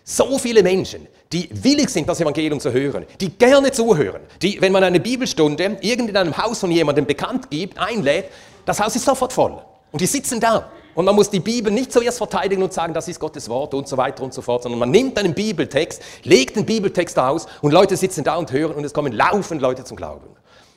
So 0.04 0.38
viele 0.38 0.62
Menschen, 0.62 1.08
die 1.32 1.50
willig 1.52 1.90
sind, 1.90 2.10
das 2.10 2.20
Evangelium 2.20 2.60
zu 2.60 2.74
hören, 2.74 3.06
die 3.22 3.30
gerne 3.30 3.72
zuhören, 3.72 4.22
die, 4.42 4.62
wenn 4.62 4.74
man 4.74 4.84
eine 4.84 5.00
Bibelstunde 5.00 5.78
irgend 5.80 6.10
in 6.10 6.18
einem 6.18 6.38
Haus 6.38 6.60
von 6.60 6.72
jemandem 6.72 7.06
bekannt 7.06 7.50
gibt, 7.50 7.78
einlädt, 7.80 8.26
das 8.66 8.82
Haus 8.82 8.98
ist 8.98 9.06
sofort 9.06 9.32
voll. 9.32 9.62
Und 9.92 10.02
die 10.02 10.06
sitzen 10.06 10.42
da 10.42 10.70
Und 10.98 11.06
man 11.06 11.14
muss 11.14 11.30
die 11.30 11.40
Bibel 11.40 11.72
nicht 11.72 11.92
zuerst 11.92 12.18
verteidigen 12.18 12.64
und 12.64 12.74
sagen, 12.74 12.92
das 12.92 13.08
ist 13.08 13.20
Gottes 13.20 13.48
Wort 13.50 13.76
und 13.76 13.88
so 13.88 13.98
weiter 13.98 14.24
und 14.24 14.34
so 14.34 14.42
fort, 14.42 14.64
sondern 14.64 14.80
man 14.80 14.90
nimmt 14.90 15.20
einen 15.20 15.36
Bibeltext, 15.36 16.02
legt 16.24 16.56
den 16.56 16.66
Bibeltext 16.66 17.20
aus 17.20 17.46
und 17.62 17.72
Leute 17.72 17.96
sitzen 17.96 18.24
da 18.24 18.36
und 18.36 18.52
hören 18.52 18.74
und 18.74 18.84
es 18.84 18.96
kommen 18.96 19.14
laufend 19.14 19.62
Leute 19.62 19.84
zum 19.84 19.96
Glauben. 19.96 20.26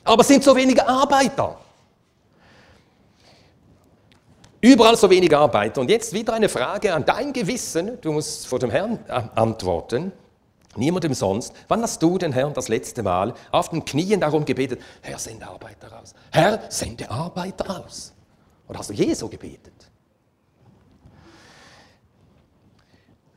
Aber 0.03 0.21
es 0.21 0.27
sind 0.27 0.43
so 0.43 0.55
wenige 0.55 0.87
Arbeiter. 0.87 1.57
Überall 4.61 4.95
so 4.95 5.09
wenige 5.09 5.39
Arbeiter. 5.39 5.81
Und 5.81 5.89
jetzt 5.89 6.13
wieder 6.13 6.33
eine 6.33 6.49
Frage 6.49 6.93
an 6.93 7.03
dein 7.03 7.33
Gewissen. 7.33 7.99
Du 8.01 8.11
musst 8.11 8.45
vor 8.45 8.59
dem 8.59 8.69
Herrn 8.69 8.99
äh, 9.07 9.23
antworten. 9.33 10.11
Niemandem 10.75 11.15
sonst. 11.15 11.51
Wann 11.67 11.81
hast 11.81 12.03
du 12.03 12.19
den 12.19 12.31
Herrn 12.31 12.53
das 12.53 12.67
letzte 12.67 13.01
Mal 13.01 13.33
auf 13.49 13.69
den 13.69 13.83
Knien 13.85 14.19
darum 14.19 14.45
gebetet, 14.45 14.81
Herr, 15.01 15.17
sende 15.17 15.47
Arbeiter 15.47 15.99
aus. 15.99 16.13
Herr, 16.29 16.61
sende 16.69 17.09
Arbeiter 17.09 17.83
aus. 17.83 18.13
Oder 18.67 18.77
hast 18.77 18.91
du 18.91 18.93
je 18.93 19.15
so 19.15 19.27
gebetet? 19.27 19.80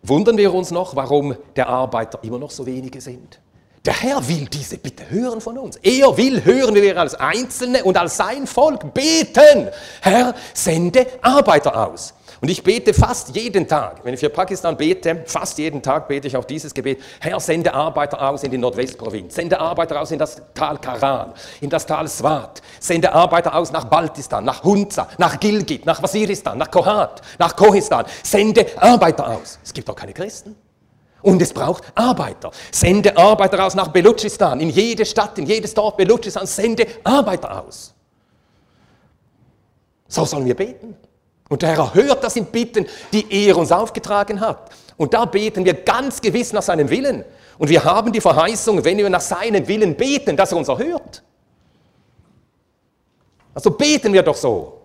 Wundern 0.07 0.37
wir 0.37 0.53
uns 0.53 0.71
noch, 0.71 0.95
warum 0.97 1.35
der 1.57 1.69
Arbeiter 1.69 2.19
immer 2.23 2.39
noch 2.39 2.51
so 2.51 2.67
wenige 2.67 3.01
sind? 3.01 3.41
Der 3.87 3.95
Herr 4.01 4.29
will 4.29 4.47
diese 4.47 4.79
Bitte 4.79 5.11
hören 5.11 5.41
von 5.41 5.59
uns. 5.59 5.77
Er 5.77 6.17
will 6.17 6.45
hören, 6.45 6.75
wie 6.75 6.83
wir 6.83 6.99
als 6.99 7.15
Einzelne 7.15 7.85
und 7.85 7.97
als 7.97 8.17
sein 8.17 8.47
Volk 8.47 8.95
beten. 8.95 9.69
Herr, 10.01 10.35
sende 10.55 11.07
Arbeiter 11.23 11.89
aus. 11.89 12.15
Und 12.41 12.49
ich 12.49 12.63
bete 12.63 12.93
fast 12.93 13.35
jeden 13.35 13.69
Tag, 13.69 14.01
wenn 14.05 14.15
ich 14.15 14.21
für 14.21 14.29
Pakistan 14.29 14.77
bete, 14.77 15.23
fast 15.27 15.59
jeden 15.59 15.83
Tag 15.83 16.09
bete 16.09 16.27
ich 16.29 16.37
auch 16.37 16.45
dieses 16.45 16.75
Gebet. 16.75 17.01
Herr, 17.21 17.39
sende 17.41 17.73
Arbeiter 17.73 18.21
aus 18.29 18.43
in 18.43 18.51
die 18.51 18.59
Nordwestprovinz. 18.59 19.35
Sende 19.35 19.59
Arbeiter 19.59 20.01
aus 20.01 20.11
in 20.11 20.19
das 20.19 20.41
Tal 20.55 20.79
Karan, 20.79 21.33
in 21.61 21.71
das 21.71 21.87
Tal 21.87 22.09
Swat. 22.09 22.61
Sende 22.81 23.13
Arbeiter 23.13 23.55
aus 23.55 23.73
nach 23.73 23.85
Baltistan, 23.85 24.45
nach 24.45 24.63
Hunza, 24.63 25.09
nach 25.19 25.39
Gilgit, 25.39 25.87
nach 25.87 26.03
Waziristan, 26.03 26.59
nach 26.59 26.71
Kohat, 26.71 27.23
nach 27.39 27.55
Kohistan. 27.55 28.05
Sende 28.23 28.67
Arbeiter 28.77 29.29
aus. 29.29 29.59
Es 29.63 29.73
gibt 29.73 29.89
doch 29.89 29.97
keine 29.97 30.13
Christen. 30.13 30.57
Und 31.23 31.41
es 31.41 31.55
braucht 31.55 31.85
Arbeiter. 31.95 32.51
Sende 32.71 33.17
Arbeiter 33.17 33.65
aus 33.65 33.75
nach 33.75 33.89
Belutschistan, 33.89 34.61
in 34.61 34.69
jede 34.69 35.07
Stadt, 35.07 35.39
in 35.39 35.47
jedes 35.47 35.73
Dorf 35.73 35.97
Belutschistan. 35.97 36.47
Sende 36.47 36.87
Arbeiter 37.03 37.65
aus. 37.65 37.95
So 40.07 40.27
sollen 40.27 40.45
wir 40.45 40.55
beten. 40.55 40.97
Und 41.49 41.63
der 41.63 41.71
Herr 41.71 41.79
erhört 41.79 42.25
das 42.25 42.37
in 42.37 42.47
Bitten, 42.47 42.87
die 43.13 43.27
er 43.31 43.57
uns 43.57 43.71
aufgetragen 43.71 44.41
hat. 44.41 44.71
Und 44.97 45.13
da 45.13 45.25
beten 45.25 45.65
wir 45.65 45.75
ganz 45.75 46.21
gewiss 46.21 46.53
nach 46.53 46.63
seinem 46.63 46.89
Willen. 46.89 47.25
Und 47.59 47.69
wir 47.69 47.85
haben 47.85 48.13
die 48.13 48.21
Verheißung, 48.21 48.85
wenn 48.85 48.99
wir 48.99 49.11
nach 49.11 49.21
seinem 49.21 49.67
Willen 49.69 49.95
beten, 49.95 50.37
dass 50.37 50.53
er 50.53 50.59
uns 50.59 50.69
erhört. 50.69 51.23
Also 53.55 53.71
beten 53.71 54.13
wir 54.13 54.23
doch 54.23 54.37
so. 54.37 54.81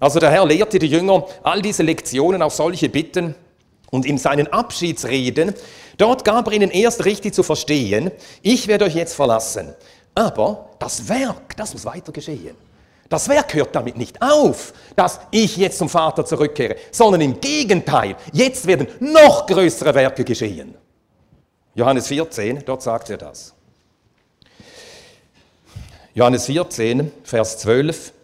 Also 0.00 0.18
der 0.18 0.30
Herr 0.30 0.44
lehrte 0.44 0.78
die 0.78 0.88
Jünger 0.88 1.26
all 1.44 1.62
diese 1.62 1.84
Lektionen 1.84 2.42
auf 2.42 2.54
solche 2.54 2.88
Bitten 2.88 3.36
und 3.90 4.04
in 4.04 4.18
seinen 4.18 4.48
Abschiedsreden, 4.48 5.54
dort 5.98 6.24
gab 6.24 6.48
er 6.48 6.54
ihnen 6.54 6.70
erst 6.70 7.04
richtig 7.04 7.34
zu 7.34 7.44
verstehen, 7.44 8.10
ich 8.40 8.66
werde 8.66 8.86
euch 8.86 8.96
jetzt 8.96 9.14
verlassen. 9.14 9.72
Aber 10.14 10.70
das 10.80 11.08
Werk, 11.08 11.56
das 11.56 11.72
muss 11.72 11.84
weiter 11.84 12.10
geschehen. 12.10 12.56
Das 13.12 13.28
Werk 13.28 13.52
hört 13.52 13.76
damit 13.76 13.98
nicht 13.98 14.22
auf, 14.22 14.72
dass 14.96 15.20
ich 15.30 15.58
jetzt 15.58 15.76
zum 15.76 15.90
Vater 15.90 16.24
zurückkehre, 16.24 16.76
sondern 16.90 17.20
im 17.20 17.38
Gegenteil, 17.42 18.16
jetzt 18.32 18.66
werden 18.66 18.86
noch 19.00 19.46
größere 19.46 19.94
Werke 19.94 20.24
geschehen. 20.24 20.74
Johannes 21.74 22.06
14, 22.06 22.62
dort 22.64 22.80
sagt 22.80 23.10
er 23.10 23.18
das. 23.18 23.52
Johannes 26.14 26.46
14, 26.46 27.12
Vers 27.22 27.58
12. 27.58 28.14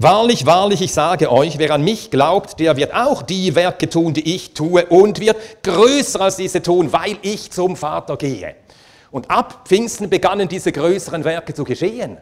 Wahrlich, 0.00 0.44
wahrlich, 0.46 0.82
ich 0.82 0.92
sage 0.92 1.30
euch, 1.30 1.56
wer 1.58 1.70
an 1.70 1.84
mich 1.84 2.10
glaubt, 2.10 2.58
der 2.58 2.76
wird 2.76 2.92
auch 2.92 3.22
die 3.22 3.54
Werke 3.54 3.88
tun, 3.88 4.12
die 4.12 4.34
ich 4.34 4.52
tue 4.52 4.84
und 4.86 5.20
wird 5.20 5.62
größer 5.62 6.22
als 6.22 6.34
diese 6.34 6.60
tun, 6.60 6.92
weil 6.92 7.18
ich 7.22 7.52
zum 7.52 7.76
Vater 7.76 8.16
gehe. 8.16 8.56
Und 9.12 9.30
ab 9.30 9.68
Pfingsten 9.68 10.10
begannen 10.10 10.48
diese 10.48 10.72
größeren 10.72 11.22
Werke 11.22 11.54
zu 11.54 11.62
geschehen. 11.62 12.18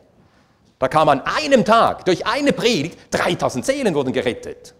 Da 0.84 0.88
kam 0.88 1.08
an 1.08 1.22
einem 1.22 1.64
Tag 1.64 2.04
durch 2.04 2.26
eine 2.26 2.52
Predigt 2.52 2.98
3000 3.12 3.64
Seelen 3.64 3.94
wurden 3.94 4.12
gerettet. 4.12 4.74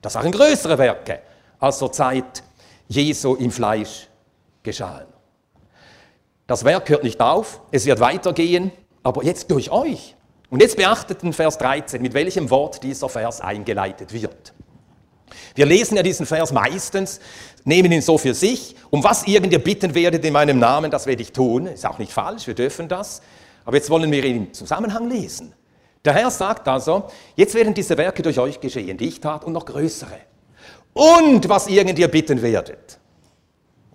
Das 0.00 0.14
waren 0.14 0.32
größere 0.32 0.78
Werke 0.78 1.20
als 1.60 1.76
zur 1.76 1.92
Zeit 1.92 2.42
Jesu 2.88 3.34
im 3.34 3.50
Fleisch 3.50 4.08
geschahen. 4.62 5.04
Das 6.46 6.64
Werk 6.64 6.88
hört 6.88 7.04
nicht 7.04 7.20
auf, 7.20 7.60
es 7.70 7.84
wird 7.84 8.00
weitergehen, 8.00 8.72
aber 9.02 9.24
jetzt 9.24 9.50
durch 9.50 9.70
euch. 9.70 10.16
Und 10.48 10.62
jetzt 10.62 10.78
beachtet 10.78 11.20
den 11.20 11.34
Vers 11.34 11.58
13, 11.58 12.00
mit 12.00 12.14
welchem 12.14 12.48
Wort 12.48 12.82
dieser 12.82 13.10
Vers 13.10 13.42
eingeleitet 13.42 14.14
wird. 14.14 14.54
Wir 15.54 15.66
lesen 15.66 15.98
ja 15.98 16.02
diesen 16.02 16.24
Vers 16.24 16.50
meistens, 16.50 17.20
nehmen 17.64 17.92
ihn 17.92 18.00
so 18.00 18.16
für 18.16 18.32
sich. 18.32 18.74
Um 18.88 19.04
was 19.04 19.26
irgend 19.26 19.52
ihr 19.52 19.62
bitten 19.62 19.94
werdet 19.94 20.24
in 20.24 20.32
meinem 20.32 20.58
Namen, 20.58 20.90
das 20.90 21.04
werde 21.04 21.20
ich 21.20 21.32
tun. 21.32 21.66
Ist 21.66 21.84
auch 21.84 21.98
nicht 21.98 22.12
falsch, 22.12 22.46
wir 22.46 22.54
dürfen 22.54 22.88
das. 22.88 23.20
Aber 23.64 23.76
jetzt 23.76 23.90
wollen 23.90 24.10
wir 24.10 24.24
ihn 24.24 24.36
im 24.36 24.52
Zusammenhang 24.52 25.08
lesen. 25.08 25.54
Der 26.04 26.14
Herr 26.14 26.30
sagt 26.30 26.66
also, 26.66 27.04
jetzt 27.36 27.54
werden 27.54 27.74
diese 27.74 27.96
Werke 27.96 28.22
durch 28.22 28.38
euch 28.38 28.60
geschehen, 28.60 28.96
die 28.96 29.08
ich 29.08 29.20
tat 29.20 29.44
und 29.44 29.52
noch 29.52 29.64
größere. 29.64 30.18
Und 30.92 31.48
was 31.48 31.68
irgend 31.68 31.98
ihr 31.98 32.08
bitten 32.08 32.42
werdet. 32.42 32.98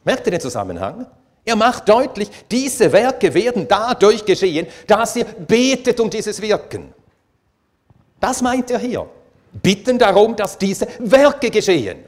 Merkt 0.04 0.26
ihr 0.26 0.32
den 0.32 0.40
Zusammenhang? 0.40 1.06
Er 1.44 1.56
macht 1.56 1.88
deutlich, 1.88 2.30
diese 2.50 2.92
Werke 2.92 3.34
werden 3.34 3.68
dadurch 3.68 4.26
geschehen, 4.26 4.68
dass 4.86 5.16
ihr 5.16 5.26
betet 5.26 6.00
um 6.00 6.10
dieses 6.10 6.42
Wirken. 6.42 6.94
Das 8.20 8.42
meint 8.42 8.72
er 8.72 8.80
hier. 8.80 9.08
Bitten 9.52 9.98
darum, 9.98 10.36
dass 10.36 10.58
diese 10.58 10.88
Werke 11.00 11.50
geschehen. 11.50 12.00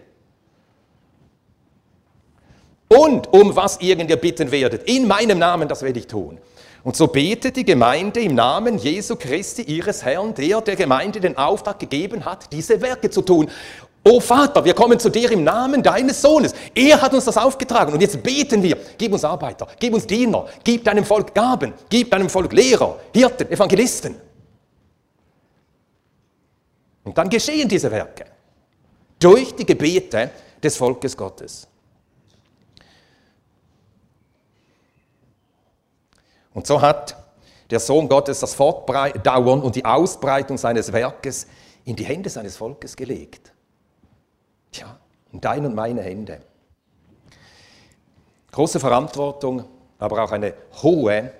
Und 2.89 3.31
um 3.31 3.55
was 3.55 3.77
irgend 3.79 4.09
ihr 4.09 4.17
bitten 4.17 4.51
werdet, 4.51 4.83
in 4.89 5.07
meinem 5.07 5.37
Namen, 5.39 5.67
das 5.67 5.83
werde 5.83 5.99
ich 5.99 6.07
tun. 6.07 6.39
Und 6.83 6.95
so 6.95 7.07
betet 7.07 7.57
die 7.57 7.65
Gemeinde 7.65 8.21
im 8.21 8.35
Namen 8.35 8.77
Jesu 8.77 9.15
Christi, 9.15 9.63
ihres 9.63 10.03
Herrn, 10.03 10.33
der 10.33 10.61
der 10.61 10.75
Gemeinde 10.75 11.19
den 11.19 11.37
Auftrag 11.37 11.79
gegeben 11.79 12.23
hat, 12.23 12.51
diese 12.51 12.79
Werke 12.81 13.09
zu 13.09 13.21
tun. 13.21 13.49
Oh 14.03 14.19
Vater, 14.21 14.63
wir 14.63 14.73
kommen 14.73 14.97
zu 14.97 15.09
dir 15.09 15.29
im 15.31 15.43
Namen 15.43 15.83
deines 15.83 16.21
Sohnes. 16.21 16.53
Er 16.73 17.01
hat 17.01 17.13
uns 17.13 17.25
das 17.25 17.37
aufgetragen 17.37 17.93
und 17.93 18.01
jetzt 18.01 18.23
beten 18.23 18.63
wir. 18.63 18.77
Gib 18.97 19.11
uns 19.11 19.25
Arbeiter, 19.25 19.67
gib 19.77 19.93
uns 19.93 20.07
Diener, 20.07 20.45
gib 20.63 20.85
deinem 20.85 21.03
Volk 21.03 21.33
Gaben, 21.35 21.73
gib 21.89 22.09
deinem 22.09 22.29
Volk 22.29 22.53
Lehrer, 22.53 22.97
Hirten, 23.13 23.51
Evangelisten. 23.51 24.15
Und 27.03 27.17
dann 27.17 27.29
geschehen 27.29 27.67
diese 27.67 27.91
Werke 27.91 28.25
durch 29.19 29.53
die 29.53 29.65
Gebete 29.65 30.29
des 30.63 30.77
Volkes 30.77 31.15
Gottes. 31.17 31.67
Und 36.59 36.67
so 36.67 36.81
hat 36.81 37.15
der 37.69 37.79
Sohn 37.79 38.09
Gottes 38.09 38.41
das 38.41 38.53
Fortdauern 38.53 39.61
und 39.61 39.77
die 39.77 39.85
Ausbreitung 39.85 40.57
seines 40.57 40.91
Werkes 40.91 41.47
in 41.85 41.95
die 41.95 42.03
Hände 42.03 42.29
seines 42.29 42.57
Volkes 42.57 42.97
gelegt. 42.97 43.53
Tja, 44.69 44.99
in 45.31 45.39
deine 45.39 45.69
und 45.69 45.75
meine 45.75 46.01
Hände. 46.01 46.41
Große 48.51 48.77
Verantwortung, 48.77 49.63
aber 49.99 50.21
auch 50.21 50.33
eine 50.33 50.53
hohe 50.83 51.31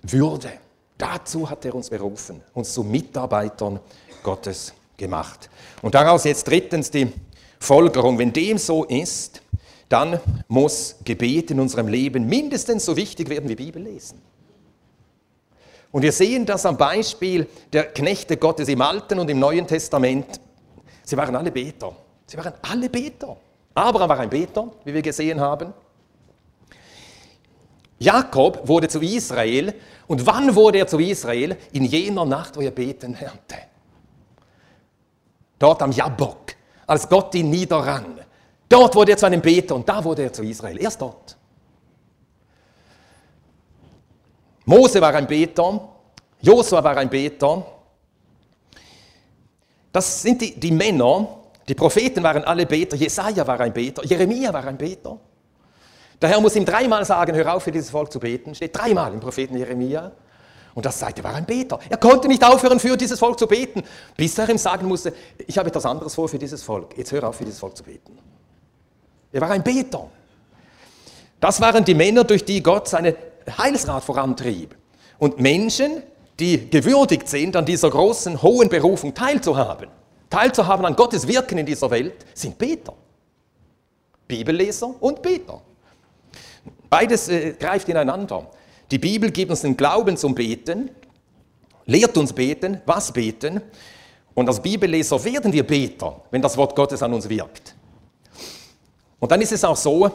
Würde. 0.00 0.50
Dazu 0.96 1.50
hat 1.50 1.66
er 1.66 1.74
uns 1.74 1.90
berufen, 1.90 2.42
uns 2.54 2.72
zu 2.72 2.84
Mitarbeitern 2.84 3.80
Gottes 4.22 4.72
gemacht. 4.96 5.50
Und 5.82 5.94
daraus 5.94 6.24
jetzt 6.24 6.48
drittens 6.48 6.90
die 6.90 7.12
Folgerung, 7.60 8.18
wenn 8.18 8.32
dem 8.32 8.56
so 8.56 8.84
ist, 8.84 9.42
dann 9.88 10.20
muss 10.48 10.96
Gebet 11.04 11.50
in 11.50 11.60
unserem 11.60 11.88
Leben 11.88 12.26
mindestens 12.26 12.84
so 12.84 12.96
wichtig 12.96 13.28
werden 13.28 13.48
wie 13.48 13.54
Bibellesen. 13.54 14.20
Und 15.92 16.02
wir 16.02 16.12
sehen 16.12 16.44
das 16.44 16.66
am 16.66 16.76
Beispiel 16.76 17.46
der 17.72 17.84
Knechte 17.84 18.36
Gottes 18.36 18.68
im 18.68 18.82
Alten 18.82 19.18
und 19.18 19.30
im 19.30 19.38
Neuen 19.38 19.66
Testament. 19.66 20.40
Sie 21.04 21.16
waren 21.16 21.34
alle 21.36 21.50
Beter. 21.50 21.94
Sie 22.26 22.36
waren 22.36 22.52
alle 22.62 22.90
Beter. 22.90 23.36
Abraham 23.74 24.08
war 24.08 24.18
ein 24.20 24.30
Beter, 24.30 24.70
wie 24.84 24.92
wir 24.92 25.02
gesehen 25.02 25.40
haben. 25.40 25.72
Jakob 27.98 28.66
wurde 28.68 28.88
zu 28.88 29.00
Israel. 29.00 29.74
Und 30.06 30.26
wann 30.26 30.54
wurde 30.54 30.78
er 30.78 30.86
zu 30.86 30.98
Israel? 30.98 31.56
In 31.72 31.84
jener 31.84 32.24
Nacht, 32.24 32.56
wo 32.56 32.60
er 32.60 32.70
beten 32.70 33.16
lernte. 33.18 33.56
Dort 35.58 35.82
am 35.82 35.92
Jabbok, 35.92 36.54
als 36.86 37.08
Gott 37.08 37.34
ihn 37.34 37.48
niederrang. 37.50 38.18
Dort 38.68 38.94
wurde 38.94 39.12
er 39.12 39.18
zu 39.18 39.26
einem 39.26 39.40
Beter 39.40 39.76
und 39.76 39.88
da 39.88 40.02
wurde 40.02 40.24
er 40.24 40.32
zu 40.32 40.42
Israel. 40.42 40.80
Erst 40.80 41.00
dort. 41.00 41.36
Mose 44.64 45.00
war 45.00 45.14
ein 45.14 45.26
Beter, 45.26 45.88
Josua 46.40 46.82
war 46.82 46.96
ein 46.96 47.08
Beter. 47.08 47.64
Das 49.92 50.22
sind 50.22 50.42
die, 50.42 50.58
die 50.58 50.72
Männer, 50.72 51.28
die 51.68 51.74
Propheten 51.74 52.22
waren 52.22 52.44
alle 52.44 52.66
Beter, 52.66 52.96
Jesaja 52.96 53.46
war 53.46 53.60
ein 53.60 53.72
Beter, 53.72 54.04
Jeremia 54.04 54.52
war 54.52 54.64
ein 54.64 54.76
Beter. 54.76 55.18
Der 56.20 56.30
Herr 56.30 56.40
muss 56.40 56.56
ihm 56.56 56.64
dreimal 56.64 57.04
sagen, 57.04 57.34
hör 57.36 57.54
auf 57.54 57.62
für 57.62 57.72
dieses 57.72 57.90
Volk 57.90 58.10
zu 58.10 58.18
beten. 58.18 58.54
Steht 58.54 58.74
dreimal 58.76 59.12
im 59.12 59.20
Propheten 59.20 59.56
Jeremia. 59.56 60.12
Und 60.74 60.84
das 60.84 61.00
er 61.00 61.24
war 61.24 61.34
ein 61.34 61.46
Beter. 61.46 61.78
Er 61.88 61.96
konnte 61.96 62.28
nicht 62.28 62.44
aufhören, 62.44 62.78
für 62.78 62.96
dieses 62.96 63.18
Volk 63.18 63.38
zu 63.38 63.46
beten, 63.46 63.82
bis 64.16 64.36
er 64.38 64.48
ihm 64.48 64.58
sagen 64.58 64.86
musste, 64.86 65.14
ich 65.46 65.56
habe 65.56 65.68
etwas 65.68 65.86
anderes 65.86 66.14
vor 66.14 66.28
für 66.28 66.38
dieses 66.38 66.62
Volk. 66.62 66.96
Jetzt 66.98 67.12
hör 67.12 67.24
auf, 67.24 67.36
für 67.36 67.44
dieses 67.44 67.60
Volk 67.60 67.76
zu 67.76 67.82
beten. 67.82 68.18
Er 69.32 69.40
war 69.40 69.50
ein 69.50 69.62
Beter. 69.62 70.08
Das 71.40 71.60
waren 71.60 71.84
die 71.84 71.94
Männer, 71.94 72.24
durch 72.24 72.44
die 72.44 72.62
Gott 72.62 72.88
seine 72.88 73.14
Heilsrat 73.58 74.04
vorantrieb. 74.04 74.76
Und 75.18 75.40
Menschen, 75.40 76.02
die 76.38 76.68
gewürdigt 76.70 77.28
sind, 77.28 77.56
an 77.56 77.64
dieser 77.64 77.90
großen, 77.90 78.42
hohen 78.42 78.68
Berufung 78.68 79.14
teilzuhaben, 79.14 79.88
teilzuhaben 80.30 80.84
an 80.86 80.96
Gottes 80.96 81.26
Wirken 81.26 81.58
in 81.58 81.66
dieser 81.66 81.90
Welt, 81.90 82.26
sind 82.34 82.58
Beter. 82.58 82.94
Bibelleser 84.26 84.94
und 85.00 85.22
Beter. 85.22 85.60
Beides 86.90 87.28
äh, 87.28 87.52
greift 87.52 87.88
ineinander. 87.88 88.46
Die 88.90 88.98
Bibel 88.98 89.30
gibt 89.30 89.50
uns 89.50 89.62
den 89.62 89.76
Glauben 89.76 90.16
zum 90.16 90.34
Beten, 90.34 90.90
lehrt 91.86 92.16
uns 92.16 92.32
beten, 92.32 92.80
was 92.86 93.12
beten. 93.12 93.60
Und 94.34 94.48
als 94.48 94.60
Bibelleser 94.60 95.22
werden 95.24 95.52
wir 95.52 95.66
Beter, 95.66 96.20
wenn 96.30 96.42
das 96.42 96.56
Wort 96.56 96.76
Gottes 96.76 97.02
an 97.02 97.12
uns 97.12 97.28
wirkt. 97.28 97.74
Und 99.18 99.32
dann 99.32 99.40
ist 99.40 99.52
es 99.52 99.64
auch 99.64 99.76
so, 99.76 100.10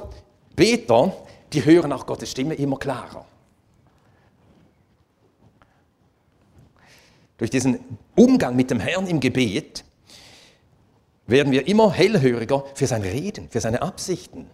Beter, 0.56 1.14
die 1.54 1.64
hören 1.66 1.92
auch 1.92 2.06
Gottes 2.06 2.32
Stimme 2.32 2.54
immer 2.56 2.78
klarer. 2.78 3.26
Durch 7.38 7.50
diesen 7.50 7.80
Umgang 8.16 8.56
mit 8.56 8.70
dem 8.70 8.80
Herrn 8.80 9.08
im 9.08 9.20
Gebet 9.20 9.84
werden 11.26 11.52
wir 11.52 11.68
immer 11.68 11.92
hellhöriger 11.92 12.64
für 12.76 12.86
sein 12.86 13.02
Reden, 13.02 13.50
für 13.50 13.60
seine 13.60 13.82
Absichten. 13.82 14.48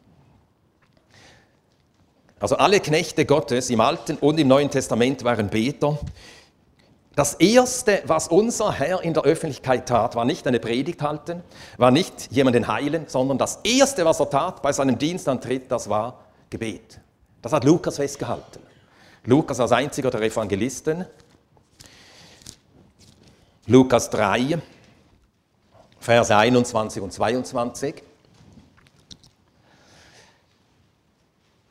Also 2.40 2.56
alle 2.58 2.80
Knechte 2.80 3.26
Gottes 3.26 3.70
im 3.70 3.82
Alten 3.82 4.18
und 4.18 4.40
im 4.40 4.48
Neuen 4.48 4.70
Testament 4.70 5.24
waren 5.24 5.50
Beter. 5.50 6.00
Das 7.18 7.34
Erste, 7.34 8.04
was 8.06 8.28
unser 8.28 8.72
Herr 8.72 9.02
in 9.02 9.16
der 9.16 9.24
Öffentlichkeit 9.24 9.90
tat, 9.90 10.14
war 10.14 10.24
nicht 10.24 10.46
eine 10.46 10.60
Predigt 10.60 11.02
halten, 11.02 11.42
war 11.78 11.90
nicht 11.90 12.32
jemanden 12.32 12.68
heilen, 12.68 13.06
sondern 13.08 13.40
das 13.40 13.58
Erste, 13.64 14.06
was 14.06 14.20
er 14.20 14.30
tat 14.30 14.62
bei 14.62 14.72
seinem 14.72 15.00
Dienstantritt, 15.00 15.72
das 15.72 15.90
war 15.90 16.20
Gebet. 16.52 17.00
Das 17.42 17.54
hat 17.54 17.64
Lukas 17.64 17.96
festgehalten. 17.96 18.60
Lukas 19.26 19.60
als 19.60 19.72
einziger 19.72 20.12
der 20.12 20.22
Evangelisten 20.22 21.08
Lukas 23.66 24.12
3, 24.12 24.60
Verse 26.00 26.38
21 26.38 27.02
und 27.02 27.12
22. 27.12 27.96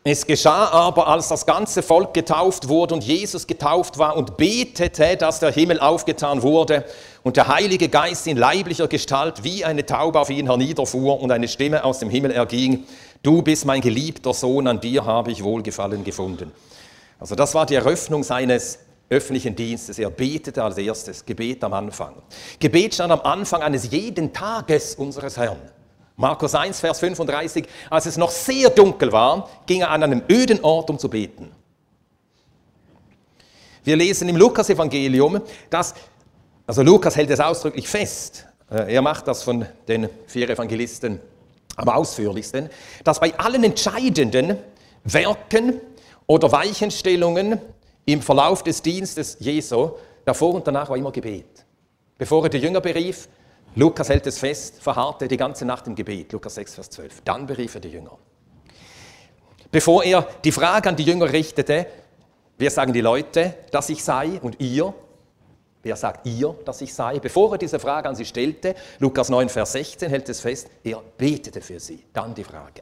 Es 0.09 0.25
geschah 0.25 0.69
aber, 0.69 1.09
als 1.09 1.27
das 1.27 1.47
ganze 1.47 1.83
Volk 1.83 2.15
getauft 2.15 2.69
wurde 2.69 2.95
und 2.95 3.03
Jesus 3.03 3.45
getauft 3.45 3.99
war 3.99 4.17
und 4.17 4.37
betete, 4.37 5.17
dass 5.17 5.41
der 5.41 5.51
Himmel 5.51 5.81
aufgetan 5.81 6.43
wurde 6.43 6.85
und 7.25 7.37
der 7.37 7.49
Heilige 7.49 7.89
Geist 7.89 8.29
in 8.29 8.37
leiblicher 8.37 8.87
Gestalt 8.87 9.43
wie 9.43 9.65
eine 9.65 9.85
Taube 9.85 10.21
auf 10.21 10.31
ihn 10.31 10.47
herniederfuhr 10.47 11.21
und 11.21 11.33
eine 11.33 11.49
Stimme 11.49 11.83
aus 11.83 11.99
dem 11.99 12.09
Himmel 12.09 12.31
erging, 12.31 12.85
du 13.25 13.43
bist 13.43 13.65
mein 13.65 13.81
geliebter 13.81 14.33
Sohn, 14.33 14.69
an 14.69 14.79
dir 14.79 15.05
habe 15.05 15.33
ich 15.33 15.43
Wohlgefallen 15.43 16.05
gefunden. 16.05 16.53
Also 17.19 17.35
das 17.35 17.53
war 17.55 17.67
die 17.67 17.75
Eröffnung 17.75 18.23
seines 18.23 18.79
öffentlichen 19.11 19.57
Dienstes. 19.57 19.99
Er 19.99 20.11
betete 20.11 20.63
als 20.63 20.79
erstes, 20.79 21.27
Gebet 21.27 21.65
am 21.65 21.73
Anfang. 21.73 22.15
Gebet 22.61 22.95
stand 22.95 23.11
am 23.11 23.23
Anfang 23.23 23.61
eines 23.61 23.91
jeden 23.91 24.33
Tages 24.33 24.95
unseres 24.95 25.37
Herrn. 25.37 25.59
Markus 26.17 26.55
1, 26.55 26.81
Vers 26.81 26.99
35, 27.01 27.67
als 27.91 28.07
es 28.07 28.17
noch 28.17 28.31
sehr 28.31 28.71
dunkel 28.71 29.13
war, 29.13 29.51
ging 29.67 29.83
er 29.83 29.91
an 29.91 30.03
einem 30.03 30.23
öden 30.31 30.65
Ort, 30.65 30.89
um 30.89 30.99
zu 30.99 31.11
beten. 31.11 31.53
Wir 33.85 33.97
lesen 33.97 34.29
im 34.29 34.37
Lukas-Evangelium, 34.37 35.41
dass, 35.69 35.95
also 36.67 36.83
Lukas 36.83 37.17
hält 37.17 37.31
es 37.31 37.39
ausdrücklich 37.39 37.87
fest, 37.87 38.47
äh, 38.71 38.95
er 38.95 39.03
macht 39.03 39.29
das 39.29 39.43
von 39.43 39.67
den 39.87 40.09
vier 40.27 40.49
Evangelisten 40.49 41.21
am 41.77 41.89
ausführlichsten, 41.91 42.71
dass 43.05 43.21
bei 43.21 43.39
allen 43.39 43.63
entscheidenden 43.63 44.57
Werken 45.05 45.81
oder 46.27 46.51
Weichenstellungen 46.51 47.61
im 48.07 48.23
Verlauf 48.23 48.63
des 48.63 48.83
Dienstes 48.83 49.37
Jesu, 49.41 49.91
davor 50.25 50.55
und 50.55 50.67
danach 50.67 50.89
war 50.89 50.97
immer 50.97 51.13
Gebet. 51.13 51.65
Bevor 52.19 52.45
er 52.45 52.49
die 52.49 52.59
Jünger 52.59 52.81
berief, 52.81 53.29
Lukas 53.79 54.09
hält 54.09 54.27
es 54.27 54.39
fest, 54.39 54.83
verharrte 54.83 55.29
die 55.29 55.37
ganze 55.37 55.67
Nacht 55.67 55.87
im 55.87 55.95
Gebet, 55.95 56.33
Lukas 56.33 56.55
6, 56.55 56.77
Vers 56.77 56.91
12. 56.91 57.21
Dann 57.27 57.47
berief 57.47 57.75
er 57.75 57.83
die 57.83 57.91
Jünger. 57.91 58.17
Bevor 59.71 60.03
er 60.03 60.27
die 60.43 60.51
Frage 60.51 60.89
an 60.89 60.97
die 60.97 61.03
Jünger 61.03 61.31
richtete, 61.31 61.87
wer 62.57 62.71
sagen 62.71 62.95
die 62.95 63.03
Leute, 63.03 63.53
dass 63.71 63.91
ich 63.91 64.03
sei 64.03 64.41
und 64.41 64.59
ihr, 64.63 64.95
wer 65.83 65.95
sagt 65.95 66.27
ihr, 66.27 66.57
dass 66.65 66.81
ich 66.81 66.95
sei, 66.95 67.19
bevor 67.19 67.53
er 67.53 67.59
diese 67.59 67.79
Frage 67.79 68.09
an 68.09 68.17
sie 68.17 68.25
stellte, 68.25 68.75
Lukas 68.99 69.29
9, 69.29 69.51
Vers 69.51 69.73
16 69.73 70.09
hält 70.09 70.27
es 70.31 70.41
fest, 70.41 70.71
er 70.83 71.03
betete 71.19 71.61
für 71.61 71.79
sie. 71.79 72.03
Dann 72.15 72.35
die 72.35 72.45
Frage. 72.45 72.81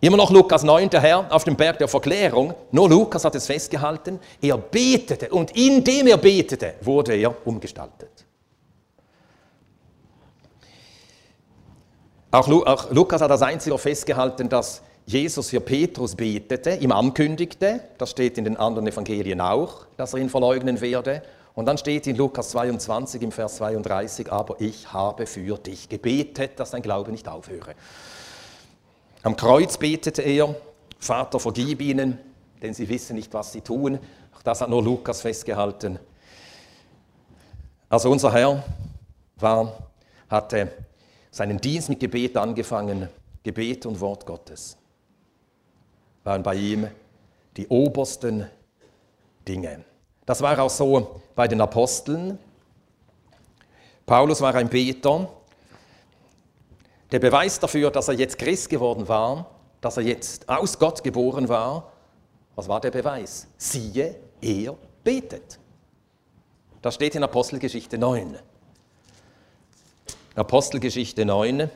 Immer 0.00 0.16
noch 0.16 0.32
Lukas 0.32 0.64
9, 0.64 0.90
der 0.90 1.02
Herr 1.02 1.32
auf 1.32 1.44
dem 1.44 1.54
Berg 1.54 1.78
der 1.78 1.86
Verklärung. 1.86 2.52
Nur 2.72 2.88
Lukas 2.88 3.24
hat 3.24 3.36
es 3.36 3.46
festgehalten. 3.46 4.18
Er 4.42 4.58
betete 4.58 5.28
und 5.28 5.56
indem 5.56 6.08
er 6.08 6.16
betete, 6.16 6.74
wurde 6.80 7.14
er 7.14 7.46
umgestaltet. 7.46 8.27
Auch, 12.30 12.90
Lukas 12.90 13.22
hat 13.22 13.30
als 13.30 13.40
einziger 13.42 13.78
festgehalten, 13.78 14.50
dass 14.50 14.82
Jesus 15.06 15.48
für 15.48 15.60
Petrus 15.60 16.14
betete, 16.14 16.74
ihm 16.74 16.92
ankündigte. 16.92 17.80
Das 17.96 18.10
steht 18.10 18.36
in 18.36 18.44
den 18.44 18.58
anderen 18.58 18.86
Evangelien 18.86 19.40
auch, 19.40 19.86
dass 19.96 20.12
er 20.12 20.20
ihn 20.20 20.28
verleugnen 20.28 20.82
werde. 20.82 21.22
Und 21.54 21.64
dann 21.64 21.78
steht 21.78 22.06
in 22.06 22.16
Lukas 22.16 22.50
22 22.50 23.22
im 23.22 23.32
Vers 23.32 23.56
32, 23.56 24.30
aber 24.30 24.60
ich 24.60 24.92
habe 24.92 25.26
für 25.26 25.56
dich 25.56 25.88
gebetet, 25.88 26.60
dass 26.60 26.72
dein 26.72 26.82
Glaube 26.82 27.10
nicht 27.10 27.26
aufhöre. 27.26 27.74
Am 29.22 29.34
Kreuz 29.34 29.78
betete 29.78 30.20
er, 30.20 30.54
Vater, 30.98 31.40
vergib 31.40 31.80
ihnen, 31.80 32.18
denn 32.60 32.74
sie 32.74 32.88
wissen 32.90 33.16
nicht, 33.16 33.32
was 33.32 33.52
sie 33.52 33.62
tun. 33.62 33.98
Auch 34.36 34.42
das 34.42 34.60
hat 34.60 34.68
nur 34.68 34.82
Lukas 34.82 35.22
festgehalten. 35.22 35.98
Also 37.88 38.10
unser 38.10 38.32
Herr 38.32 38.62
war, 39.36 39.72
hatte 40.28 40.70
seinen 41.38 41.60
Dienst 41.60 41.88
mit 41.88 42.00
Gebet 42.00 42.36
angefangen. 42.36 43.08
Gebet 43.44 43.86
und 43.86 44.00
Wort 44.00 44.26
Gottes 44.26 44.76
waren 46.24 46.42
bei 46.42 46.56
ihm 46.56 46.88
die 47.56 47.66
obersten 47.68 48.50
Dinge. 49.46 49.84
Das 50.26 50.42
war 50.42 50.58
auch 50.58 50.68
so 50.68 51.20
bei 51.36 51.46
den 51.46 51.60
Aposteln. 51.60 52.38
Paulus 54.04 54.40
war 54.40 54.54
ein 54.56 54.68
Beter, 54.68 55.28
der 57.12 57.20
Beweis 57.20 57.60
dafür, 57.60 57.90
dass 57.90 58.08
er 58.08 58.14
jetzt 58.14 58.36
Christ 58.36 58.68
geworden 58.68 59.06
war, 59.06 59.46
dass 59.80 59.96
er 59.96 60.02
jetzt 60.02 60.48
aus 60.48 60.78
Gott 60.78 61.04
geboren 61.04 61.48
war, 61.48 61.92
was 62.56 62.68
war 62.68 62.80
der 62.80 62.90
Beweis? 62.90 63.46
Siehe, 63.56 64.16
er 64.40 64.74
betet. 65.04 65.58
Das 66.82 66.96
steht 66.96 67.14
in 67.14 67.22
Apostelgeschichte 67.22 67.96
9. 67.96 68.36
Apostelgeschichte 70.38 71.24
9, 71.24 71.68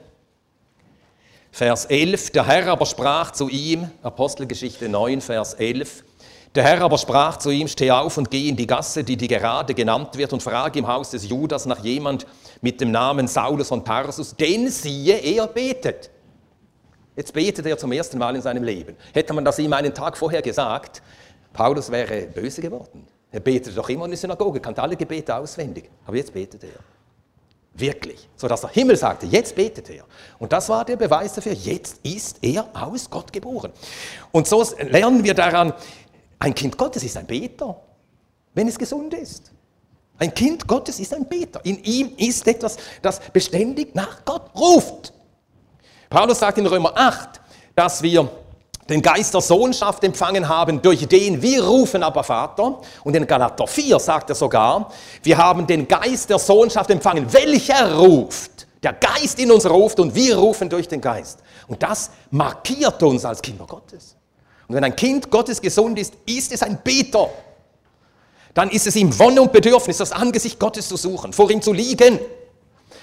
Vers 1.51 1.85
11. 1.87 2.31
Der 2.31 2.47
Herr 2.47 2.69
aber 2.69 2.87
sprach 2.87 3.33
zu 3.33 3.49
ihm, 3.49 3.91
Apostelgeschichte 4.05 4.89
9, 4.89 5.21
Vers 5.21 5.55
11. 5.55 6.05
Der 6.55 6.63
Herr 6.63 6.81
aber 6.83 6.97
sprach 6.97 7.39
zu 7.39 7.51
ihm, 7.51 7.67
steh 7.67 7.91
auf 7.91 8.17
und 8.19 8.31
geh 8.31 8.49
in 8.49 8.55
die 8.55 8.69
Gasse, 8.69 9.03
die 9.03 9.17
die 9.17 9.27
gerade 9.27 9.75
genannt 9.75 10.17
wird, 10.17 10.33
und 10.33 10.45
frage 10.45 10.79
im 10.79 10.87
Haus 10.87 11.11
des 11.11 11.29
Judas 11.29 11.67
nach 11.67 11.83
jemand, 11.83 12.25
mit 12.61 12.81
dem 12.81 12.93
Namen 12.93 13.27
Saulus 13.27 13.67
von 13.67 13.85
Tarsus, 13.85 14.37
denn 14.37 14.71
siehe, 14.71 15.17
er 15.17 15.49
betet. 15.49 16.11
Jetzt 17.17 17.33
betet 17.33 17.67
er 17.67 17.77
zum 17.77 17.91
ersten 17.91 18.17
Mal 18.17 18.37
in 18.37 18.43
seinem 18.43 18.63
Leben. 18.63 18.97
Hätte 19.13 19.33
man 19.33 19.45
das 19.45 19.59
ihm 19.59 19.73
einen 19.73 19.93
Tag 19.93 20.17
vorher 20.17 20.41
gesagt, 20.41 21.03
Paulus 21.53 21.91
wäre 21.91 22.29
böse 22.29 22.61
geworden. 22.61 23.09
Er 23.33 23.41
betete 23.41 23.75
doch 23.75 23.89
immer 23.89 24.05
in 24.05 24.13
der 24.13 24.19
Synagoge, 24.19 24.61
kannte 24.61 24.81
alle 24.81 24.97
Gebete 24.97 25.35
auswendig. 25.35 25.91
Aber 26.07 26.17
jetzt 26.17 26.33
betet 26.33 26.63
er. 26.63 26.79
Wirklich. 27.75 28.29
So 28.37 28.49
dass 28.49 28.61
der 28.61 28.71
Himmel 28.71 28.97
sagte, 28.97 29.27
jetzt 29.27 29.55
betet 29.55 29.89
er. 29.89 30.05
Und 30.39 30.53
das 30.53 30.69
war 30.69 30.85
der 30.85 30.97
Beweis 30.97 31.33
dafür, 31.33 31.53
jetzt 31.53 31.99
ist 32.03 32.39
er 32.43 32.69
aus 32.75 33.09
Gott 33.09 33.33
geboren. 33.33 33.73
Und 34.31 34.47
so 34.47 34.65
lernen 34.79 35.25
wir 35.25 35.35
daran, 35.35 35.73
ein 36.39 36.55
Kind 36.55 36.77
Gottes 36.77 37.03
ist 37.05 37.17
ein 37.17 37.27
Beter, 37.27 37.81
wenn 38.55 38.69
es 38.69 38.79
gesund 38.79 39.15
ist. 39.15 39.53
Ein 40.19 40.35
Kind 40.35 40.69
Gottes 40.69 41.01
ist 41.01 41.15
ein 41.15 41.27
Beter. 41.27 41.65
In 41.65 41.83
ihm 41.83 42.13
ist 42.17 42.47
etwas, 42.47 42.77
das 43.01 43.21
beständig 43.33 43.95
nach 43.95 44.25
Gott 44.25 44.51
ruft. 44.55 45.13
Paulus 46.11 46.39
sagt 46.41 46.59
in 46.59 46.67
Römer 46.67 46.93
8, 46.95 47.41
dass 47.75 48.03
wir 48.03 48.31
den 48.93 49.03
Geist 49.03 49.35
der 49.35 49.41
Sohnschaft 49.41 50.05
empfangen 50.05 50.49
haben, 50.49 50.81
durch 50.81 51.07
den 51.09 51.43
wir 51.43 51.65
rufen 51.65 52.03
aber 52.03 52.23
Vater. 52.23 52.81
Und 53.05 53.17
in 53.17 53.27
Galater 53.27 53.67
4 53.67 53.99
sagt 53.99 54.31
er 54.31 54.37
sogar, 54.37 54.91
wir 55.23 55.37
haben 55.37 55.67
den 55.67 55.89
Geist 55.89 56.31
der 56.31 56.39
Sohnschaft 56.39 56.91
empfangen, 56.91 57.33
welcher 57.33 57.97
ruft. 57.97 58.67
Der 58.83 58.93
Geist 58.93 59.39
in 59.39 59.51
uns 59.51 59.69
ruft 59.69 60.01
und 60.01 60.15
wir 60.15 60.37
rufen 60.37 60.69
durch 60.69 60.89
den 60.89 61.01
Geist. 61.01 61.41
Und 61.69 61.83
das 61.83 62.11
markiert 62.31 63.03
uns 63.03 63.25
als 63.25 63.41
Kinder 63.41 63.65
Gottes. 63.67 64.17
Und 64.69 64.75
wenn 64.75 64.85
ein 64.85 64.97
Kind 64.97 65.31
Gottes 65.31 65.61
gesund 65.61 65.99
ist, 65.99 66.15
ist 66.27 66.53
es 66.53 66.63
ein 66.63 66.79
Beter. 66.83 67.29
dann 68.55 68.71
ist 68.71 68.87
es 68.87 68.97
ihm 68.97 69.19
Wonne 69.19 69.41
und 69.41 69.53
Bedürfnis, 69.53 69.99
das 69.99 70.13
Angesicht 70.13 70.59
Gottes 70.59 70.89
zu 70.89 70.97
suchen, 70.97 71.33
vor 71.33 71.51
ihm 71.51 71.63
zu 71.63 71.73
liegen. 71.73 72.19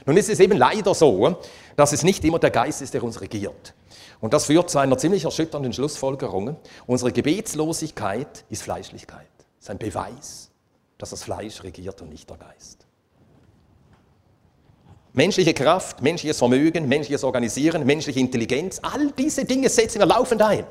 Nun 0.06 0.18
ist 0.18 0.30
es 0.30 0.39
eben 0.39 0.58
leider 0.58 0.93
so, 0.93 1.38
dass 1.76 1.93
es 1.93 2.04
nicht 2.04 2.24
immer 2.24 2.39
der 2.39 2.52
Geist 2.52 2.82
ist, 2.82 2.93
der 2.93 3.04
uns 3.04 3.22
regiert. 3.22 3.74
Und 4.22 4.34
das 4.34 4.45
führt 4.45 4.70
zu 4.70 4.80
einer 4.80 4.97
ziemlich 4.97 5.24
erschütternden 5.24 5.74
Schlussfolgerung. 5.74 6.58
Unsere 6.86 7.12
Gebetslosigkeit 7.12 8.45
ist 8.50 8.64
Fleischlichkeit. 8.64 9.28
Das 9.38 9.66
ist 9.66 9.70
ein 9.70 9.78
Beweis, 9.78 10.52
dass 10.97 11.12
das 11.12 11.24
Fleisch 11.24 11.64
regiert 11.64 12.02
und 12.02 12.10
nicht 12.10 12.30
der 12.30 12.38
Geist. 12.38 12.86
Menschliche 15.14 15.54
Kraft, 15.54 16.02
menschliches 16.02 16.38
Vermögen, 16.38 16.88
menschliches 16.88 17.24
Organisieren, 17.24 17.86
menschliche 17.86 18.20
Intelligenz, 18.20 18.80
all 18.82 19.12
diese 19.12 19.43
Dinge 19.43 19.70
setzen 19.70 20.00
wir 20.00 20.06
laufend 20.06 20.41
ein. 20.41 20.66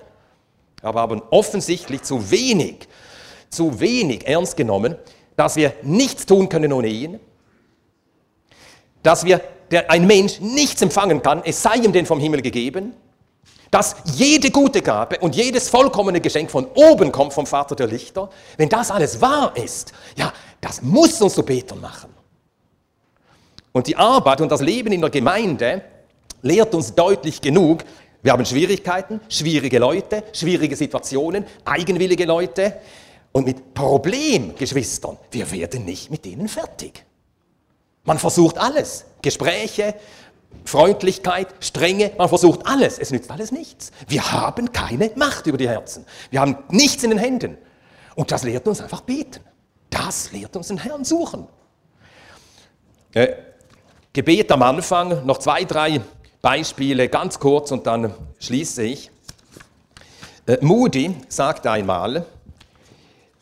Aber 0.81 1.01
haben 1.01 1.22
offensichtlich 1.31 2.03
zu 2.03 2.31
wenig, 2.31 2.87
zu 3.51 3.81
wenig 3.81 4.26
ernst 4.26 4.57
genommen, 4.57 4.97
dass 5.37 5.57
wir 5.57 5.74
nichts 5.83 6.24
tun 6.24 6.49
können 6.49 6.72
ohne 6.72 6.89
ihn, 6.89 7.18
dass 9.03 9.25
wir, 9.25 9.41
der, 9.71 9.91
ein 9.91 10.07
Mensch 10.07 10.41
nichts 10.41 10.83
empfangen 10.83 11.23
kann, 11.23 11.43
es 11.45 11.63
sei 11.63 11.77
ihm 11.77 11.93
denn 11.93 12.07
vom 12.07 12.21
Himmel 12.21 12.43
gegeben, 12.43 12.95
dass 13.71 13.97
jede 14.15 14.51
gute 14.51 14.83
Gabe 14.83 15.19
und 15.19 15.37
jedes 15.37 15.69
vollkommene 15.69 16.21
Geschenk 16.21 16.51
von 16.51 16.67
oben 16.75 17.13
kommt 17.13 17.35
vom 17.35 17.47
Vater 17.47 17.77
der 17.77 17.87
Lichter. 17.87 18.31
Wenn 18.57 18.69
das 18.69 18.91
alles 18.91 19.21
wahr 19.21 19.53
ist, 19.57 19.93
ja, 20.17 20.33
das 20.61 20.83
muss 20.83 21.21
uns 21.21 21.35
zu 21.35 21.43
Betern 21.43 21.81
machen. 21.81 22.11
Und 23.73 23.87
die 23.87 23.97
Arbeit 23.97 24.41
und 24.41 24.51
das 24.51 24.61
Leben 24.61 24.93
in 24.93 25.01
der 25.01 25.11
Gemeinde 25.11 25.83
lehrt 26.43 26.75
uns 26.75 26.95
deutlich 26.95 27.41
genug, 27.41 27.85
wir 28.23 28.33
haben 28.33 28.45
Schwierigkeiten, 28.45 29.21
schwierige 29.29 29.79
Leute, 29.79 30.25
schwierige 30.33 30.75
Situationen, 30.75 31.45
eigenwillige 31.65 32.25
Leute 32.25 32.79
und 33.31 33.45
mit 33.45 33.75
Problemgeschwistern. 33.75 35.17
Wir 35.31 35.51
werden 35.53 35.85
nicht 35.85 36.11
mit 36.11 36.25
denen 36.25 36.49
fertig. 36.49 37.05
Man 38.09 38.19
versucht 38.19 38.57
alles. 38.57 39.05
Gespräche, 39.21 39.95
Freundlichkeit, 40.65 41.49
Strenge, 41.61 42.13
man 42.17 42.31
versucht 42.31 42.67
alles. 42.67 42.99
Es 42.99 43.11
nützt 43.11 43.31
alles 43.31 43.53
nichts. 43.53 43.93
Wir 44.07 44.33
haben 44.33 44.73
keine 44.73 45.11
Macht 45.15 45.47
über 45.47 45.59
die 45.59 45.69
Herzen. 45.69 46.07
Wir 46.31 46.41
haben 46.41 46.57
nichts 46.71 47.05
in 47.05 47.11
den 47.11 47.19
Händen. 47.19 47.59
Und 48.15 48.33
das 48.33 48.45
lehrt 48.45 48.67
uns 48.67 48.81
einfach 48.81 49.03
beten. 49.03 49.41
Das 49.91 50.33
lehrt 50.33 50.57
uns 50.57 50.69
den 50.69 50.79
Herrn 50.79 51.05
suchen. 51.05 51.49
Äh, 53.13 53.35
Gebet 54.15 54.51
am 54.53 54.63
Anfang, 54.63 55.27
noch 55.27 55.37
zwei, 55.37 55.65
drei 55.65 56.01
Beispiele, 56.41 57.11
ganz 57.11 57.39
kurz 57.39 57.73
und 57.73 57.87
dann 57.87 58.15
schließe 58.39 58.85
ich. 58.85 59.11
Äh, 60.47 60.57
Moody 60.63 61.15
sagt 61.29 61.67
einmal, 61.67 62.25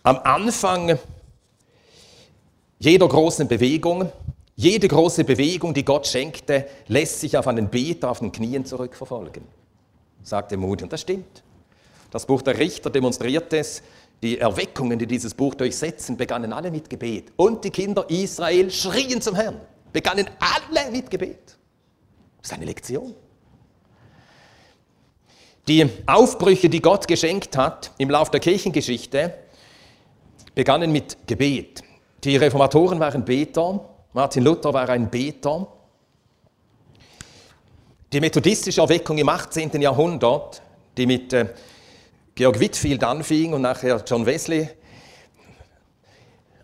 am 0.02 0.18
Anfang 0.24 0.98
jeder 2.80 3.08
großen 3.08 3.46
Bewegung, 3.46 4.10
jede 4.56 4.88
große 4.88 5.24
Bewegung, 5.24 5.74
die 5.74 5.84
Gott 5.84 6.06
schenkte, 6.06 6.66
lässt 6.88 7.20
sich 7.20 7.36
auf 7.36 7.46
einen 7.46 7.68
Beter 7.68 8.10
auf 8.10 8.20
den 8.20 8.32
Knien 8.32 8.64
zurückverfolgen, 8.64 9.44
sagte 10.22 10.56
Moody. 10.56 10.84
Und 10.84 10.92
das 10.92 11.02
stimmt. 11.02 11.42
Das 12.10 12.26
Buch 12.26 12.42
der 12.42 12.58
Richter 12.58 12.90
demonstriert 12.90 13.52
es. 13.52 13.82
Die 14.22 14.38
Erweckungen, 14.38 14.98
die 14.98 15.06
dieses 15.06 15.34
Buch 15.34 15.54
durchsetzen, 15.54 16.16
begannen 16.16 16.54
alle 16.54 16.70
mit 16.70 16.88
Gebet. 16.88 17.32
Und 17.36 17.64
die 17.64 17.70
Kinder 17.70 18.08
Israel 18.08 18.70
schrien 18.70 19.20
zum 19.20 19.34
Herrn 19.34 19.60
begannen 19.96 20.28
alle 20.38 20.90
mit 20.90 21.10
Gebet. 21.10 21.56
Das 22.38 22.50
ist 22.50 22.52
eine 22.52 22.66
Lektion. 22.66 23.14
Die 25.66 25.88
Aufbrüche, 26.06 26.68
die 26.68 26.82
Gott 26.82 27.08
geschenkt 27.08 27.56
hat 27.56 27.92
im 27.96 28.10
Lauf 28.10 28.30
der 28.30 28.40
Kirchengeschichte, 28.40 29.32
begannen 30.54 30.92
mit 30.92 31.16
Gebet. 31.26 31.82
Die 32.24 32.36
Reformatoren 32.36 33.00
waren 33.00 33.24
Beter, 33.24 33.88
Martin 34.16 34.42
Luther 34.44 34.72
war 34.72 34.88
ein 34.88 35.10
Beter. 35.10 35.68
Die 38.10 38.18
methodistische 38.18 38.80
Erweckung 38.80 39.18
im 39.18 39.28
18. 39.28 39.78
Jahrhundert, 39.78 40.62
die 40.96 41.04
mit 41.04 41.34
äh, 41.34 41.52
Georg 42.34 42.58
Whitfield 42.58 43.04
anfing 43.04 43.52
und 43.52 43.60
nachher 43.60 44.02
John 44.06 44.24
Wesley 44.24 44.70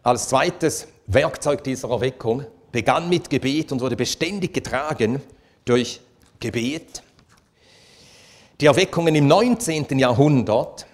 als 0.02 0.28
zweites 0.30 0.88
Werkzeug 1.06 1.62
dieser 1.62 1.90
Erweckung, 1.90 2.46
begann 2.70 3.10
mit 3.10 3.28
Gebet 3.28 3.70
und 3.70 3.82
wurde 3.82 3.96
beständig 3.96 4.54
getragen 4.54 5.20
durch 5.66 6.00
Gebet. 6.40 7.02
Die 8.62 8.66
Erweckungen 8.66 9.14
im 9.14 9.26
19. 9.26 9.98
Jahrhundert, 9.98 10.86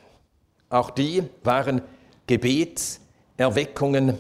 auch 0.71 0.91
die 0.91 1.23
waren 1.45 1.83
Gebetserweckungen. 2.27 4.19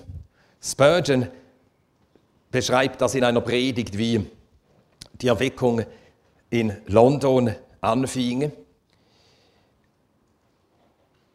Spurgeon 0.60 1.28
beschreibt 2.50 3.00
das 3.00 3.14
in 3.14 3.24
einer 3.24 3.40
Predigt, 3.40 3.96
wie 3.96 4.26
die 5.20 5.28
Erweckung 5.28 5.82
in 6.50 6.76
London 6.86 7.54
anfing. 7.80 8.52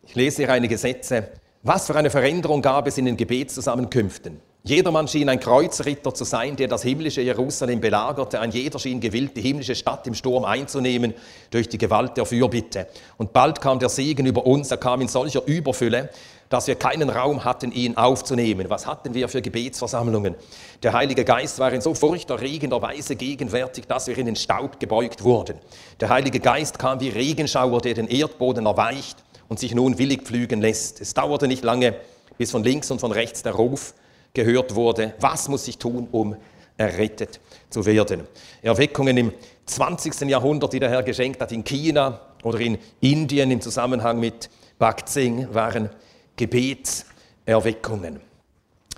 Ich 0.05 0.15
lese 0.15 0.43
hier 0.43 0.51
einige 0.51 0.77
Sätze. 0.77 1.29
Was 1.61 1.87
für 1.87 1.95
eine 1.95 2.09
Veränderung 2.09 2.61
gab 2.61 2.87
es 2.87 2.97
in 2.97 3.05
den 3.05 3.15
Gebetszusammenkünften? 3.15 4.39
Jedermann 4.65 5.09
schien 5.09 5.27
ein 5.27 5.41
Kreuzritter 5.41 6.13
zu 6.13 6.23
sein, 6.23 6.55
der 6.55 6.69
das 6.69 6.83
himmlische 6.83 7.21
Jerusalem 7.21 7.81
belagerte. 7.81 8.39
Ein 8.39 8.51
jeder 8.51 8.79
schien 8.79 9.01
gewillt, 9.01 9.35
die 9.35 9.41
himmlische 9.41 9.75
Stadt 9.75 10.07
im 10.07 10.13
Sturm 10.13 10.45
einzunehmen 10.45 11.13
durch 11.51 11.67
die 11.67 11.77
Gewalt 11.77 12.15
der 12.15 12.25
Fürbitte. 12.25 12.87
Und 13.17 13.33
bald 13.33 13.59
kam 13.59 13.79
der 13.79 13.89
Segen 13.89 14.25
über 14.25 14.45
uns. 14.45 14.71
Er 14.71 14.77
kam 14.77 15.01
in 15.01 15.09
solcher 15.09 15.45
Überfülle, 15.45 16.09
dass 16.53 16.67
wir 16.67 16.75
keinen 16.75 17.09
Raum 17.09 17.45
hatten, 17.45 17.71
ihn 17.71 17.97
aufzunehmen. 17.97 18.69
Was 18.69 18.85
hatten 18.85 19.15
wir 19.15 19.27
für 19.27 19.41
Gebetsversammlungen? 19.41 20.35
Der 20.83 20.93
Heilige 20.93 21.25
Geist 21.25 21.57
war 21.57 21.73
in 21.73 21.81
so 21.81 21.95
furchterregender 21.95 22.79
Weise 22.79 23.15
gegenwärtig, 23.15 23.87
dass 23.87 24.05
wir 24.05 24.15
in 24.15 24.27
den 24.27 24.35
Staub 24.35 24.79
gebeugt 24.79 25.23
wurden. 25.23 25.57
Der 25.99 26.09
Heilige 26.09 26.39
Geist 26.39 26.77
kam 26.77 26.99
wie 26.99 27.09
Regenschauer, 27.09 27.81
der 27.81 27.95
den 27.95 28.07
Erdboden 28.07 28.67
erweicht 28.67 29.17
und 29.49 29.57
sich 29.57 29.73
nun 29.73 29.97
willig 29.97 30.21
pflügen 30.21 30.61
lässt. 30.61 31.01
Es 31.01 31.15
dauerte 31.15 31.47
nicht 31.47 31.63
lange, 31.63 31.95
bis 32.37 32.51
von 32.51 32.63
links 32.63 32.91
und 32.91 32.99
von 32.99 33.11
rechts 33.11 33.41
der 33.41 33.53
Ruf 33.53 33.95
gehört 34.35 34.75
wurde, 34.75 35.15
was 35.19 35.49
muss 35.49 35.67
ich 35.67 35.79
tun, 35.79 36.07
um 36.11 36.35
errettet 36.77 37.39
zu 37.71 37.83
werden. 37.83 38.27
Erweckungen 38.61 39.17
im 39.17 39.33
20. 39.65 40.29
Jahrhundert, 40.29 40.73
die 40.73 40.79
der 40.79 40.91
Herr 40.91 41.01
geschenkt 41.01 41.41
hat, 41.41 41.51
in 41.51 41.63
China 41.63 42.19
oder 42.43 42.59
in 42.59 42.77
Indien 43.01 43.49
im 43.49 43.59
Zusammenhang 43.59 44.19
mit 44.19 44.51
Bakzing, 44.77 45.51
waren 45.51 45.89
Gebetserweckungen. 46.35 48.21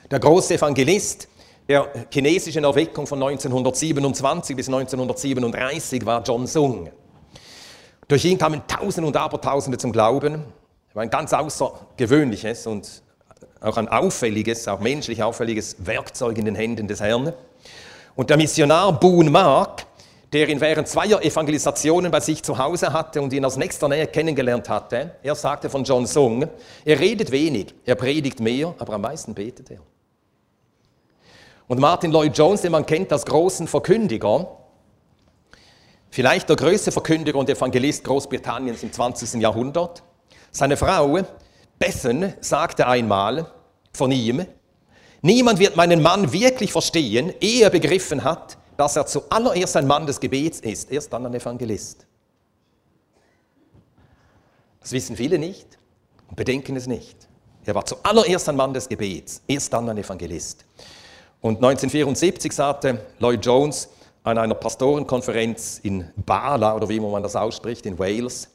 Der 0.09 0.19
große 0.19 0.55
Evangelist 0.55 1.27
der 1.67 1.88
chinesischen 2.11 2.63
Erweckung 2.63 3.07
von 3.07 3.21
1927 3.21 4.55
bis 4.55 4.67
1937 4.67 6.05
war 6.05 6.23
John 6.23 6.45
Sung. 6.45 6.89
Durch 8.07 8.23
ihn 8.25 8.38
kamen 8.38 8.61
Tausende 8.67 9.07
und 9.07 9.17
Abertausende 9.17 9.77
zum 9.79 9.91
Glauben. 9.91 10.33
Er 10.33 10.95
war 10.95 11.03
ein 11.03 11.09
ganz 11.09 11.33
außergewöhnliches 11.33 12.67
und 12.67 13.01
auch 13.61 13.77
ein 13.77 13.88
auffälliges, 13.88 14.67
auch 14.67 14.79
menschlich 14.79 15.23
auffälliges 15.23 15.77
Werkzeug 15.79 16.38
in 16.38 16.45
den 16.45 16.55
Händen 16.55 16.88
des 16.88 17.01
Herrn. 17.01 17.33
Und 18.15 18.29
der 18.29 18.38
Missionar 18.38 18.97
Boone 18.99 19.31
Mark, 19.31 19.86
der 20.34 20.49
ihn 20.49 20.59
während 20.59 20.88
zweier 20.88 21.23
Evangelisationen 21.23 22.11
bei 22.11 22.19
sich 22.19 22.43
zu 22.43 22.57
Hause 22.57 22.91
hatte 22.93 23.21
und 23.21 23.32
ihn 23.34 23.45
aus 23.45 23.57
nächster 23.57 23.88
Nähe 23.88 24.07
kennengelernt 24.07 24.69
hatte, 24.69 25.15
er 25.23 25.36
sagte 25.36 25.69
von 25.69 25.84
John 25.84 26.05
Sung, 26.05 26.47
er 26.84 26.99
redet 26.99 27.32
wenig, 27.32 27.73
er 27.86 27.95
predigt 27.95 28.39
mehr, 28.39 28.73
aber 28.78 28.93
am 28.93 29.01
meisten 29.01 29.34
betet 29.34 29.71
er. 29.71 29.80
Und 31.67 31.80
Martin 31.80 32.11
Lloyd 32.11 32.38
Jones, 32.38 32.61
den 32.61 32.71
man 32.71 32.86
kennt 32.86 33.11
als 33.11 33.26
großen 33.26 33.67
Verkündiger, 33.67 34.47
vielleicht 36.09 36.47
der 36.49 36.55
größte 36.55 36.91
Verkündiger 36.91 37.38
und 37.38 37.49
Evangelist 37.49 38.03
Großbritanniens 38.03 38.84
im 38.84 38.91
20. 38.91 39.41
Jahrhundert, 39.41 40.03
seine 40.51 40.78
Frau 40.78 41.19
Bethan 41.80 42.34
sagte 42.39 42.88
einmal 42.88 43.51
von 43.93 44.11
ihm, 44.11 44.45
niemand 45.21 45.59
wird 45.59 45.76
meinen 45.76 46.01
Mann 46.01 46.32
wirklich 46.32 46.71
verstehen, 46.71 47.34
ehe 47.41 47.63
er 47.63 47.69
begriffen 47.69 48.23
hat, 48.23 48.57
dass 48.78 48.95
er 48.95 49.05
zuallererst 49.05 49.78
ein 49.78 49.88
Mann 49.88 50.05
des 50.05 50.19
Gebets 50.19 50.59
ist, 50.59 50.91
erst 50.91 51.11
dann 51.13 51.26
ein 51.26 51.34
Evangelist. 51.34 52.05
Das 54.82 54.91
wissen 54.91 55.15
viele 55.15 55.39
nicht 55.39 55.80
und 56.30 56.36
bedenken 56.36 56.76
es 56.76 56.88
nicht. 56.88 57.28
Er 57.65 57.73
war 57.73 57.86
zuallererst 57.86 58.47
ein 58.49 58.55
Mann 58.55 58.73
des 58.73 58.88
Gebets, 58.88 59.41
erst 59.47 59.73
dann 59.73 59.89
ein 59.89 59.97
Evangelist. 59.97 60.65
Und 61.41 61.57
1974 61.57 62.51
sagte 62.51 62.99
Lloyd 63.19 63.43
Jones 63.45 63.89
an 64.23 64.38
einer 64.38 64.55
Pastorenkonferenz 64.55 65.80
in 65.84 66.11
Bala, 66.15 66.76
oder 66.76 66.89
wie 66.89 66.99
man 66.99 67.23
das 67.23 67.36
ausspricht, 67.36 67.86
in 67.86 67.97
Wales, 67.97 68.49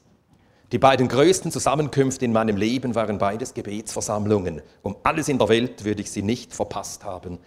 die 0.72 0.78
beiden 0.78 1.08
größten 1.08 1.50
Zusammenkünfte 1.50 2.24
in 2.24 2.32
meinem 2.32 2.56
Leben 2.56 2.94
waren 2.94 3.18
beides 3.18 3.54
Gebetsversammlungen. 3.54 4.62
Um 4.82 4.96
alles 5.02 5.28
in 5.28 5.38
der 5.38 5.48
Welt 5.48 5.84
würde 5.84 6.02
ich 6.02 6.12
sie 6.12 6.22
nicht 6.22 6.54
verpasst 6.54 7.04
haben 7.04 7.38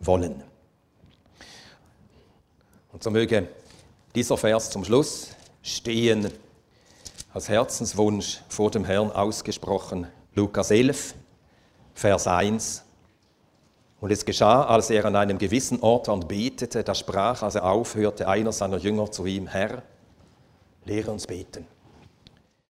wollen. 0.00 0.42
Und 2.94 3.02
so 3.02 3.10
möge 3.10 3.48
dieser 4.14 4.36
Vers 4.36 4.70
zum 4.70 4.84
Schluss 4.84 5.30
stehen 5.64 6.30
als 7.32 7.48
Herzenswunsch 7.48 8.40
vor 8.48 8.70
dem 8.70 8.84
Herrn 8.84 9.10
ausgesprochen. 9.10 10.06
Lukas 10.36 10.70
11, 10.70 11.16
Vers 11.92 12.28
1. 12.28 12.84
Und 14.00 14.12
es 14.12 14.24
geschah, 14.24 14.66
als 14.66 14.90
er 14.90 15.06
an 15.06 15.16
einem 15.16 15.38
gewissen 15.38 15.80
Ort 15.80 16.08
und 16.08 16.28
betete, 16.28 16.84
da 16.84 16.94
sprach, 16.94 17.42
als 17.42 17.56
er 17.56 17.64
aufhörte, 17.64 18.28
einer 18.28 18.52
seiner 18.52 18.76
Jünger 18.76 19.10
zu 19.10 19.26
ihm, 19.26 19.48
Herr, 19.48 19.82
lehre 20.84 21.10
uns 21.10 21.26
beten. 21.26 21.66